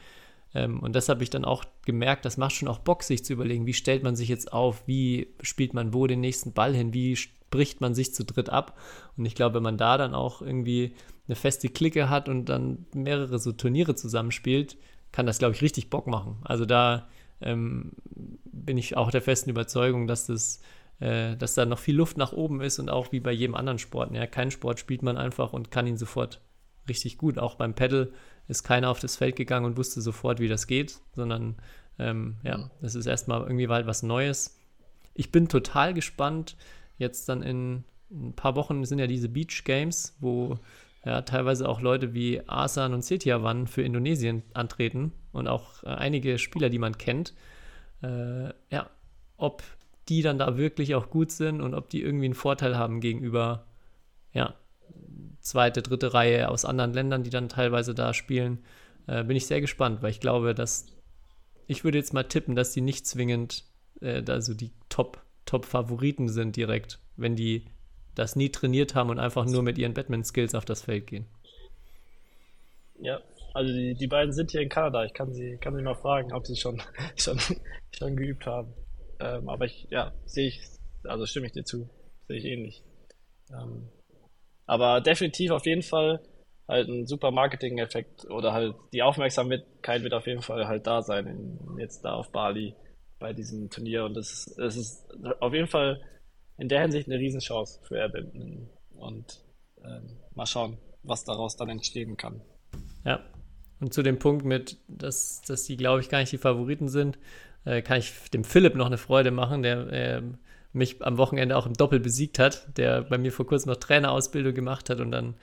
ähm, 0.55 0.81
und 0.81 0.95
das 0.95 1.09
habe 1.09 1.23
ich 1.23 1.31
dann 1.31 1.45
auch 1.45 1.64
gemerkt, 1.85 2.25
das 2.25 2.37
macht 2.37 2.53
schon 2.53 2.68
auch 2.68 2.79
Bock, 2.79 3.03
sich 3.03 3.25
zu 3.25 3.33
überlegen, 3.33 3.66
wie 3.66 3.75
stellt 3.75 4.03
man 4.03 4.16
sich 4.16 4.29
jetzt 4.29 4.53
auf, 4.53 4.87
wie 4.87 5.35
spielt 5.43 5.75
man 5.75 5.93
wo 5.93 6.07
den 6.07 6.21
nächsten 6.21 6.53
Ball 6.53 6.75
hin, 6.75 6.95
wie 6.95 7.16
bricht 7.51 7.80
man 7.80 7.94
sich 7.94 8.14
zu 8.14 8.24
dritt 8.24 8.51
ab. 8.51 8.78
Und 9.16 9.24
ich 9.24 9.34
glaube, 9.34 9.57
wenn 9.57 9.62
man 9.62 9.78
da 9.78 9.98
dann 9.98 10.14
auch 10.14 10.42
irgendwie 10.42 10.94
eine 11.26 11.36
feste 11.36 11.68
Clique 11.68 12.09
hat 12.09 12.28
und 12.28 12.46
dann 12.46 12.86
mehrere 12.94 13.38
so 13.38 13.53
Turniere 13.53 13.94
zusammenspielt, 13.94 14.76
kann 15.12 15.26
das, 15.26 15.38
glaube 15.38 15.55
ich, 15.55 15.62
richtig 15.62 15.90
Bock 15.90 16.07
machen. 16.07 16.38
Also 16.44 16.64
da 16.64 17.09
ähm, 17.40 17.92
bin 18.53 18.78
ich 18.78 18.96
auch 18.96 19.11
der 19.11 19.22
festen 19.22 19.51
Überzeugung, 19.51 20.07
dass 20.07 20.26
das 20.26 20.61
äh, 21.01 21.36
dass 21.36 21.55
da 21.55 21.64
noch 21.64 21.78
viel 21.78 21.96
Luft 21.96 22.18
nach 22.18 22.32
oben 22.32 22.61
ist 22.61 22.78
und 22.78 22.90
auch 22.90 23.11
wie 23.11 23.20
bei 23.20 23.32
jedem 23.32 23.55
anderen 23.55 23.78
Sport. 23.78 24.12
Ja, 24.14 24.26
keinen 24.26 24.51
Sport 24.51 24.78
spielt 24.78 25.03
man 25.03 25.16
einfach 25.16 25.53
und 25.53 25.70
kann 25.70 25.86
ihn 25.86 25.96
sofort 25.96 26.40
richtig 26.88 27.18
gut. 27.18 27.38
Auch 27.38 27.55
beim 27.55 27.74
Pedal 27.74 28.12
ist 28.48 28.64
keiner 28.64 28.90
auf 28.90 29.01
das 29.01 29.16
Feld 29.16 29.36
gegangen 29.36 29.64
und 29.64 29.78
wusste 29.78 30.03
sofort, 30.03 30.40
wie 30.40 30.48
das 30.48 30.66
geht, 30.66 31.01
sondern 31.16 31.57
ähm, 31.98 32.36
ja, 32.42 32.70
das 32.82 32.94
ist 32.94 33.07
erstmal 33.07 33.40
irgendwie 33.42 33.68
halt 33.68 33.86
was 33.86 34.03
Neues. 34.03 34.59
Ich 35.14 35.32
bin 35.32 35.48
total 35.48 35.94
gespannt, 35.94 36.57
jetzt 37.01 37.28
dann 37.28 37.42
in 37.42 37.84
ein 38.11 38.34
paar 38.34 38.57
Wochen 38.57 38.84
sind 38.84 38.98
ja 38.98 39.07
diese 39.07 39.28
Beach 39.28 39.64
Games, 39.64 40.16
wo 40.20 40.59
ja, 41.05 41.22
teilweise 41.22 41.68
auch 41.68 41.80
Leute 41.80 42.14
wie 42.14 42.42
Asan 42.46 42.92
und 42.92 43.05
Setiawan 43.05 43.66
für 43.66 43.82
Indonesien 43.82 44.42
antreten 44.53 45.12
und 45.32 45.48
auch 45.48 45.82
äh, 45.82 45.88
einige 45.88 46.38
Spieler, 46.38 46.68
die 46.68 46.78
man 46.78 46.98
kennt. 46.98 47.34
Äh, 48.03 48.51
ja, 48.70 48.90
ob 49.36 49.62
die 50.09 50.22
dann 50.22 50.38
da 50.38 50.57
wirklich 50.57 50.94
auch 50.94 51.09
gut 51.11 51.30
sind 51.30 51.61
und 51.61 51.74
ob 51.74 51.88
die 51.88 52.03
irgendwie 52.03 52.26
einen 52.26 52.34
Vorteil 52.34 52.76
haben 52.76 53.01
gegenüber, 53.01 53.66
ja, 54.32 54.55
zweite, 55.40 55.82
dritte 55.82 56.12
Reihe 56.12 56.51
aus 56.51 56.64
anderen 56.64 56.92
Ländern, 56.92 57.22
die 57.22 57.30
dann 57.30 57.48
teilweise 57.48 57.94
da 57.94 58.12
spielen, 58.12 58.59
äh, 59.07 59.24
bin 59.24 59.36
ich 59.36 59.46
sehr 59.46 59.61
gespannt, 59.61 60.03
weil 60.03 60.11
ich 60.11 60.20
glaube, 60.20 60.55
dass 60.55 60.86
ich 61.66 61.84
würde 61.84 61.98
jetzt 61.98 62.12
mal 62.12 62.24
tippen, 62.24 62.57
dass 62.57 62.72
die 62.72 62.80
nicht 62.80 63.07
zwingend, 63.07 63.64
äh, 64.01 64.22
also 64.28 64.55
die 64.55 64.72
Top 64.88 65.22
Top-Favoriten 65.51 66.28
sind 66.28 66.55
direkt, 66.55 67.01
wenn 67.16 67.34
die 67.34 67.66
das 68.14 68.36
nie 68.36 68.51
trainiert 68.51 68.94
haben 68.94 69.11
und 69.11 69.18
einfach 69.18 69.46
nur 69.46 69.64
mit 69.64 69.78
ihren 69.78 69.94
Batman-Skills 69.94 70.55
auf 70.55 70.64
das 70.64 70.82
Feld 70.82 71.09
gehen. 71.09 71.26
Ja, 73.01 73.20
also 73.53 73.72
die, 73.72 73.94
die 73.94 74.07
beiden 74.07 74.32
sind 74.32 74.53
hier 74.53 74.61
in 74.61 74.68
Kanada. 74.68 75.05
Ich 75.05 75.12
kann 75.12 75.32
sie, 75.32 75.57
kann 75.57 75.74
sie 75.74 75.82
mal 75.82 75.96
fragen, 75.96 76.32
ob 76.32 76.46
sie 76.46 76.55
schon, 76.55 76.80
schon, 77.16 77.40
schon 77.90 78.16
geübt 78.16 78.46
haben. 78.46 78.72
Ähm, 79.18 79.48
aber 79.48 79.64
ich, 79.64 79.88
ja, 79.90 80.12
sehe 80.24 80.46
ich, 80.46 80.61
also 81.03 81.26
stimme 81.26 81.46
ich 81.46 81.53
dir 81.53 81.64
zu, 81.64 81.90
sehe 82.28 82.36
ich 82.36 82.44
ähnlich. 82.44 82.84
Ähm, 83.51 83.88
aber 84.66 85.01
definitiv 85.01 85.51
auf 85.51 85.66
jeden 85.66 85.82
Fall 85.82 86.20
halt 86.68 86.88
ein 86.88 87.09
super 87.09 87.32
Marketing-Effekt 87.32 88.30
oder 88.30 88.53
halt 88.53 88.76
die 88.92 89.03
Aufmerksamkeit 89.03 90.05
wird 90.05 90.14
auf 90.14 90.28
jeden 90.28 90.42
Fall 90.42 90.68
halt 90.68 90.86
da 90.86 91.03
sein, 91.03 91.26
in, 91.26 91.78
jetzt 91.78 92.05
da 92.05 92.12
auf 92.12 92.30
Bali 92.30 92.76
bei 93.21 93.33
diesem 93.33 93.71
Turnier. 93.71 94.05
Und 94.05 94.14
das, 94.14 94.53
das 94.57 94.77
ist 94.77 95.07
auf 95.39 95.55
jeden 95.55 95.68
Fall 95.68 96.01
in 96.59 96.68
der 96.68 96.83
Hinsicht 96.83 97.09
eine 97.09 97.18
Riesenchance 97.18 97.79
für 97.83 97.97
Airbnb. 97.97 98.68
Und 98.97 99.45
ähm, 99.85 100.16
mal 100.35 100.47
schauen, 100.47 100.79
was 101.03 101.25
daraus 101.25 101.57
dann 101.57 101.68
entstehen 101.68 102.16
kann. 102.16 102.41
Ja. 103.05 103.21
Und 103.81 103.95
zu 103.95 104.03
dem 104.03 104.18
Punkt 104.18 104.45
mit, 104.45 104.77
dass, 104.89 105.41
dass 105.43 105.64
die, 105.64 105.77
glaube 105.77 106.01
ich, 106.01 106.11
gar 106.11 106.18
nicht 106.18 106.33
die 106.33 106.39
Favoriten 106.39 106.89
sind, 106.89 107.18
äh, 107.64 107.81
kann 107.81 107.99
ich 107.99 108.12
dem 108.31 108.45
Philipp 108.45 108.75
noch 108.75 108.87
eine 108.87 108.99
Freude 108.99 109.31
machen, 109.31 109.62
der 109.62 109.93
äh, 109.93 110.23
mich 110.73 111.03
am 111.03 111.16
Wochenende 111.16 111.57
auch 111.57 111.66
im 111.66 111.73
Doppel 111.73 111.99
besiegt 111.99 112.39
hat, 112.39 112.77
der 112.77 113.03
bei 113.03 113.16
mir 113.16 113.33
vor 113.33 113.47
kurzem 113.47 113.71
noch 113.71 113.79
Trainerausbildung 113.79 114.55
gemacht 114.55 114.91
hat 114.91 115.01
und 115.01 115.11
dann 115.11 115.35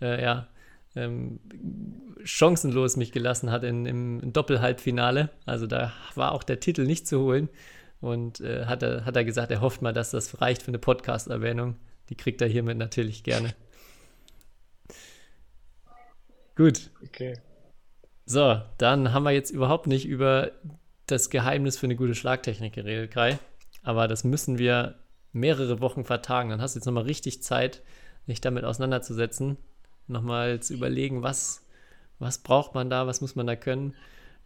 äh, 0.00 0.22
ja 0.22 0.48
ähm, 0.96 1.38
chancenlos 2.24 2.96
mich 2.96 3.12
gelassen 3.12 3.50
hat 3.50 3.62
in, 3.62 3.86
im 3.86 4.32
Doppelhalbfinale. 4.32 5.30
Also 5.44 5.66
da 5.66 5.92
war 6.14 6.32
auch 6.32 6.42
der 6.42 6.58
Titel 6.60 6.84
nicht 6.84 7.06
zu 7.06 7.20
holen. 7.20 7.48
Und 8.00 8.40
äh, 8.40 8.66
hat, 8.66 8.82
er, 8.82 9.04
hat 9.04 9.16
er 9.16 9.24
gesagt, 9.24 9.50
er 9.50 9.60
hofft 9.60 9.82
mal, 9.82 9.92
dass 9.92 10.10
das 10.10 10.40
reicht 10.40 10.62
für 10.62 10.68
eine 10.68 10.78
Podcast-Erwähnung. 10.78 11.76
Die 12.08 12.14
kriegt 12.14 12.40
er 12.42 12.48
hiermit 12.48 12.78
natürlich 12.78 13.22
gerne. 13.22 13.54
Gut. 16.56 16.90
Okay. 17.04 17.38
So, 18.24 18.60
dann 18.78 19.12
haben 19.12 19.22
wir 19.22 19.32
jetzt 19.32 19.50
überhaupt 19.50 19.86
nicht 19.86 20.06
über 20.06 20.52
das 21.06 21.30
Geheimnis 21.30 21.78
für 21.78 21.86
eine 21.86 21.96
gute 21.96 22.14
Schlagtechnik 22.14 22.74
geredet, 22.74 23.12
Kai. 23.12 23.38
Aber 23.82 24.08
das 24.08 24.24
müssen 24.24 24.58
wir 24.58 24.96
mehrere 25.32 25.80
Wochen 25.80 26.04
vertagen. 26.04 26.50
Dann 26.50 26.60
hast 26.60 26.74
du 26.74 26.78
jetzt 26.78 26.86
nochmal 26.86 27.04
richtig 27.04 27.42
Zeit, 27.42 27.82
dich 28.26 28.40
damit 28.40 28.64
auseinanderzusetzen 28.64 29.58
nochmal 30.08 30.60
zu 30.60 30.74
überlegen, 30.74 31.22
was, 31.22 31.64
was 32.18 32.38
braucht 32.38 32.74
man 32.74 32.90
da, 32.90 33.06
was 33.06 33.20
muss 33.20 33.36
man 33.36 33.46
da 33.46 33.56
können. 33.56 33.94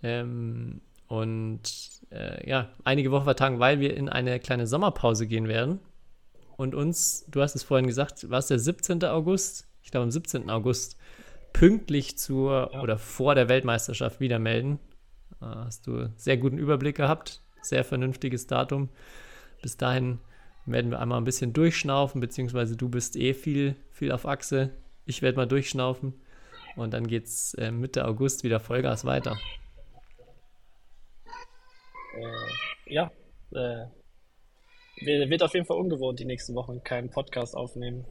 Ähm, 0.02 0.80
und 1.08 1.62
äh, 2.10 2.48
ja, 2.48 2.70
einige 2.84 3.10
Wochen 3.10 3.24
vertagen, 3.24 3.58
weil 3.58 3.80
wir 3.80 3.96
in 3.96 4.08
eine 4.08 4.38
kleine 4.38 4.66
Sommerpause 4.66 5.26
gehen 5.26 5.48
werden 5.48 5.80
und 6.56 6.74
uns, 6.74 7.24
du 7.28 7.40
hast 7.40 7.56
es 7.56 7.62
vorhin 7.62 7.86
gesagt, 7.86 8.28
war 8.30 8.38
es 8.38 8.48
der 8.48 8.58
17. 8.58 9.02
August? 9.04 9.66
Ich 9.82 9.90
glaube, 9.90 10.04
am 10.04 10.10
17. 10.10 10.50
August 10.50 10.98
pünktlich 11.52 12.18
zur 12.18 12.70
ja. 12.72 12.82
oder 12.82 12.98
vor 12.98 13.34
der 13.34 13.48
Weltmeisterschaft 13.48 14.20
wieder 14.20 14.38
melden. 14.38 14.78
Da 15.40 15.64
hast 15.64 15.86
du 15.86 16.12
sehr 16.16 16.36
guten 16.36 16.58
Überblick 16.58 16.96
gehabt, 16.96 17.40
sehr 17.62 17.82
vernünftiges 17.82 18.46
Datum. 18.46 18.90
Bis 19.62 19.78
dahin 19.78 20.18
werden 20.66 20.90
wir 20.90 21.00
einmal 21.00 21.18
ein 21.18 21.24
bisschen 21.24 21.52
durchschnaufen, 21.52 22.20
beziehungsweise 22.20 22.76
du 22.76 22.88
bist 22.88 23.16
eh 23.16 23.32
viel, 23.32 23.74
viel 23.90 24.12
auf 24.12 24.26
Achse. 24.26 24.70
Ich 25.06 25.22
werde 25.22 25.36
mal 25.36 25.46
durchschnaufen 25.46 26.14
und 26.76 26.92
dann 26.92 27.06
geht 27.06 27.24
es 27.24 27.54
äh, 27.54 27.70
Mitte 27.70 28.06
August 28.06 28.44
wieder 28.44 28.60
Vollgas 28.60 29.04
weiter. 29.04 29.38
Äh, 32.16 32.92
ja, 32.92 33.10
äh, 33.52 33.86
wird 35.00 35.42
auf 35.42 35.54
jeden 35.54 35.66
Fall 35.66 35.78
ungewohnt, 35.78 36.18
die 36.20 36.24
nächsten 36.24 36.54
Wochen 36.54 36.82
keinen 36.84 37.10
Podcast 37.10 37.56
aufnehmen 37.56 38.04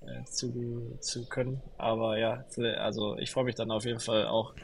äh, 0.00 0.24
zu, 0.24 0.96
zu 1.00 1.28
können. 1.28 1.60
Aber 1.76 2.18
ja, 2.18 2.44
also 2.78 3.16
ich 3.18 3.30
freue 3.30 3.44
mich 3.44 3.54
dann 3.54 3.70
auf 3.70 3.84
jeden 3.84 4.00
Fall 4.00 4.26
auch, 4.26 4.54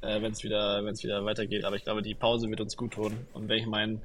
äh, 0.00 0.20
wenn 0.20 0.32
es 0.32 0.42
wieder, 0.42 0.84
wieder 0.84 1.24
weitergeht. 1.24 1.64
Aber 1.64 1.76
ich 1.76 1.84
glaube, 1.84 2.02
die 2.02 2.14
Pause 2.14 2.48
wird 2.48 2.60
uns 2.60 2.76
gut 2.76 2.94
tun. 2.94 3.26
Und 3.32 3.48
wenn 3.48 3.58
ich 3.58 3.66
meinen 3.66 4.02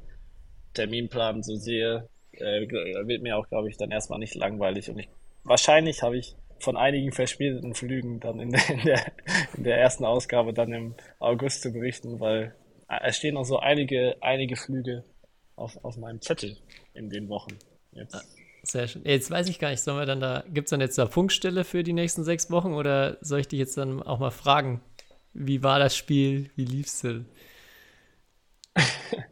Terminplan 0.74 1.44
so 1.44 1.56
sehe, 1.56 2.08
äh, 2.34 2.62
wird 3.08 3.24
mir 3.24 3.38
auch, 3.38 3.48
glaube 3.50 3.70
ich, 3.70 3.78
dann 3.78 3.92
erstmal 3.92 4.20
nicht 4.20 4.36
langweilig. 4.36 4.90
Und 4.90 5.00
ich, 5.00 5.10
wahrscheinlich 5.44 6.04
habe 6.04 6.18
ich 6.18 6.36
von 6.62 6.78
einigen 6.78 7.12
verspäteten 7.12 7.74
Flügen 7.74 8.20
dann 8.20 8.40
in 8.40 8.52
der, 8.52 8.70
in 8.70 8.82
der, 8.84 9.12
in 9.58 9.64
der 9.64 9.78
ersten 9.78 10.06
Ausgabe 10.06 10.54
dann 10.54 10.72
im 10.74 10.96
August 11.20 11.62
zu 11.62 11.72
berichten, 11.72 12.20
weil 12.20 12.56
es 13.04 13.18
stehen 13.18 13.36
noch 13.36 13.46
so 13.46 13.60
einige, 13.60 14.18
einige 14.22 14.56
Flüge 14.56 15.04
auf, 15.56 15.84
auf 15.84 15.98
meinem 15.98 16.22
Zettel 16.22 16.58
in 16.94 17.10
den 17.10 17.30
Wochen. 17.30 17.58
Jetzt. 17.94 18.26
Sehr 18.64 18.88
schön. 18.88 19.04
Jetzt 19.06 19.32
weiß 19.32 19.50
ich 19.50 19.60
gar 19.60 19.72
nicht, 19.72 19.82
sollen 19.82 19.98
wir 19.98 20.06
dann 20.06 20.20
da, 20.20 20.44
gibt 20.48 20.68
es 20.68 20.70
dann 20.70 20.82
jetzt 20.82 20.98
da 20.98 21.08
Funkstille 21.08 21.64
für 21.64 21.84
die 21.84 21.94
nächsten 21.94 22.24
sechs 22.24 22.52
Wochen 22.52 22.74
oder 22.74 23.18
soll 23.22 23.40
ich 23.40 23.48
dich 23.48 23.60
jetzt 23.60 23.78
dann 23.78 24.04
auch 24.04 24.20
mal 24.20 24.32
fragen, 24.32 24.82
wie 25.34 25.64
war 25.64 25.80
das 25.80 25.96
Spiel, 25.96 26.52
wie 26.56 26.66
lief's 26.66 27.02
denn? 27.02 27.26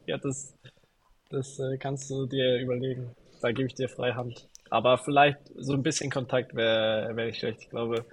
Ja, 0.05 0.17
das, 0.17 0.53
das 1.29 1.57
äh, 1.59 1.77
kannst 1.77 2.09
du 2.09 2.25
dir 2.25 2.59
überlegen. 2.59 3.15
Da 3.41 3.51
gebe 3.51 3.67
ich 3.67 3.75
dir 3.75 3.87
freie 3.87 4.15
Hand. 4.15 4.48
Aber 4.69 4.97
vielleicht 4.97 5.39
so 5.55 5.73
ein 5.73 5.83
bisschen 5.83 6.11
Kontakt 6.11 6.55
wäre 6.55 7.15
wär 7.15 7.25
nicht 7.25 7.39
schlecht. 7.39 7.61
Ich 7.63 7.69
glaube, 7.69 8.05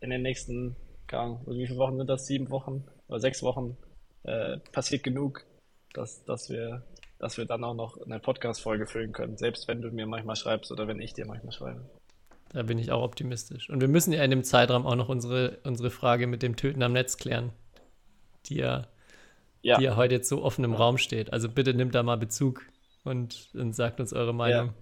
in 0.00 0.10
den 0.10 0.22
nächsten, 0.22 0.76
keine 1.06 1.22
Ahnung, 1.22 1.42
wie 1.46 1.66
viele 1.66 1.78
Wochen 1.78 1.96
sind 1.96 2.08
das? 2.08 2.26
Sieben 2.26 2.50
Wochen 2.50 2.84
oder 3.08 3.20
sechs 3.20 3.42
Wochen 3.42 3.76
äh, 4.22 4.58
passiert 4.72 5.02
genug, 5.02 5.44
dass, 5.92 6.24
dass 6.24 6.48
wir 6.48 6.82
dass 7.20 7.36
wir 7.36 7.44
dann 7.44 7.62
auch 7.62 7.74
noch 7.74 8.00
eine 8.00 8.18
Podcast-Folge 8.18 8.86
füllen 8.86 9.12
können, 9.12 9.36
selbst 9.36 9.68
wenn 9.68 9.82
du 9.82 9.90
mir 9.90 10.06
manchmal 10.06 10.36
schreibst 10.36 10.72
oder 10.72 10.88
wenn 10.88 11.00
ich 11.00 11.12
dir 11.12 11.26
manchmal 11.26 11.52
schreibe. 11.52 11.84
Da 12.52 12.62
bin 12.62 12.78
ich 12.78 12.90
auch 12.90 13.02
optimistisch. 13.02 13.70
Und 13.70 13.80
wir 13.80 13.88
müssen 13.88 14.12
ja 14.12 14.24
in 14.24 14.30
dem 14.30 14.42
Zeitraum 14.42 14.86
auch 14.86 14.96
noch 14.96 15.08
unsere, 15.08 15.58
unsere 15.62 15.90
Frage 15.90 16.26
mit 16.26 16.42
dem 16.42 16.56
Töten 16.56 16.82
am 16.82 16.92
Netz 16.92 17.18
klären, 17.18 17.52
die 18.46 18.56
ja, 18.56 18.88
Ja, 19.62 19.76
die 19.76 19.84
ja 19.84 19.96
heute 19.96 20.14
jetzt 20.14 20.28
so 20.28 20.42
offen 20.42 20.64
im 20.64 20.74
Raum 20.74 20.98
steht. 20.98 21.32
Also 21.32 21.48
bitte 21.48 21.74
nimmt 21.74 21.94
da 21.94 22.02
mal 22.02 22.16
Bezug 22.16 22.62
und, 23.04 23.50
und 23.54 23.74
sagt 23.74 24.00
uns 24.00 24.12
eure 24.12 24.34
Meinung. 24.34 24.68
ja. 24.68 24.74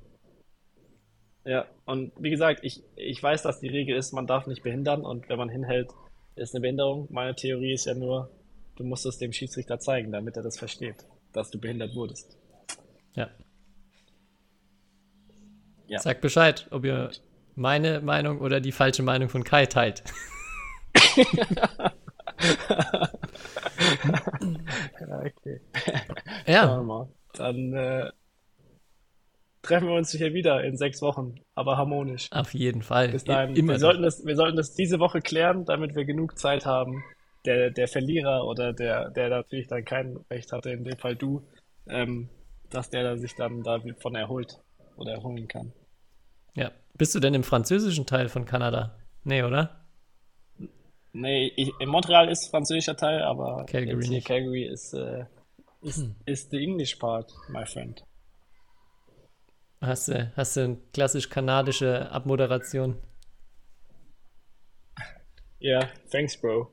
Und 1.84 2.12
wie 2.18 2.30
gesagt, 2.30 2.61
ich, 2.62 2.82
ich 2.96 3.22
weiß, 3.22 3.42
dass 3.42 3.61
die 3.61 3.68
Regel 3.68 3.96
ist, 3.96 4.12
man 4.12 4.26
darf 4.26 4.46
nicht 4.46 4.62
behindern 4.62 5.05
und 5.05 5.28
wenn 5.28 5.38
man 5.38 5.49
hinhält, 5.49 5.90
ist 6.36 6.55
eine 6.55 6.62
Behinderung. 6.62 7.09
Meine 7.11 7.34
Theorie 7.34 7.72
ist 7.72 7.86
ja 7.86 7.94
nur, 7.94 8.30
du 8.76 8.84
musst 8.84 9.07
es 9.07 9.18
dem 9.18 9.32
Schiedsrichter 9.32 9.78
zeigen, 9.78 10.12
damit 10.12 10.36
er 10.36 10.42
das 10.42 10.59
versteht, 10.59 11.07
dass 11.32 11.51
du 11.51 11.59
behindert 11.59 11.94
wurdest. 11.94 12.36
Ja. 13.14 13.28
Ja. 15.86 15.99
Sagt 16.01 16.20
Bescheid, 16.20 16.66
ob 16.70 16.84
ihr 16.84 17.11
meine 17.55 18.01
Meinung 18.01 18.40
oder 18.40 18.61
die 18.61 18.72
falsche 18.72 19.03
Meinung 19.03 19.28
von 19.28 19.42
Kai 19.42 19.66
teilt. 19.66 20.05
Ja, 25.01 25.20
okay. 25.20 25.61
Ja. 26.46 27.07
Dann 27.34 27.72
äh, 27.72 28.11
treffen 29.68 29.88
wir 29.88 29.94
uns 29.94 30.10
hier 30.12 30.32
wieder 30.34 30.64
in 30.64 30.76
sechs 30.76 31.00
Wochen, 31.02 31.36
aber 31.54 31.76
harmonisch. 31.76 32.28
auf 32.32 32.54
jeden 32.54 32.82
Fall. 32.82 33.08
Bis 33.10 33.24
dahin, 33.24 33.54
Immer. 33.54 33.74
wir 33.74 33.78
sollten 33.78 34.02
das, 34.02 34.24
wir 34.24 34.34
sollten 34.36 34.56
das 34.56 34.74
diese 34.74 34.98
Woche 34.98 35.20
klären, 35.20 35.64
damit 35.64 35.94
wir 35.94 36.04
genug 36.04 36.38
Zeit 36.38 36.66
haben. 36.66 37.04
Der, 37.44 37.70
der 37.70 37.86
Verlierer 37.86 38.44
oder 38.46 38.72
der, 38.72 39.10
der 39.10 39.28
natürlich 39.28 39.68
dann 39.68 39.84
kein 39.84 40.18
Recht 40.30 40.50
hatte, 40.52 40.70
in 40.70 40.84
dem 40.84 40.98
Fall 40.98 41.14
du, 41.14 41.46
ähm, 41.88 42.28
dass 42.68 42.90
der 42.90 43.04
dann 43.04 43.18
sich 43.20 43.36
dann 43.36 43.62
davon 43.62 44.16
erholt 44.16 44.58
oder 44.96 45.12
erholen 45.12 45.46
kann. 45.46 45.72
Ja. 46.54 46.72
Bist 46.98 47.14
du 47.14 47.20
denn 47.20 47.34
im 47.34 47.44
französischen 47.44 48.06
Teil 48.06 48.28
von 48.28 48.44
Kanada? 48.44 48.98
Nee, 49.22 49.44
oder? 49.44 49.86
Nee, 51.12 51.52
ich, 51.56 51.70
in 51.78 51.88
Montreal 51.88 52.28
ist 52.28 52.48
französischer 52.50 52.96
Teil, 52.96 53.22
aber 53.22 53.64
Calgary. 53.66 54.20
Calgary 54.20 54.64
ist, 54.64 54.92
äh, 54.94 55.24
ist, 55.80 55.98
Hm. 55.98 56.16
ist 56.26 56.50
the 56.50 56.58
English 56.62 56.96
part, 56.96 57.32
my 57.48 57.64
friend. 57.64 58.02
Hast 59.80 60.08
du, 60.08 60.32
hast 60.36 60.56
du 60.56 60.60
eine 60.60 60.76
klassisch 60.92 61.28
kanadische 61.28 62.10
Abmoderation? 62.10 62.96
Yeah, 65.60 65.88
thanks, 66.10 66.36
bro. 66.36 66.70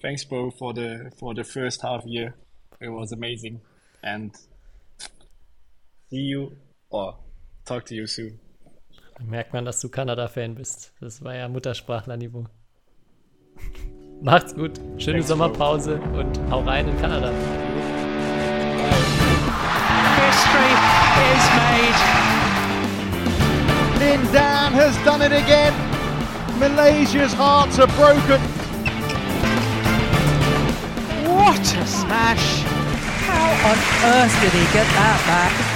Thanks, 0.00 0.24
bro, 0.24 0.50
for 0.50 0.74
the 0.74 1.10
for 1.18 1.34
the 1.34 1.44
first 1.44 1.82
half 1.82 2.04
year. 2.04 2.34
It 2.80 2.90
was 2.90 3.12
amazing, 3.12 3.60
and 4.02 4.34
see 6.10 6.28
you 6.28 6.52
or 6.90 7.18
talk 7.64 7.86
to 7.86 7.94
you 7.94 8.06
soon. 8.06 8.38
Da 9.18 9.24
merkt 9.24 9.52
man, 9.52 9.64
dass 9.64 9.80
du 9.80 9.88
Kanada-Fan 9.88 10.54
bist. 10.54 10.92
Das 11.00 11.24
war 11.24 11.34
ja 11.34 11.48
Muttersprachlerniveau. 11.48 12.46
Macht's 14.20 14.54
gut. 14.54 14.78
Schöne 14.98 15.18
Thanks, 15.18 15.28
Sommerpause 15.28 15.98
und 16.00 16.38
hau 16.50 16.60
rein 16.60 16.88
in 16.88 17.00
Kanada. 17.00 17.30
History 20.26 20.75
is 21.32 21.44
made. 21.60 21.98
Lin 24.00 24.22
Dan 24.32 24.72
has 24.72 24.96
done 25.04 25.22
it 25.22 25.32
again. 25.32 25.74
Malaysia's 26.58 27.32
hearts 27.32 27.78
are 27.78 27.88
broken. 27.88 28.40
What 31.28 31.60
a 31.60 31.86
smash! 31.86 32.62
How 33.26 33.48
on 33.70 33.78
earth 34.14 34.40
did 34.40 34.52
he 34.52 34.64
get 34.72 34.86
that 34.96 35.20
back? 35.26 35.75